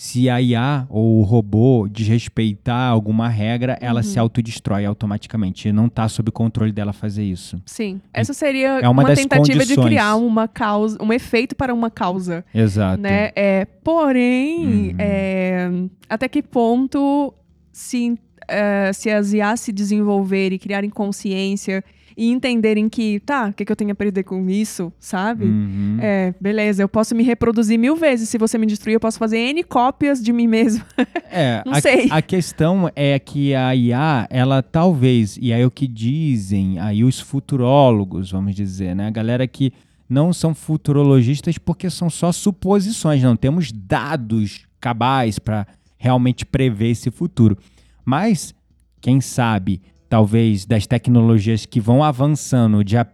se 0.00 0.30
a 0.30 0.40
IA 0.40 0.86
ou 0.88 1.18
o 1.18 1.22
robô 1.22 1.88
desrespeitar 1.90 2.88
alguma 2.88 3.28
regra, 3.28 3.76
ela 3.80 3.98
Uhum. 3.98 4.02
se 4.04 4.16
autodestrói 4.16 4.84
automaticamente. 4.86 5.68
E 5.68 5.72
não 5.72 5.88
tá 5.88 6.08
sob 6.08 6.30
controle 6.30 6.70
dela 6.70 6.92
fazer 6.92 7.24
isso. 7.24 7.60
Sim. 7.66 8.00
Essa 8.14 8.32
seria 8.32 8.78
É 8.78 8.88
uma 8.88 9.02
uma, 9.02 9.12
tentativa 9.12 9.58
de 9.58 9.74
condições. 9.74 9.86
criar 9.86 10.14
uma 10.14 10.46
causa, 10.46 10.96
um 11.02 11.12
efeito 11.12 11.56
para 11.56 11.74
uma 11.74 11.90
causa. 11.90 12.44
Exato. 12.54 13.02
né? 13.02 13.32
É, 13.34 13.64
porém, 13.82 14.90
Uhum. 14.90 14.94
é, 15.00 15.70
até 16.08 16.28
que 16.28 16.44
ponto 16.44 17.34
se, 17.72 18.16
é, 18.46 18.92
se 18.92 19.10
as 19.10 19.32
IA 19.32 19.56
se 19.56 19.72
desenvolverem, 19.72 20.60
criarem 20.60 20.90
consciência 20.90 21.82
e 22.18 22.32
entenderem 22.32 22.88
que, 22.88 23.20
tá, 23.20 23.46
o 23.46 23.52
que, 23.52 23.64
que 23.64 23.70
eu 23.70 23.76
tenho 23.76 23.92
a 23.92 23.94
perder 23.94 24.24
com 24.24 24.50
isso, 24.50 24.92
sabe? 24.98 25.44
Uhum. 25.44 25.98
É, 26.00 26.34
beleza, 26.40 26.82
eu 26.82 26.88
posso 26.88 27.14
me 27.14 27.22
reproduzir 27.22 27.78
mil 27.78 27.94
vezes. 27.94 28.28
Se 28.28 28.36
você 28.36 28.58
me 28.58 28.66
destruir, 28.66 28.94
eu 28.94 29.00
posso 29.00 29.20
fazer 29.20 29.38
N 29.38 29.62
cópias 29.62 30.20
de 30.20 30.32
mim 30.32 30.48
mesmo. 30.48 30.84
É, 31.30 31.62
Não 31.64 31.74
a, 31.74 31.80
sei. 31.80 32.08
a 32.10 32.22
questão 32.22 32.90
é 32.96 33.18
que 33.18 33.54
a 33.54 33.74
IA, 33.76 34.26
ela 34.30 34.62
talvez, 34.62 35.38
e 35.40 35.52
aí 35.52 35.60
é 35.60 35.66
o 35.66 35.70
que 35.70 35.86
dizem 35.86 36.78
aí 36.78 37.04
os 37.04 37.20
futurólogos, 37.20 38.32
vamos 38.32 38.54
dizer, 38.54 38.96
né? 38.96 39.08
A 39.08 39.10
galera 39.10 39.46
que 39.46 39.70
não 40.08 40.32
são 40.32 40.54
futurologistas 40.54 41.58
porque 41.58 41.90
são 41.90 42.08
só 42.08 42.32
suposições, 42.32 43.22
não 43.22 43.36
temos 43.36 43.70
dados 43.70 44.66
cabais 44.80 45.38
para 45.38 45.66
realmente 45.98 46.46
prever 46.46 46.92
esse 46.92 47.10
futuro. 47.10 47.58
Mas, 48.02 48.54
quem 49.02 49.20
sabe, 49.20 49.82
talvez 50.08 50.64
das 50.64 50.86
tecnologias 50.86 51.66
que 51.66 51.80
vão 51.80 52.02
avançando 52.02 52.82
de 52.82 52.96
é, 52.96 53.06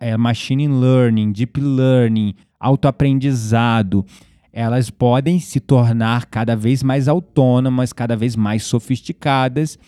é 0.00 0.16
machine 0.16 0.68
learning, 0.68 1.32
deep 1.32 1.60
learning, 1.60 2.34
autoaprendizado, 2.58 4.04
elas 4.52 4.90
podem 4.90 5.38
se 5.38 5.60
tornar 5.60 6.26
cada 6.26 6.56
vez 6.56 6.82
mais 6.82 7.08
autônomas, 7.08 7.92
cada 7.92 8.16
vez 8.16 8.34
mais 8.36 8.64
sofisticadas. 8.64 9.78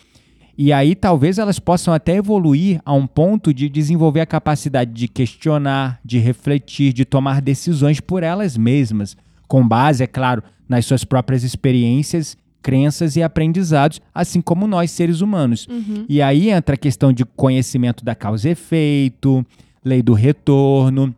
E 0.57 0.71
aí 0.71 0.95
talvez 0.95 1.37
elas 1.39 1.59
possam 1.59 1.93
até 1.93 2.15
evoluir 2.15 2.79
a 2.85 2.93
um 2.93 3.07
ponto 3.07 3.53
de 3.53 3.67
desenvolver 3.67 4.21
a 4.21 4.25
capacidade 4.25 4.91
de 4.91 5.07
questionar, 5.07 5.99
de 6.05 6.19
refletir, 6.19 6.93
de 6.93 7.05
tomar 7.05 7.41
decisões 7.41 7.99
por 7.99 8.23
elas 8.23 8.55
mesmas, 8.55 9.17
com 9.47 9.67
base, 9.67 10.03
é 10.03 10.07
claro, 10.07 10.43
nas 10.69 10.85
suas 10.85 11.03
próprias 11.03 11.43
experiências, 11.43 12.37
crenças 12.63 13.15
e 13.15 13.21
aprendizados, 13.21 14.01
assim 14.15 14.41
como 14.41 14.65
nós 14.65 14.89
seres 14.89 15.21
humanos. 15.21 15.67
E 16.09 16.21
aí 16.21 16.49
entra 16.49 16.73
a 16.73 16.77
questão 16.77 17.13
de 17.13 17.23
conhecimento 17.25 18.03
da 18.03 18.15
causa 18.15 18.47
e 18.47 18.51
efeito, 18.53 19.45
lei 19.85 20.01
do 20.01 20.13
retorno. 20.13 21.13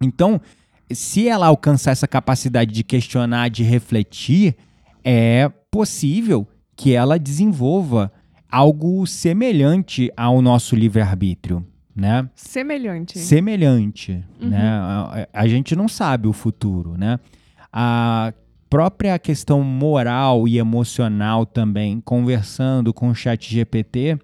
Então, 0.00 0.40
se 0.92 1.26
ela 1.26 1.46
alcançar 1.46 1.90
essa 1.92 2.06
capacidade 2.06 2.70
de 2.72 2.84
questionar, 2.84 3.48
de 3.48 3.62
refletir, 3.62 4.54
é 5.02 5.50
possível 5.70 6.46
que 6.76 6.92
ela 6.92 7.18
desenvolva 7.18 8.12
algo 8.50 9.06
semelhante 9.06 10.12
ao 10.16 10.42
nosso 10.42 10.76
livre-arbítrio, 10.76 11.66
né? 11.96 12.28
Semelhante. 12.34 13.18
Semelhante, 13.18 14.22
Uhum. 14.40 14.48
né? 14.50 14.60
A, 14.62 15.28
a 15.32 15.48
gente 15.48 15.74
não 15.74 15.88
sabe 15.88 16.28
o 16.28 16.32
futuro, 16.32 16.96
né? 16.98 17.18
A 17.72 18.34
própria 18.72 19.18
questão 19.18 19.62
moral 19.62 20.48
e 20.48 20.56
emocional 20.56 21.44
também, 21.44 22.00
conversando 22.00 22.90
com 22.94 23.10
o 23.10 23.14
chat 23.14 23.52
GPT, 23.52 24.18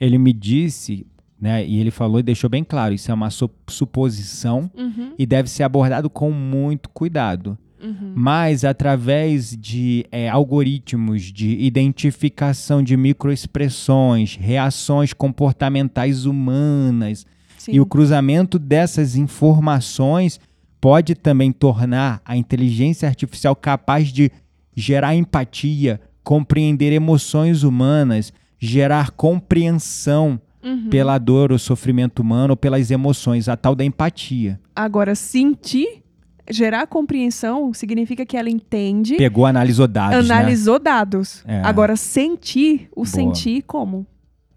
ele 0.00 0.16
me 0.16 0.32
disse, 0.32 1.06
né? 1.38 1.62
E 1.66 1.78
ele 1.80 1.90
falou 1.90 2.18
e 2.18 2.22
deixou 2.22 2.48
bem 2.48 2.64
claro, 2.64 2.94
isso 2.94 3.10
é 3.10 3.14
uma 3.14 3.28
su- 3.28 3.50
suposição 3.68 4.70
Uhum, 4.74 5.12
e 5.18 5.26
deve 5.26 5.50
ser 5.50 5.64
abordado 5.64 6.08
com 6.08 6.30
muito 6.30 6.88
cuidado. 6.88 7.58
uhum. 7.78 8.14
Mas 8.16 8.64
através 8.64 9.54
de 9.54 10.06
é, 10.10 10.30
algoritmos 10.30 11.24
de 11.24 11.50
identificação 11.58 12.82
de 12.82 12.96
microexpressões, 12.96 14.36
reações 14.36 15.12
comportamentais 15.12 16.24
humanas 16.24 17.26
Sim. 17.58 17.72
e 17.72 17.80
o 17.80 17.84
cruzamento 17.84 18.58
dessas 18.58 19.14
informações 19.14 20.40
pode 20.84 21.14
também 21.14 21.50
tornar 21.50 22.20
a 22.26 22.36
inteligência 22.36 23.08
artificial 23.08 23.56
capaz 23.56 24.08
de 24.12 24.30
gerar 24.76 25.14
empatia, 25.14 25.98
compreender 26.22 26.92
emoções 26.92 27.62
humanas, 27.62 28.34
gerar 28.58 29.10
compreensão 29.12 30.38
Uhum. 30.62 30.90
pela 30.90 31.16
dor 31.16 31.52
ou 31.52 31.58
sofrimento 31.58 32.20
humano 32.20 32.52
ou 32.52 32.56
pelas 32.56 32.90
emoções, 32.90 33.48
a 33.48 33.56
tal 33.56 33.74
da 33.74 33.82
empatia. 33.82 34.60
Agora, 34.76 35.14
sentir, 35.14 36.02
gerar 36.50 36.86
compreensão, 36.86 37.72
significa 37.72 38.26
que 38.26 38.36
ela 38.36 38.50
entende, 38.50 39.16
Pegou, 39.16 39.46
analisou 39.46 39.86
dados, 39.88 40.28
né? 40.28 40.34
analisou 40.34 40.78
dados. 40.78 41.42
É. 41.46 41.62
Agora, 41.62 41.96
sentir, 41.96 42.88
o 42.92 42.96
Boa. 42.96 43.06
sentir 43.06 43.62
como? 43.62 44.06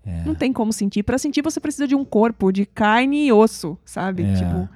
É. 0.06 0.24
Não 0.26 0.36
tem 0.36 0.52
como 0.52 0.74
sentir. 0.74 1.04
Pra 1.04 1.18
sentir, 1.18 1.42
você 1.42 1.60
precisa 1.60 1.88
de 1.88 1.96
um 1.96 2.04
corpo, 2.06 2.52
de 2.52 2.66
carne 2.66 3.28
e 3.28 3.32
osso, 3.34 3.78
sabe? 3.86 4.24
É. 4.24 4.34
Tipo, 4.34 4.70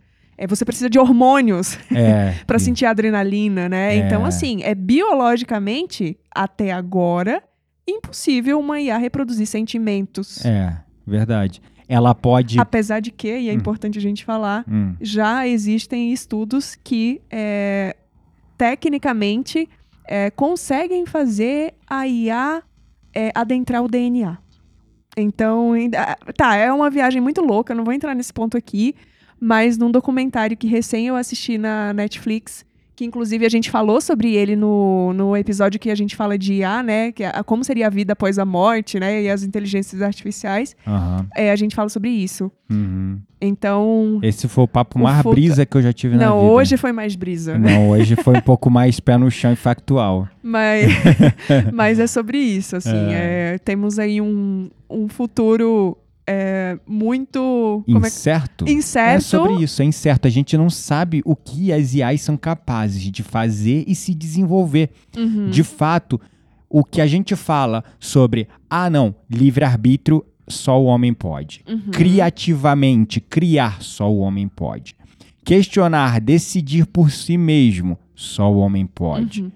é, 0.43 0.47
você 0.47 0.65
precisa 0.65 0.89
de 0.89 0.97
hormônios 0.97 1.77
É. 1.93 2.33
pra 2.47 2.57
sentir 2.57 2.85
adrenalina, 2.85 3.69
né? 3.69 3.95
É. 3.95 3.97
Então, 3.97 4.25
assim, 4.25 4.63
é 4.63 4.73
biologicamente, 4.73 6.17
até 6.33 6.71
agora, 6.71 7.43
impossível 7.87 8.59
uma 8.59 8.79
IA 8.79 8.97
reproduzir 8.97 9.45
sentimentos. 9.47 10.43
É, 10.45 10.77
verdade. 11.05 11.61
Ela 11.87 12.15
pode. 12.15 12.59
Apesar 12.59 13.01
de 13.01 13.11
que, 13.11 13.27
e 13.27 13.49
é 13.49 13.51
Hum. 13.51 13.55
importante 13.55 13.99
a 13.99 14.01
gente 14.01 14.23
falar, 14.23 14.63
Hum, 14.67 14.95
já 15.01 15.45
existem 15.47 16.11
estudos 16.13 16.73
que, 16.75 17.21
é, 17.29 17.95
tecnicamente, 18.57 19.67
é, 20.07 20.29
conseguem 20.31 21.05
fazer 21.05 21.73
a 21.89 22.07
IA 22.07 22.63
é, 23.13 23.29
adentrar 23.35 23.83
o 23.83 23.87
DNA. 23.89 24.37
Então, 25.17 25.73
ainda- 25.73 26.15
tá, 26.37 26.55
é 26.55 26.71
uma 26.71 26.89
viagem 26.89 27.19
muito 27.21 27.41
louca, 27.41 27.75
não 27.75 27.83
vou 27.83 27.93
entrar 27.93 28.15
nesse 28.15 28.31
ponto 28.31 28.55
aqui, 28.55 28.95
mas 29.41 29.77
num 29.77 29.89
documentário 29.91 30.55
que 30.55 30.67
recém 30.67 31.07
eu 31.07 31.15
assisti 31.15 31.57
na 31.57 31.91
Netflix, 31.93 32.63
que 32.95 33.03
inclusive 33.05 33.43
a 33.43 33.49
gente 33.49 33.71
falou 33.71 33.99
sobre 33.99 34.35
ele 34.35 34.55
no, 34.55 35.11
no 35.13 35.35
episódio 35.35 35.79
que 35.79 35.89
a 35.89 35.95
gente 35.95 36.15
fala 36.15 36.37
de 36.37 36.53
IA, 36.55 36.83
né? 36.83 37.11
Que 37.11 37.23
é 37.23 37.31
a- 37.33 37.43
como 37.43 37.63
seria 37.63 37.87
a 37.87 37.89
vida 37.89 38.13
após 38.13 38.37
a 38.37 38.45
morte, 38.45 38.99
né? 38.99 39.23
E 39.23 39.29
as 39.29 39.41
inteligências 39.41 40.03
artificiais. 40.03 40.75
Aham. 40.85 41.25
É, 41.35 41.51
a 41.51 41.55
gente 41.55 41.75
fala 41.75 41.89
sobre 41.89 42.09
isso. 42.11 42.51
Uhum. 42.69 43.19
Então. 43.41 44.19
Esse 44.21 44.47
foi 44.47 44.65
o 44.65 44.67
papo 44.67 44.99
O 44.99 45.01
mais 45.01 45.23
brisa 45.23 45.65
que 45.65 45.75
eu 45.75 45.81
já 45.81 45.91
tive 45.91 46.15
na 46.15 46.27
Não, 46.27 46.39
vida. 46.41 46.51
hoje 46.51 46.77
foi 46.77 46.91
mais 46.91 47.15
brisa. 47.15 47.57
Não, 47.57 47.89
hoje 47.89 48.15
foi 48.17 48.37
um 48.37 48.41
pouco 48.41 48.69
mais 48.69 48.99
pé 48.99 49.17
no 49.17 49.31
chão 49.31 49.51
e 49.51 49.55
factual. 49.55 50.27
Mas, 50.43 50.85
mas 51.73 51.97
é 51.99 52.05
sobre 52.07 52.37
isso, 52.37 52.75
assim. 52.75 52.89
é, 53.11 53.57
temos 53.63 53.97
aí 53.99 54.19
um, 54.21 54.69
um 54.89 55.07
futuro 55.07 55.97
é, 56.27 56.79
muito. 56.87 57.83
Como 57.85 58.05
é 58.05 58.07
Incerto? 58.07 58.69
Incerto. 58.69 59.17
É 59.17 59.19
sobre 59.19 59.63
isso, 59.63 59.81
é 59.81 59.85
incerto. 59.85 60.27
A 60.27 60.31
gente 60.31 60.55
não 60.57 60.69
sabe 60.69 61.21
o 61.25 61.35
que 61.35 61.71
as 61.71 61.93
IAs 61.93 62.21
são 62.21 62.37
capazes 62.37 63.01
de 63.11 63.23
fazer 63.23 63.83
e 63.87 63.95
se 63.95 64.13
desenvolver. 64.13 64.91
Uhum. 65.17 65.49
De 65.49 65.63
fato, 65.63 66.19
o 66.69 66.83
que 66.83 67.01
a 67.01 67.07
gente 67.07 67.35
fala 67.35 67.83
sobre, 67.99 68.47
ah, 68.69 68.89
não, 68.89 69.13
livre-arbítrio 69.29 70.25
só 70.47 70.81
o 70.81 70.85
homem 70.85 71.13
pode. 71.13 71.63
Uhum. 71.67 71.91
Criativamente, 71.91 73.19
criar 73.19 73.81
só 73.81 74.11
o 74.11 74.19
homem 74.19 74.47
pode. 74.47 74.95
Questionar, 75.43 76.21
decidir 76.21 76.85
por 76.85 77.11
si 77.11 77.37
mesmo, 77.37 77.97
só 78.15 78.51
o 78.51 78.57
homem 78.57 78.85
pode. 78.85 79.41
Uhum. 79.41 79.51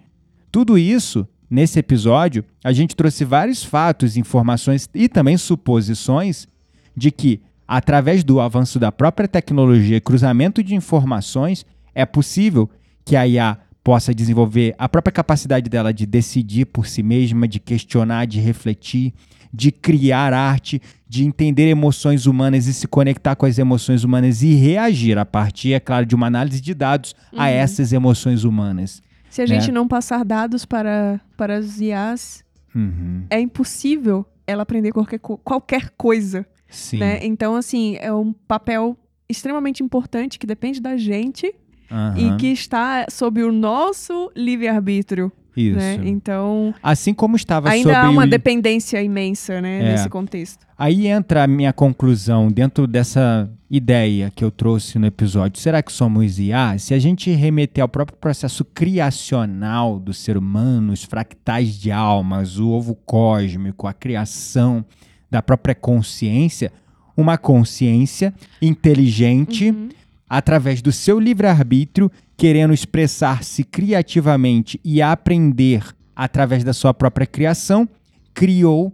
Tudo 0.51 0.77
isso, 0.77 1.27
nesse 1.49 1.79
episódio, 1.79 2.43
a 2.63 2.71
gente 2.71 2.95
trouxe 2.95 3.23
vários 3.23 3.63
fatos, 3.63 4.17
informações 4.17 4.89
e 4.93 5.07
também 5.07 5.37
suposições 5.37 6.47
de 6.95 7.11
que, 7.11 7.41
através 7.67 8.23
do 8.23 8.39
avanço 8.39 8.79
da 8.79 8.91
própria 8.91 9.27
tecnologia 9.27 9.97
e 9.97 10.01
cruzamento 10.01 10.63
de 10.63 10.75
informações, 10.75 11.65
é 11.93 12.05
possível 12.05 12.69
que 13.03 13.15
a 13.15 13.27
IA 13.27 13.57
possa 13.83 14.13
desenvolver 14.15 14.73
a 14.79 14.89
própria 14.89 15.11
capacidade 15.11 15.69
dela 15.69 15.93
de 15.93 16.05
decidir 16.05 16.65
por 16.65 16.87
si 16.87 17.03
mesma, 17.03 17.47
de 17.47 17.59
questionar, 17.59 18.25
de 18.25 18.39
refletir, 18.39 19.13
de 19.53 19.71
criar 19.71 20.33
arte, 20.33 20.81
de 21.07 21.23
entender 21.23 21.67
emoções 21.69 22.25
humanas 22.25 22.65
e 22.67 22.73
se 22.73 22.87
conectar 22.87 23.35
com 23.35 23.45
as 23.45 23.57
emoções 23.59 24.03
humanas 24.03 24.41
e 24.41 24.53
reagir 24.55 25.17
a 25.17 25.25
partir, 25.25 25.73
é 25.73 25.79
claro, 25.79 26.05
de 26.05 26.15
uma 26.15 26.27
análise 26.27 26.59
de 26.59 26.73
dados 26.73 27.15
a 27.31 27.43
Uhum. 27.43 27.49
essas 27.49 27.93
emoções 27.93 28.43
humanas. 28.43 29.01
Se 29.29 29.41
a 29.41 29.45
né? 29.47 29.59
gente 29.59 29.71
não 29.71 29.87
passar 29.87 30.25
dados 30.25 30.65
para, 30.65 31.21
para 31.37 31.57
as 31.57 31.79
IAs, 31.79 32.43
Uhum. 32.73 33.23
é 33.29 33.39
impossível 33.39 34.25
ela 34.47 34.63
aprender 34.63 34.91
qualquer, 34.91 35.19
qualquer 35.19 35.91
coisa, 35.95 36.45
Sim. 36.69 36.97
né? 36.99 37.19
Então, 37.23 37.55
assim, 37.55 37.97
é 37.99 38.11
um 38.13 38.33
papel 38.33 38.97
extremamente 39.29 39.81
importante 39.83 40.37
que 40.37 40.45
depende 40.47 40.79
da 40.81 40.97
gente 40.97 41.53
Aham. 41.91 42.15
e 42.17 42.37
que 42.37 42.47
está 42.47 43.05
sob 43.09 43.41
o 43.43 43.51
nosso 43.51 44.31
livre-arbítrio, 44.35 45.31
Isso. 45.55 45.77
né? 45.77 45.99
Então, 46.03 46.73
Assim 46.83 47.13
como 47.13 47.35
estava 47.35 47.69
ainda 47.69 47.89
sobre 47.93 48.07
há 48.07 48.09
uma 48.09 48.23
o 48.25 48.29
dependência 48.29 49.01
imensa, 49.01 49.61
né, 49.61 49.79
É. 49.79 49.91
nesse 49.91 50.09
contexto. 50.09 50.65
Aí 50.77 51.07
entra 51.07 51.43
a 51.43 51.47
minha 51.47 51.71
conclusão 51.71 52.49
dentro 52.51 52.85
dessa 52.85 53.49
ideia 53.69 54.29
que 54.35 54.43
eu 54.43 54.51
trouxe 54.51 54.99
no 54.99 55.05
episódio. 55.07 55.59
Será 55.61 55.81
que 55.81 55.91
somos 55.91 56.37
IA? 56.37 56.77
Se 56.77 56.93
a 56.93 56.99
gente 56.99 57.31
remeter 57.31 57.81
ao 57.81 57.87
próprio 57.89 58.17
processo 58.17 58.63
criacional 58.65 59.99
do 59.99 60.13
ser 60.13 60.37
humano, 60.37 60.93
os 60.93 61.03
fractais 61.03 61.75
de 61.79 61.91
almas, 61.91 62.59
o 62.59 62.69
ovo 62.69 62.95
cósmico, 63.05 63.87
a 63.87 63.93
criação 63.93 64.85
da 65.29 65.41
própria 65.41 65.75
consciência, 65.75 66.71
uma 67.17 67.37
consciência 67.37 68.33
inteligente, 68.61 69.71
Uhum. 69.71 69.89
através 70.29 70.81
do 70.81 70.91
seu 70.91 71.19
livre-arbítrio, 71.19 72.11
querendo 72.35 72.73
expressar-se 72.73 73.63
criativamente 73.63 74.79
e 74.83 75.01
aprender 75.01 75.83
através 76.15 76.63
da 76.63 76.73
sua 76.73 76.93
própria 76.93 77.25
criação, 77.25 77.87
criou 78.33 78.91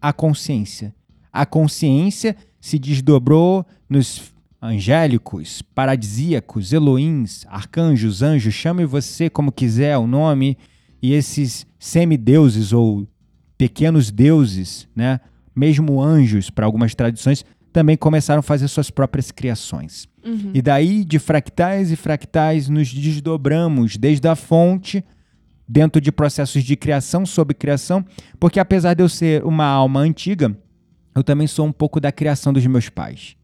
a 0.00 0.12
consciência. 0.12 0.94
A 1.32 1.44
consciência 1.44 2.36
se 2.60 2.78
desdobrou 2.78 3.66
nos 3.88 4.32
angélicos, 4.62 5.62
paradisíacos, 5.62 6.72
Elohims, 6.72 7.44
arcanjos, 7.48 8.22
anjos, 8.22 8.54
chame 8.54 8.84
você 8.86 9.28
como 9.28 9.52
quiser 9.52 9.96
o 9.98 10.06
nome, 10.06 10.56
e 11.02 11.12
esses 11.12 11.66
semideuses 11.78 12.72
ou 12.72 13.06
pequenos 13.58 14.10
deuses, 14.10 14.88
né? 14.96 15.20
Mesmo 15.56 16.02
anjos 16.02 16.50
para 16.50 16.66
algumas 16.66 16.94
tradições, 16.94 17.44
também 17.72 17.96
começaram 17.96 18.40
a 18.40 18.42
fazer 18.42 18.68
suas 18.68 18.90
próprias 18.90 19.30
criações. 19.30 20.06
Uhum. 20.24 20.50
E 20.54 20.62
daí, 20.62 21.04
de 21.04 21.18
fractais 21.18 21.90
e 21.90 21.96
fractais, 21.96 22.68
nos 22.68 22.92
desdobramos 22.92 23.96
desde 23.96 24.28
a 24.28 24.36
fonte, 24.36 25.04
dentro 25.68 26.00
de 26.00 26.12
processos 26.12 26.62
de 26.62 26.76
criação 26.76 27.26
sobre 27.26 27.54
criação, 27.54 28.04
porque 28.38 28.60
apesar 28.60 28.94
de 28.94 29.02
eu 29.02 29.08
ser 29.08 29.44
uma 29.44 29.64
alma 29.64 30.00
antiga, 30.00 30.56
eu 31.14 31.24
também 31.24 31.46
sou 31.46 31.66
um 31.66 31.72
pouco 31.72 31.98
da 31.98 32.12
criação 32.12 32.52
dos 32.52 32.66
meus 32.66 32.88
pais. 32.88 33.36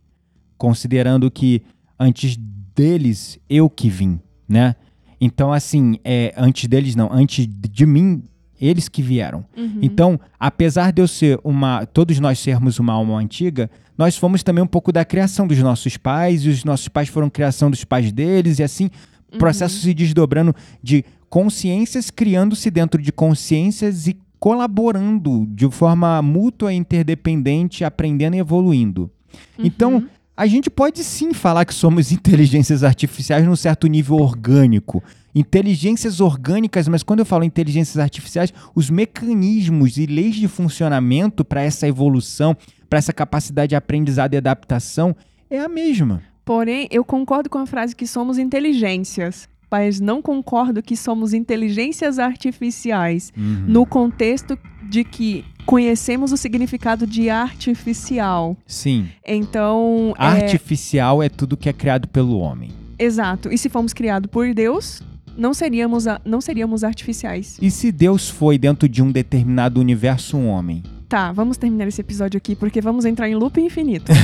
Considerando 0.57 1.31
que 1.31 1.63
antes 1.99 2.37
deles, 2.75 3.39
eu 3.49 3.69
que 3.69 3.89
vim, 3.89 4.21
né? 4.49 4.77
Então, 5.21 5.53
assim, 5.53 5.99
é, 6.05 6.35
antes 6.37 6.69
deles 6.69 6.95
não, 6.95 7.13
antes 7.13 7.47
de 7.49 7.87
mim, 7.87 8.23
eles 8.63 8.89
que 8.89 9.03
vieram. 9.03 9.45
Uhum. 9.57 9.81
Então, 9.83 10.21
apesar 10.39 10.93
de 10.93 11.03
eu 11.03 11.09
ser 11.09 11.39
uma. 11.43 11.85
Todos 11.85 12.21
nós 12.21 12.39
sermos 12.39 12.79
uma 12.79 12.93
alma 12.93 13.19
antiga, 13.19 13.69
nós 13.99 14.17
fomos 14.17 14.43
também 14.43 14.63
um 14.63 14.69
pouco 14.69 14.93
da 14.93 15.05
criação 15.05 15.47
dos 15.47 15.59
nossos 15.59 15.97
pais, 15.97 16.45
e 16.45 16.49
os 16.49 16.65
nossos 16.65 16.89
pais 16.89 17.09
foram 17.09 17.29
criação 17.29 17.71
dos 17.71 17.85
pais 17.85 18.13
deles, 18.13 18.61
e 18.61 18.63
assim, 18.63 18.89
o 19.33 19.39
processo 19.39 19.81
se 19.81 19.93
desdobrando 19.93 20.55
de 20.83 21.05
consciências 21.29 22.11
criando-se 22.11 22.71
dentro 22.71 23.01
de 23.01 23.11
consciências 23.11 24.07
e 24.07 24.17
colaborando 24.39 25.47
de 25.49 25.71
forma 25.71 26.21
mútua 26.21 26.73
e 26.73 26.77
interdependente, 26.77 27.85
aprendendo 27.85 28.37
e 28.37 28.39
evoluindo. 28.39 29.11
Então, 29.59 30.05
a 30.37 30.47
gente 30.47 30.69
pode 30.69 31.03
sim 31.05 31.33
falar 31.33 31.65
que 31.65 31.73
somos 31.73 32.11
inteligências 32.13 32.85
artificiais 32.85 33.47
num 33.47 33.57
certo 33.57 33.87
nível 33.87 34.17
orgânico. 34.17 35.03
Inteligências 35.35 36.21
orgânicas, 36.21 36.87
mas 36.89 37.03
quando 37.03 37.21
eu 37.21 37.27
falo 37.27 37.45
inteligências 37.45 37.99
artificiais, 37.99 38.53
os 38.75 38.91
mecanismos 38.91 39.97
e 39.97 40.07
leis 40.07 40.35
de 40.35 40.47
funcionamento 40.49 41.45
para 41.45 41.63
essa 41.63 41.89
evolução, 41.89 42.57
para 42.89 42.99
essa 42.99 43.13
capacidade 43.13 43.71
de 43.71 43.77
aprendizado 43.77 44.35
e 44.35 44.37
adaptação 44.37 45.17
é 45.49 45.59
a 45.59 45.69
mesma. 45.69 46.23
Porém, 46.45 46.89
eu 46.91 47.05
concordo 47.05 47.49
com 47.49 47.59
a 47.59 47.67
frase 47.67 47.95
que 47.97 48.07
somos 48.07 48.37
inteligências, 48.37 49.49
mas 49.71 50.01
não 50.01 50.21
concordo 50.21 50.83
que 50.83 50.97
somos 50.97 51.33
inteligências 51.33 52.19
artificiais 52.19 53.33
no 53.67 53.87
contexto 53.87 54.59
de 54.91 55.05
que 55.05 55.45
conhecemos 55.65 56.33
o 56.33 56.37
significado 56.37 57.07
de 57.07 57.31
artificial. 57.31 58.57
Sim. 58.67 59.09
Então, 59.27 60.15
é, 60.19 60.25
Artificial 60.25 61.23
é 61.23 61.29
tudo 61.29 61.57
que 61.57 61.69
é 61.69 61.73
criado 61.73 62.07
pelo 62.09 62.39
homem. 62.39 62.71
exato. 62.99 63.51
E 63.51 63.57
se 63.57 63.71
fomos 63.71 63.95
criados 63.95 64.31
por 64.31 64.53
Deus, 64.53 65.01
não 65.37 65.55
seríamos, 65.55 66.05
não 66.25 66.41
seríamos 66.41 66.85
artificiais. 66.85 67.59
E 67.61 67.71
se 67.71 67.91
Deus 67.91 68.29
foi 68.29 68.59
dentro 68.59 68.89
de 68.89 69.03
um 69.03 69.11
determinado 69.11 69.81
universo 69.81 70.37
um 70.37 70.49
homem? 70.49 70.83
Tá, 71.13 71.31
vamos 71.31 71.59
terminar 71.59 71.87
esse 71.87 72.01
episódio 72.01 72.39
aqui, 72.39 72.57
porque 72.57 72.81
vamos 72.81 73.05
entrar 73.05 73.29
em 73.29 73.35
loop 73.35 73.61
infinito. 73.61 74.11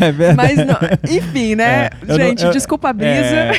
é 0.00 0.10
verdade. 0.10 0.54
Mas, 0.56 0.66
não, 0.66 0.76
enfim, 1.18 1.54
né? 1.54 1.86
É, 1.86 1.90
eu 2.02 2.08
não- 2.08 2.24
Gente, 2.24 2.44
eu- 2.46 2.50
desculpa 2.50 2.88
a 2.88 2.92
brisa. 2.94 3.10
É, 3.12 3.52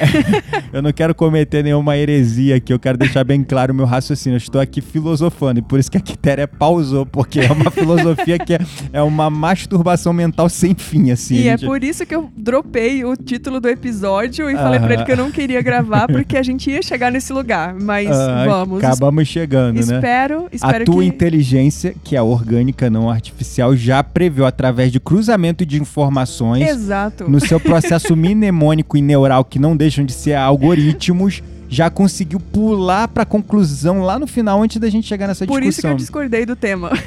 eu 0.74 0.82
não 0.82 0.92
quero 0.92 1.14
cometer 1.14 1.64
nenhuma 1.64 1.96
heresia 1.96 2.56
aqui, 2.56 2.74
eu 2.74 2.80
quero 2.80 2.98
deixar 2.98 3.24
bem 3.24 3.44
claro 3.44 3.72
o 3.72 3.76
meu 3.76 3.86
raciocínio. 3.86 4.34
Eu 4.36 4.40
estou 4.40 4.60
aqui 4.60 4.82
filosofando, 4.82 5.60
e 5.60 5.62
por 5.62 5.78
isso 5.80 5.92
que 5.92 5.98
a 5.98 6.02
Quitéria 6.02 6.48
pausou, 6.48 7.06
porque 7.06 7.40
é 7.42 7.52
uma 7.52 7.70
filosofia 7.70 8.40
que 8.40 8.56
é, 8.56 8.60
é 8.94 9.02
uma 9.04 9.30
masturbação 9.30 10.12
mental 10.12 10.50
sem 10.50 10.74
fim, 10.74 11.12
assim. 11.12 11.36
E 11.36 11.48
é 11.50 11.52
gente- 11.52 11.68
por 11.68 11.84
isso 11.84 12.04
que 12.04 12.16
eu 12.16 12.32
dropei 12.36 13.06
o 13.06 13.16
título 13.16 13.60
do 13.60 13.70
episódio 13.70 14.50
e 14.50 14.56
falei 14.56 14.80
pra 14.80 14.94
ele 14.96 15.04
que 15.06 15.12
eu 15.12 15.18
não 15.18 15.30
queria 15.30 15.62
gravar, 15.62 16.08
porque 16.08 16.36
a 16.36 16.42
gente 16.42 16.72
ia 16.72 16.82
chegar 16.82 17.12
nesse 17.12 17.32
lugar. 17.32 17.76
Mas 17.80 18.08
Ah, 18.18 18.44
vamos. 18.48 18.84
Acabamos 18.84 19.28
chegando, 19.28 19.76
né? 19.76 19.82
Espero, 19.82 20.47
espero 20.52 20.84
a 20.84 20.86
tua 20.86 21.02
que. 21.02 21.08
inteligência, 21.08 21.96
que 22.04 22.16
é 22.16 22.22
orgânica, 22.22 22.90
não 22.90 23.10
artificial, 23.10 23.76
já 23.76 24.04
preveu 24.04 24.46
através 24.46 24.92
de 24.92 25.00
cruzamento 25.00 25.66
de 25.66 25.80
informações 25.82 26.68
Exato. 26.68 27.30
no 27.30 27.40
seu 27.40 27.60
processo 27.60 28.16
mnemônico 28.18 28.98
e 28.98 29.02
neural, 29.02 29.44
que 29.44 29.60
não 29.60 29.76
deixam 29.76 30.06
de 30.06 30.14
ser 30.14 30.34
algoritmos, 30.34 31.42
já 31.70 31.90
conseguiu 31.90 32.40
pular 32.40 33.08
para 33.08 33.24
a 33.24 33.26
conclusão 33.26 34.02
lá 34.02 34.18
no 34.18 34.26
final, 34.26 34.64
antes 34.64 34.78
da 34.78 34.90
gente 34.90 35.06
chegar 35.08 35.28
nessa 35.28 35.46
Por 35.46 35.62
isso 35.62 35.82
que 35.82 35.88
eu 35.88 35.96
discussão. 35.96 35.96
discordei 35.96 36.46
do 36.46 36.56
tema. 36.56 36.92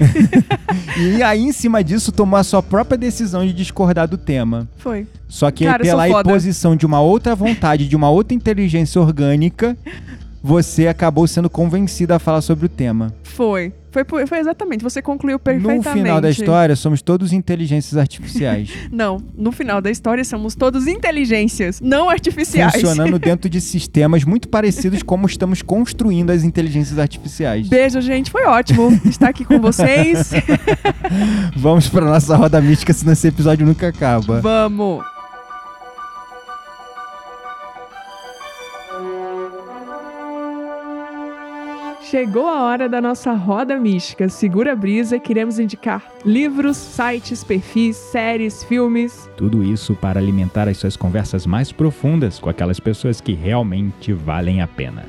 E 0.96 1.22
aí, 1.22 1.40
em 1.40 1.52
cima 1.52 1.82
disso, 1.82 2.10
tomou 2.12 2.38
a 2.38 2.42
sua 2.42 2.62
própria 2.62 2.98
decisão 2.98 3.46
de 3.46 3.52
discordar 3.52 4.08
do 4.08 4.18
tema. 4.18 4.68
Foi. 4.76 5.06
Só 5.28 5.50
que 5.50 5.64
Cara, 5.64 5.82
pela 5.82 6.08
imposição 6.08 6.74
de 6.74 6.84
uma 6.84 7.00
outra 7.00 7.34
vontade, 7.34 7.88
de 7.88 7.96
uma 7.96 8.10
outra 8.10 8.34
inteligência 8.34 9.00
orgânica, 9.00 9.76
você 10.42 10.88
acabou 10.88 11.26
sendo 11.26 11.50
convencida 11.50 12.16
a 12.16 12.18
falar 12.18 12.40
sobre 12.40 12.66
o 12.66 12.68
tema. 12.68 13.14
Foi. 13.22 13.72
Foi, 13.90 14.24
foi 14.24 14.38
exatamente, 14.38 14.84
você 14.84 15.02
concluiu 15.02 15.36
perfeitamente. 15.36 15.88
No 15.88 15.92
final 15.92 16.20
da 16.20 16.30
história, 16.30 16.76
somos 16.76 17.02
todos 17.02 17.32
inteligências 17.32 17.98
artificiais. 17.98 18.70
Não, 18.92 19.20
no 19.36 19.50
final 19.50 19.80
da 19.80 19.90
história 19.90 20.22
somos 20.24 20.54
todos 20.54 20.86
inteligências, 20.86 21.80
não 21.80 22.08
artificiais. 22.08 22.72
funcionando 22.72 23.18
dentro 23.18 23.50
de 23.50 23.60
sistemas 23.60 24.22
muito 24.22 24.48
parecidos 24.48 25.02
como 25.02 25.26
estamos 25.26 25.60
construindo 25.60 26.30
as 26.30 26.44
inteligências 26.44 27.00
artificiais. 27.00 27.68
Beijo, 27.68 28.00
gente, 28.00 28.30
foi 28.30 28.44
ótimo 28.44 28.90
estar 29.06 29.30
aqui 29.30 29.44
com 29.44 29.58
vocês. 29.58 30.30
Vamos 31.56 31.88
para 31.88 32.06
nossa 32.06 32.36
roda 32.36 32.60
mística, 32.60 32.92
senão 32.92 33.12
esse 33.12 33.26
episódio 33.26 33.66
nunca 33.66 33.88
acaba. 33.88 34.40
Vamos! 34.40 35.19
Chegou 42.10 42.48
a 42.48 42.64
hora 42.64 42.88
da 42.88 43.00
nossa 43.00 43.32
roda 43.34 43.78
mística. 43.78 44.28
Segura 44.28 44.72
a 44.72 44.74
brisa 44.74 45.16
queremos 45.20 45.60
indicar 45.60 46.02
livros, 46.26 46.76
sites, 46.76 47.44
perfis, 47.44 47.94
séries, 47.94 48.64
filmes. 48.64 49.30
Tudo 49.36 49.62
isso 49.62 49.94
para 49.94 50.18
alimentar 50.18 50.66
as 50.66 50.76
suas 50.76 50.96
conversas 50.96 51.46
mais 51.46 51.70
profundas 51.70 52.40
com 52.40 52.50
aquelas 52.50 52.80
pessoas 52.80 53.20
que 53.20 53.32
realmente 53.32 54.12
valem 54.12 54.60
a 54.60 54.66
pena. 54.66 55.04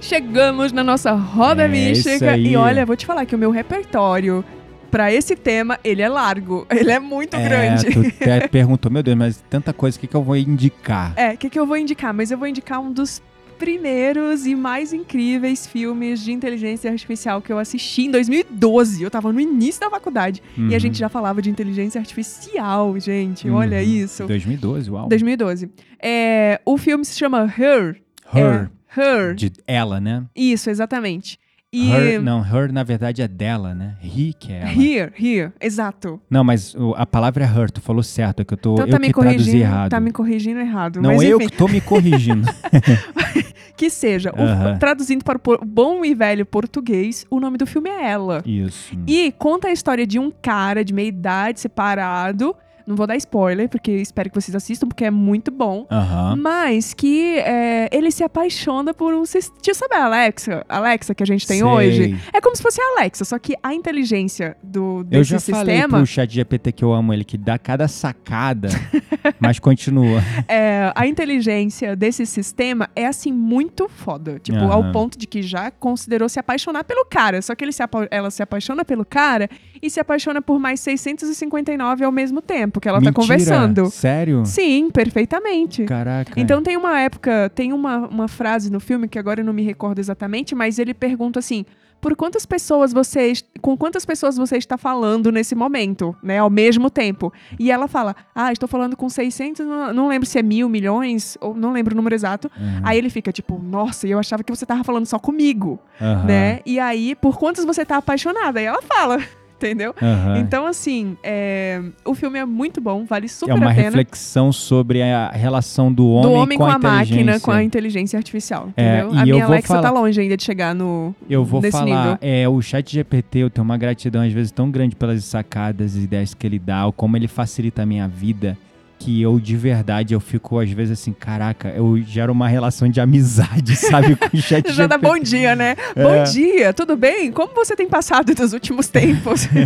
Chegamos 0.00 0.72
na 0.72 0.82
nossa 0.82 1.12
roda 1.12 1.66
É 1.66 1.68
mística 1.68 2.36
e 2.36 2.56
olha, 2.56 2.84
vou 2.84 2.96
te 2.96 3.06
falar 3.06 3.24
que 3.24 3.36
o 3.36 3.38
meu 3.38 3.52
repertório 3.52 4.44
pra 4.90 5.12
esse 5.12 5.36
tema, 5.36 5.78
ele 5.84 6.02
é 6.02 6.08
largo, 6.08 6.66
ele 6.74 6.90
é 6.90 6.98
muito 6.98 7.36
grande. 7.36 7.86
tu 7.88 8.00
até 8.00 8.46
perguntou, 8.48 8.90
meu 8.90 9.04
Deus, 9.04 9.16
mas 9.16 9.44
tanta 9.48 9.72
coisa, 9.72 9.96
o 9.96 10.00
que, 10.00 10.08
que 10.08 10.16
eu 10.16 10.24
vou 10.24 10.36
indicar? 10.36 11.12
É, 11.14 11.34
o 11.34 11.38
que, 11.38 11.48
que 11.48 11.60
eu 11.60 11.64
vou 11.64 11.76
indicar? 11.76 12.12
Mas 12.12 12.32
eu 12.32 12.38
vou 12.38 12.48
indicar 12.48 12.80
um 12.80 12.92
dos 12.92 13.22
primeiros 13.60 14.46
e 14.46 14.54
mais 14.56 14.92
incríveis 14.92 15.66
filmes 15.66 16.20
de 16.24 16.32
inteligência 16.32 16.90
artificial 16.90 17.40
que 17.40 17.52
eu 17.52 17.58
assisti 17.58 18.06
em 18.06 18.10
2012. 18.10 19.02
Eu 19.02 19.10
tava 19.10 19.30
no 19.32 19.38
início 19.38 19.80
da 19.80 19.90
faculdade. 19.90 20.42
E 20.56 20.60
a 20.60 20.64
Uhum. 20.64 20.80
gente 20.80 20.98
já 20.98 21.08
falava 21.08 21.40
de 21.42 21.50
inteligência 21.50 22.00
artificial, 22.00 22.98
gente. 22.98 23.48
Uhum. 23.48 23.54
Olha 23.56 23.82
isso. 23.82 24.26
2012, 24.26 24.90
uau. 24.90 25.08
2012. 25.08 25.70
É, 26.02 26.60
o 26.64 26.76
filme 26.78 27.04
se 27.04 27.16
chama 27.18 27.42
Her. 27.56 28.00
Her, 28.34 28.70
É, 28.96 29.00
Her. 29.00 29.34
de 29.34 29.52
ela, 29.66 30.00
né? 30.00 30.24
Isso, 30.34 30.70
exatamente. 30.70 31.38
E 31.72 31.88
Her, 31.92 32.20
não, 32.20 32.40
her 32.44 32.72
na 32.72 32.82
verdade 32.82 33.22
é 33.22 33.28
dela, 33.28 33.72
né? 33.76 33.94
He 34.02 34.32
que 34.36 34.52
é 34.52 34.62
ela. 34.62 34.72
Here, 34.72 35.12
here, 35.16 35.52
exato. 35.60 36.20
Não, 36.28 36.42
mas 36.42 36.74
o- 36.74 36.94
a 36.96 37.06
palavra 37.06 37.44
é 37.44 37.46
her, 37.46 37.70
tu 37.70 37.80
falou 37.80 38.02
certo, 38.02 38.40
é 38.40 38.44
que 38.44 38.54
eu 38.54 38.58
tô 38.58 38.72
Então 38.74 38.86
eu 38.86 38.90
tá 38.90 38.98
me 38.98 39.06
que 39.06 39.12
traduzi 39.12 39.36
corrigindo, 39.38 39.56
errado. 39.62 39.90
tá 39.90 40.00
me 40.00 40.10
corrigindo 40.10 40.58
errado. 40.58 41.00
Não, 41.00 41.10
mas 41.10 41.22
eu 41.22 41.36
enfim, 41.38 41.48
que 41.48 41.56
tô 41.56 41.68
me 41.68 41.80
corrigindo. 41.80 42.48
que 43.76 43.88
seja, 43.88 44.32
o- 44.36 44.42
Aham. 44.42 44.78
traduzindo 44.78 45.24
para 45.24 45.38
o 45.38 45.64
bom 45.64 46.04
e 46.04 46.12
velho 46.12 46.44
português, 46.44 47.24
o 47.30 47.38
nome 47.38 47.56
do 47.56 47.66
filme 47.68 47.88
é 47.88 48.10
Ela. 48.10 48.42
Isso. 48.44 48.92
E 49.06 49.32
conta 49.38 49.68
a 49.68 49.72
história 49.72 50.04
de 50.04 50.18
um 50.18 50.28
cara 50.42 50.84
de 50.84 50.92
meia 50.92 51.06
idade 51.08 51.60
separado. 51.60 52.52
Não 52.86 52.96
vou 52.96 53.06
dar 53.06 53.16
spoiler, 53.16 53.68
porque 53.68 53.92
espero 53.92 54.28
que 54.30 54.40
vocês 54.40 54.54
assistam, 54.54 54.88
porque 54.88 55.04
é 55.04 55.10
muito 55.10 55.50
bom. 55.50 55.86
Aham. 55.90 56.36
Mas 56.36 56.94
que 56.94 57.38
é, 57.38 57.88
ele 57.92 58.10
se 58.10 58.22
apaixona 58.24 58.92
por 58.94 59.14
um 59.14 59.24
sistema. 59.24 59.60
Sabe 59.74 59.94
a 59.94 60.04
Alexa? 60.04 60.64
Alexa 60.68 61.14
que 61.14 61.22
a 61.22 61.26
gente 61.26 61.46
tem 61.46 61.58
Sei. 61.60 61.66
hoje? 61.66 62.18
É 62.32 62.40
como 62.40 62.54
se 62.56 62.62
fosse 62.62 62.80
a 62.80 62.84
Alexa, 62.98 63.24
só 63.24 63.38
que 63.38 63.54
a 63.62 63.72
inteligência 63.74 64.56
do, 64.62 64.98
Eu 65.10 65.20
desse 65.20 65.30
já 65.30 65.40
falei 65.40 65.76
sistema. 65.76 65.98
pro 65.98 66.06
chat 66.06 66.30
GPT 66.32 66.72
que 66.72 66.84
eu 66.84 66.92
amo 66.92 67.12
ele, 67.12 67.24
que 67.24 67.38
dá 67.38 67.58
cada 67.58 67.88
sacada, 67.88 68.68
mas 69.40 69.58
continua. 69.58 70.20
é, 70.48 70.92
a 70.94 71.06
inteligência 71.06 71.94
desse 71.96 72.26
sistema 72.26 72.88
é 72.94 73.06
assim 73.06 73.32
muito 73.32 73.88
foda. 73.88 74.38
Tipo, 74.38 74.58
Aham. 74.58 74.72
ao 74.72 74.92
ponto 74.92 75.18
de 75.18 75.26
que 75.26 75.42
já 75.42 75.70
considerou 75.70 76.28
se 76.28 76.38
apaixonar 76.38 76.84
pelo 76.84 77.04
cara. 77.04 77.40
Só 77.42 77.54
que 77.54 77.64
ele 77.64 77.72
se 77.72 77.82
ela 78.10 78.30
se 78.30 78.42
apaixona 78.42 78.84
pelo 78.84 79.04
cara 79.04 79.48
e 79.82 79.88
se 79.88 79.98
apaixona 79.98 80.42
por 80.42 80.58
mais 80.58 80.80
659 80.80 82.04
ao 82.04 82.12
mesmo 82.12 82.40
tempo 82.42 82.69
que 82.78 82.86
ela 82.86 82.98
Mentira, 82.98 83.14
tá 83.14 83.20
conversando. 83.20 83.90
Sério? 83.90 84.44
Sim, 84.44 84.90
perfeitamente. 84.90 85.84
Caraca. 85.84 86.38
Então 86.38 86.62
tem 86.62 86.76
uma 86.76 87.00
época, 87.00 87.50
tem 87.54 87.72
uma, 87.72 88.06
uma 88.06 88.28
frase 88.28 88.70
no 88.70 88.78
filme 88.78 89.08
que 89.08 89.18
agora 89.18 89.40
eu 89.40 89.44
não 89.44 89.54
me 89.54 89.62
recordo 89.62 89.98
exatamente, 89.98 90.54
mas 90.54 90.78
ele 90.78 90.92
pergunta 90.92 91.38
assim: 91.38 91.64
por 92.00 92.16
quantas 92.16 92.46
pessoas 92.46 92.92
você, 92.92 93.32
com 93.60 93.76
quantas 93.76 94.04
pessoas 94.04 94.36
você 94.36 94.56
está 94.56 94.78
falando 94.78 95.30
nesse 95.30 95.54
momento, 95.54 96.16
né, 96.22 96.38
ao 96.38 96.48
mesmo 96.48 96.88
tempo? 96.88 97.32
E 97.58 97.70
ela 97.70 97.86
fala: 97.86 98.16
ah, 98.34 98.52
estou 98.52 98.68
falando 98.68 98.96
com 98.96 99.08
600, 99.08 99.66
não, 99.66 99.92
não 99.92 100.08
lembro 100.08 100.26
se 100.26 100.38
é 100.38 100.42
mil, 100.42 100.68
milhões, 100.68 101.36
ou 101.40 101.54
não 101.54 101.72
lembro 101.72 101.94
o 101.94 101.96
número 101.96 102.14
exato. 102.14 102.50
Uhum. 102.58 102.80
Aí 102.82 102.96
ele 102.96 103.10
fica 103.10 103.30
tipo: 103.30 103.58
nossa, 103.62 104.06
eu 104.06 104.18
achava 104.18 104.42
que 104.42 104.54
você 104.54 104.64
tava 104.64 104.82
falando 104.82 105.06
só 105.06 105.18
comigo, 105.18 105.78
Aham. 106.00 106.24
né? 106.24 106.60
E 106.64 106.80
aí, 106.80 107.14
por 107.14 107.38
quantas 107.38 107.64
você 107.64 107.84
tá 107.84 107.96
apaixonada? 107.96 108.58
Aí 108.58 108.66
ela 108.66 108.82
fala. 108.82 109.18
Entendeu? 109.60 109.94
Então, 110.38 110.66
assim, 110.66 111.18
é, 111.22 111.82
o 112.02 112.14
filme 112.14 112.38
é 112.38 112.46
muito 112.46 112.80
bom, 112.80 113.04
vale 113.04 113.28
super 113.28 113.50
é 113.52 113.54
uma 113.54 113.66
a 113.70 113.74
pena 113.74 113.82
reflexão 113.82 114.50
sobre 114.50 115.02
a 115.02 115.28
relação 115.30 115.92
do 115.92 116.08
homem, 116.08 116.22
do 116.22 116.32
homem 116.32 116.58
com, 116.58 116.64
com, 116.64 116.70
a, 116.70 116.76
inteligência. 116.76 117.16
máquina, 117.16 117.40
com 117.40 117.50
a 117.50 117.62
inteligência 117.62 118.16
artificial, 118.16 118.70
É, 118.74 119.00
entendeu? 119.00 119.14
e 119.14 119.18
a 119.18 119.20
eu 119.20 119.26
minha 119.26 119.44
vou 119.46 119.52
Alexa 119.52 119.68
falar- 119.68 119.82
tá 119.82 119.90
longe 119.90 120.18
ainda 120.18 120.34
de 120.36 120.42
chegar 120.42 120.74
no 120.74 121.14
Eu 121.28 121.44
vou 121.44 121.60
falar, 121.70 121.84
nível. 121.84 122.18
é, 122.22 122.48
o 122.48 122.60
chat 122.62 122.90
GPT, 122.90 123.40
eu 123.40 123.50
tenho 123.50 123.64
uma 123.64 123.76
gratidão 123.76 124.22
às 124.22 124.32
vezes 124.32 124.50
tão 124.50 124.70
grande 124.70 124.96
pelas 124.96 125.22
sacadas 125.24 125.94
e 125.94 126.00
ideias 126.00 126.32
que 126.32 126.46
ele 126.46 126.58
dá, 126.58 126.86
ou 126.86 126.92
como 126.92 127.16
ele 127.16 127.28
facilita 127.28 127.82
a 127.82 127.86
minha 127.86 128.08
vida, 128.08 128.56
que 129.00 129.22
eu 129.22 129.40
de 129.40 129.56
verdade, 129.56 130.12
eu 130.12 130.20
fico 130.20 130.58
às 130.58 130.70
vezes 130.70 131.00
assim, 131.00 131.12
caraca, 131.12 131.68
eu 131.70 131.98
gero 132.02 132.32
uma 132.32 132.46
relação 132.46 132.86
de 132.86 133.00
amizade, 133.00 133.74
sabe, 133.80 134.14
com 134.14 134.36
o 134.36 134.40
chat 134.40 134.70
Já 134.74 134.86
dá 134.86 134.98
bom 134.98 135.18
dia, 135.18 135.56
né? 135.56 135.74
É. 135.96 136.02
Bom 136.02 136.22
dia, 136.30 136.72
tudo 136.74 136.96
bem? 136.98 137.32
Como 137.32 137.54
você 137.54 137.74
tem 137.74 137.88
passado 137.88 138.34
nos 138.38 138.52
últimos 138.52 138.88
tempos? 138.88 139.48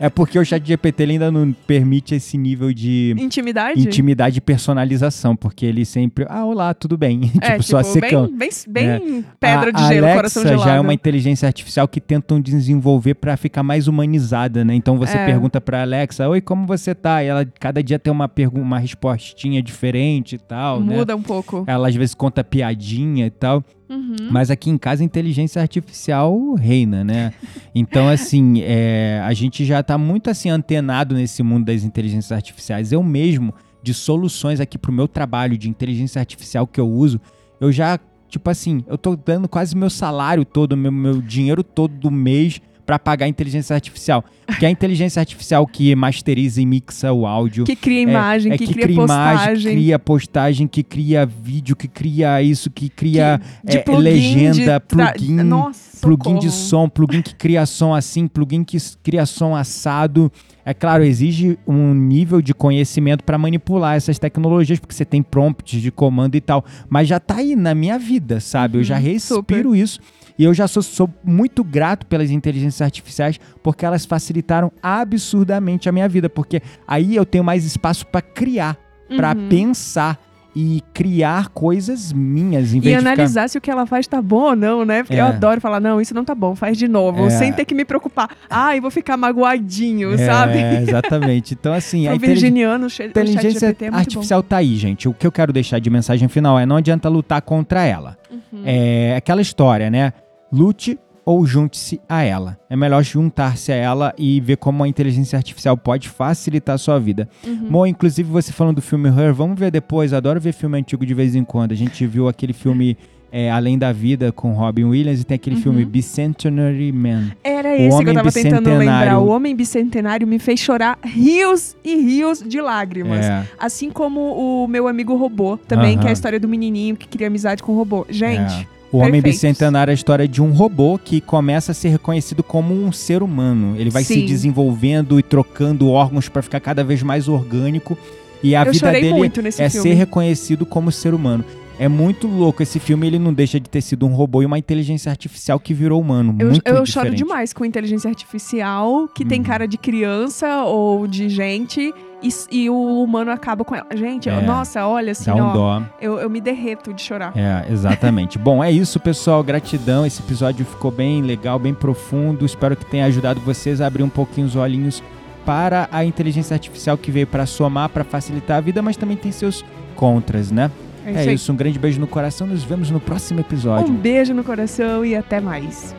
É 0.00 0.08
porque 0.08 0.38
o 0.38 0.44
chat 0.44 0.66
GPT 0.66 1.04
ainda 1.04 1.30
não 1.30 1.52
permite 1.52 2.14
esse 2.14 2.36
nível 2.36 2.72
de 2.72 3.14
Intimidade? 3.18 3.78
intimidade 3.80 4.38
e 4.38 4.40
personalização, 4.40 5.36
porque 5.36 5.64
ele 5.66 5.84
sempre, 5.84 6.24
ah, 6.28 6.44
olá, 6.44 6.72
tudo 6.74 6.96
bem, 6.96 7.30
É, 7.40 7.50
tipo, 7.52 7.62
só 7.62 7.82
secando. 7.82 8.28
bem, 8.36 8.48
bem, 8.66 8.98
bem 8.98 9.24
pedra 9.38 9.68
A- 9.68 9.70
de 9.72 9.82
a 9.82 9.88
gelo, 9.88 9.98
Alexa 10.06 10.16
coração 10.16 10.42
gelado. 10.42 10.64
já 10.64 10.74
é 10.76 10.80
uma 10.80 10.94
inteligência 10.94 11.46
artificial 11.46 11.86
que 11.86 12.00
tentam 12.00 12.40
desenvolver 12.40 13.14
pra 13.14 13.36
ficar 13.36 13.62
mais 13.62 13.86
humanizada, 13.86 14.64
né? 14.64 14.74
Então 14.74 14.96
você 14.98 15.16
É. 15.16 15.26
pergunta 15.26 15.60
pra 15.60 15.82
Alexa, 15.82 16.28
oi, 16.28 16.40
como 16.40 16.66
você 16.66 16.94
tá? 16.94 17.22
E 17.22 17.26
ela 17.28 17.44
cada 17.60 17.82
dia 17.82 17.98
tem 17.98 18.12
uma 18.12 18.28
pergu- 18.28 18.61
uma 18.62 18.78
respostinha 18.78 19.62
diferente 19.62 20.36
e 20.36 20.38
tal, 20.38 20.80
né? 20.80 20.96
Muda 20.96 21.14
um 21.16 21.22
pouco. 21.22 21.64
Ela 21.66 21.88
às 21.88 21.94
vezes 21.94 22.14
conta 22.14 22.42
piadinha 22.44 23.26
e 23.26 23.30
tal, 23.30 23.62
Uhum. 23.88 24.16
mas 24.30 24.50
aqui 24.50 24.70
em 24.70 24.78
casa 24.78 25.02
a 25.02 25.04
inteligência 25.04 25.60
artificial 25.60 26.54
reina, 26.54 27.04
né? 27.04 27.32
Então, 27.74 28.08
assim, 28.08 28.60
é, 28.62 29.20
a 29.24 29.32
gente 29.32 29.64
já 29.64 29.82
tá 29.82 29.96
muito 29.96 30.28
assim 30.28 30.50
antenado 30.50 31.14
nesse 31.14 31.42
mundo 31.42 31.64
das 31.66 31.84
inteligências 31.84 32.32
artificiais. 32.32 32.92
Eu 32.92 33.02
mesmo, 33.02 33.54
de 33.82 33.94
soluções 33.94 34.60
aqui 34.60 34.76
pro 34.78 34.92
meu 34.92 35.08
trabalho 35.08 35.56
de 35.56 35.68
inteligência 35.70 36.18
artificial 36.20 36.66
que 36.66 36.78
eu 36.80 36.88
uso, 36.88 37.18
eu 37.60 37.72
já, 37.72 37.98
tipo 38.28 38.50
assim, 38.50 38.84
eu 38.86 38.98
tô 38.98 39.16
dando 39.16 39.48
quase 39.48 39.74
meu 39.76 39.88
salário 39.88 40.44
todo, 40.44 40.76
meu, 40.76 40.92
meu 40.92 41.20
dinheiro 41.22 41.62
todo 41.64 41.94
do 41.94 42.10
mês 42.10 42.60
pra 42.84 42.98
pagar 42.98 43.26
a 43.26 43.28
inteligência 43.28 43.74
artificial. 43.74 44.24
Porque 44.46 44.64
é 44.64 44.68
a 44.68 44.70
inteligência 44.70 45.20
artificial 45.20 45.66
que 45.66 45.94
masteriza 45.94 46.60
e 46.60 46.66
mixa 46.66 47.12
o 47.12 47.26
áudio. 47.26 47.64
Que 47.64 47.76
cria 47.76 47.98
É- 48.00 48.02
imagem, 48.02 48.52
é 48.52 48.58
que, 48.58 48.66
que 48.66 48.72
cria 48.74 48.86
imagem, 48.90 49.06
postagem. 49.36 49.72
cria 49.72 49.98
postagem, 49.98 50.66
que 50.66 50.82
cria 50.82 51.24
vídeo, 51.24 51.74
que 51.76 51.88
cria 51.88 52.42
isso, 52.42 52.70
que 52.70 52.88
cria 52.88 53.40
de 53.64 53.78
é, 53.78 53.80
plugin, 53.80 54.02
legenda, 54.02 54.78
de 54.78 54.86
plugin, 54.86 55.34
Nossa, 55.42 56.00
plugin 56.00 56.38
de 56.38 56.50
socorro. 56.50 56.50
som, 56.50 56.88
plugin 56.88 57.22
que 57.22 57.34
cria 57.34 57.64
som 57.64 57.94
assim, 57.94 58.26
plugin 58.26 58.64
que 58.64 58.76
cria 59.02 59.24
som 59.24 59.54
assado. 59.54 60.30
É 60.64 60.72
claro, 60.74 61.02
exige 61.02 61.58
um 61.66 61.92
nível 61.94 62.40
de 62.40 62.54
conhecimento 62.54 63.24
para 63.24 63.36
manipular 63.36 63.96
essas 63.96 64.18
tecnologias, 64.18 64.78
porque 64.78 64.94
você 64.94 65.04
tem 65.04 65.20
prompts 65.22 65.80
de 65.80 65.90
comando 65.90 66.36
e 66.36 66.40
tal. 66.40 66.64
Mas 66.88 67.08
já 67.08 67.18
tá 67.18 67.36
aí 67.36 67.56
na 67.56 67.74
minha 67.74 67.98
vida, 67.98 68.38
sabe? 68.38 68.78
Eu 68.78 68.84
já 68.84 68.96
Uhum, 68.96 69.02
respiro 69.02 69.74
isso. 69.74 69.98
E 70.38 70.44
eu 70.44 70.54
já 70.54 70.66
sou, 70.68 70.82
sou 70.82 71.08
muito 71.22 71.62
grato 71.62 72.06
pelas 72.06 72.30
inteligências 72.30 72.80
artificiais, 72.82 73.38
porque 73.62 73.84
elas 73.84 74.04
facilitaram 74.04 74.72
absurdamente 74.82 75.88
a 75.88 75.92
minha 75.92 76.08
vida. 76.08 76.28
Porque 76.30 76.62
aí 76.86 77.14
eu 77.16 77.24
tenho 77.26 77.44
mais 77.44 77.64
espaço 77.64 78.06
para 78.06 78.20
criar, 78.22 78.76
para 79.16 79.34
Uhum. 79.36 79.48
pensar 79.48 80.18
e 80.54 80.82
criar 80.92 81.48
coisas 81.48 82.12
minhas, 82.12 82.74
em 82.74 82.78
E 82.78 82.80
vez 82.80 82.94
de 82.94 82.98
ficar... 82.98 83.12
analisar 83.12 83.48
se 83.48 83.56
o 83.56 83.60
que 83.60 83.70
ela 83.70 83.86
faz 83.86 84.06
tá 84.06 84.20
bom 84.20 84.42
ou 84.50 84.56
não, 84.56 84.84
né? 84.84 85.02
Porque 85.02 85.16
É. 85.16 85.20
eu 85.20 85.26
adoro 85.26 85.60
falar, 85.60 85.80
não, 85.80 86.00
isso 86.00 86.14
não 86.14 86.24
tá 86.24 86.34
bom, 86.34 86.54
faz 86.54 86.76
de 86.76 86.86
novo. 86.86 87.26
É. 87.26 87.30
Sem 87.30 87.52
ter 87.52 87.64
que 87.64 87.74
me 87.74 87.84
preocupar. 87.84 88.28
Ai, 88.50 88.80
vou 88.80 88.90
ficar 88.90 89.16
magoadinho, 89.16 90.12
É, 90.14 90.18
sabe? 90.18 90.58
exatamente. 90.82 91.54
Então, 91.54 91.72
assim, 91.72 92.06
a 92.06 92.16
virginiano, 92.16 92.86
o 92.86 93.02
inteligência 93.02 93.68
GPT 93.68 93.84
é 93.86 93.88
artificial 93.88 94.42
tá 94.42 94.58
aí, 94.58 94.76
gente. 94.76 95.08
O 95.08 95.14
que 95.14 95.26
eu 95.26 95.32
quero 95.32 95.52
deixar 95.52 95.78
de 95.78 95.88
mensagem 95.88 96.28
final 96.28 96.58
é 96.58 96.66
não 96.66 96.76
adianta 96.76 97.08
lutar 97.08 97.40
contra 97.42 97.84
ela. 97.84 98.18
bom. 98.30 98.36
Uhum. 98.52 98.62
É 98.64 99.16
aquela 99.16 99.40
história, 99.40 99.90
né? 99.90 100.12
Lute 100.52 100.98
ou 101.24 101.46
junte-se 101.46 102.00
a 102.08 102.22
ela. 102.22 102.58
É 102.68 102.76
melhor 102.76 103.02
juntar-se 103.02 103.70
a 103.72 103.76
ela 103.76 104.14
e 104.18 104.40
ver 104.40 104.56
como 104.56 104.82
a 104.82 104.88
inteligência 104.88 105.36
artificial 105.36 105.76
pode 105.76 106.08
facilitar 106.08 106.74
a 106.74 106.78
sua 106.78 106.98
vida. 106.98 107.28
Uhum. 107.46 107.68
Bom, 107.70 107.86
inclusive 107.86 108.28
você 108.30 108.52
falando 108.52 108.76
do 108.76 108.82
filme 108.82 109.08
Her, 109.08 109.32
vamos 109.32 109.58
ver 109.58 109.70
depois. 109.70 110.12
Adoro 110.12 110.40
ver 110.40 110.52
filme 110.52 110.78
antigo 110.78 111.06
de 111.06 111.14
vez 111.14 111.34
em 111.34 111.44
quando. 111.44 111.72
A 111.72 111.76
gente 111.76 112.06
viu 112.06 112.28
aquele 112.28 112.52
filme 112.52 112.96
é, 113.34 113.50
Além 113.50 113.78
da 113.78 113.92
Vida 113.92 114.30
com 114.30 114.52
Robin 114.52 114.84
Williams 114.84 115.20
e 115.22 115.24
tem 115.24 115.36
aquele 115.36 115.56
Uhum. 115.56 115.62
filme 115.62 115.84
Bicentenary 115.86 116.92
Man. 116.92 117.30
Era 117.42 117.74
esse 117.76 118.02
que 118.02 118.10
eu 118.10 118.14
tava 118.14 118.30
tentando 118.32 118.68
lembrar. 118.70 119.18
O 119.20 119.28
Homem 119.28 119.54
Bicentenário 119.56 120.26
me 120.26 120.38
fez 120.38 120.60
chorar 120.60 120.98
rios 121.02 121.74
e 121.84 121.96
rios 121.96 122.42
de 122.46 122.60
lágrimas. 122.60 123.24
É. 123.24 123.46
Assim 123.58 123.90
como 123.90 124.20
o 124.20 124.66
meu 124.68 124.86
amigo 124.88 125.14
robô, 125.16 125.56
também, 125.56 125.98
que 125.98 126.06
é 126.06 126.10
a 126.10 126.12
história 126.12 126.38
do 126.38 126.48
menininho 126.48 126.96
que 126.96 127.08
cria 127.08 127.26
amizade 127.26 127.62
com 127.62 127.72
o 127.72 127.76
robô. 127.76 128.06
Gente, 128.10 128.52
É. 128.68 128.81
O 128.92 128.98
Homem 128.98 129.22
perfeitos. 129.22 129.40
Bicentenário 129.40 129.90
é 129.90 129.92
a 129.92 129.94
história 129.94 130.28
de 130.28 130.42
um 130.42 130.50
robô 130.52 130.98
que 131.02 131.20
começa 131.20 131.72
a 131.72 131.74
ser 131.74 131.88
reconhecido 131.88 132.42
como 132.42 132.74
um 132.74 132.92
ser 132.92 133.22
humano. 133.22 133.74
Ele 133.78 133.88
vai 133.88 134.04
se 134.04 134.14
Sim. 134.14 134.26
desenvolvendo 134.26 135.18
e 135.18 135.22
trocando 135.22 135.88
órgãos 135.88 136.28
para 136.28 136.42
ficar 136.42 136.60
cada 136.60 136.84
vez 136.84 137.02
mais 137.02 137.26
orgânico. 137.26 137.96
E 138.42 138.54
a 138.54 138.64
eu 138.64 138.72
vida 138.72 138.92
dele 138.92 139.08
é 139.08 139.70
filme. 139.70 139.70
ser 139.70 139.94
reconhecido 139.94 140.66
como 140.66 140.92
ser 140.92 141.14
humano. 141.14 141.42
É 141.78 141.88
muito 141.88 142.26
louco 142.28 142.62
esse 142.62 142.78
filme, 142.78 143.06
ele 143.06 143.18
não 143.18 143.32
deixa 143.32 143.58
de 143.58 143.68
ter 143.68 143.80
sido 143.80 144.06
um 144.06 144.12
robô 144.12 144.42
e 144.42 144.46
uma 144.46 144.58
inteligência 144.58 145.10
artificial 145.10 145.58
que 145.58 145.72
virou 145.72 146.00
humano. 146.00 146.36
Eu, 146.38 146.48
muito 146.50 146.66
eu 146.66 146.84
choro 146.86 147.14
demais 147.14 147.52
com 147.52 147.64
inteligência 147.64 148.08
artificial 148.08 149.08
que 149.08 149.24
tem 149.24 149.38
Uhum. 149.38 149.44
cara 149.46 149.66
de 149.66 149.78
criança 149.78 150.64
ou 150.64 151.06
de 151.06 151.28
gente 151.30 151.92
e, 152.22 152.28
e 152.50 152.70
o 152.70 153.02
humano 153.02 153.30
acaba 153.30 153.64
com 153.64 153.74
ela. 153.74 153.86
Gente, 153.94 154.28
É. 154.28 154.40
nossa, 154.42 154.86
olha 154.86 155.12
assim, 155.12 155.24
Dá 155.26 155.34
um 155.34 155.40
ó. 155.48 155.52
dó. 155.52 155.82
Eu, 156.00 156.18
eu 156.18 156.30
me 156.30 156.40
derreto 156.40 156.92
de 156.94 157.02
chorar. 157.02 157.32
É, 157.36 157.66
exatamente. 157.70 158.38
Bom, 158.38 158.62
é 158.62 158.70
isso, 158.70 158.98
pessoal. 159.00 159.42
Gratidão. 159.42 160.06
Esse 160.06 160.22
episódio 160.22 160.64
ficou 160.64 160.90
bem 160.90 161.22
legal, 161.22 161.58
bem 161.58 161.74
profundo. 161.74 162.44
Espero 162.46 162.76
que 162.76 162.84
tenha 162.86 163.06
ajudado 163.06 163.40
vocês 163.40 163.80
a 163.80 163.86
abrir 163.86 164.02
um 164.02 164.08
pouquinho 164.08 164.46
os 164.46 164.56
olhinhos 164.56 165.02
para 165.44 165.88
a 165.90 166.04
inteligência 166.04 166.54
artificial 166.54 166.96
que 166.96 167.10
veio 167.10 167.26
para 167.26 167.46
somar, 167.46 167.88
para 167.88 168.04
facilitar 168.04 168.58
a 168.58 168.60
vida, 168.60 168.80
mas 168.80 168.96
também 168.96 169.16
tem 169.16 169.32
seus 169.32 169.64
contras, 169.96 170.50
né? 170.52 170.70
É 171.04 171.08
É 171.08 171.10
isso 171.20 171.28
aí. 171.30 171.34
isso. 171.34 171.52
Um 171.52 171.56
grande 171.56 171.78
beijo 171.78 171.98
no 172.00 172.06
coração. 172.06 172.46
Nos 172.46 172.62
vemos 172.62 172.90
no 172.90 173.00
próximo 173.00 173.40
episódio. 173.40 173.92
Um 173.92 173.96
beijo 173.96 174.32
no 174.32 174.44
coração 174.44 175.04
e 175.04 175.16
até 175.16 175.40
mais. 175.40 175.94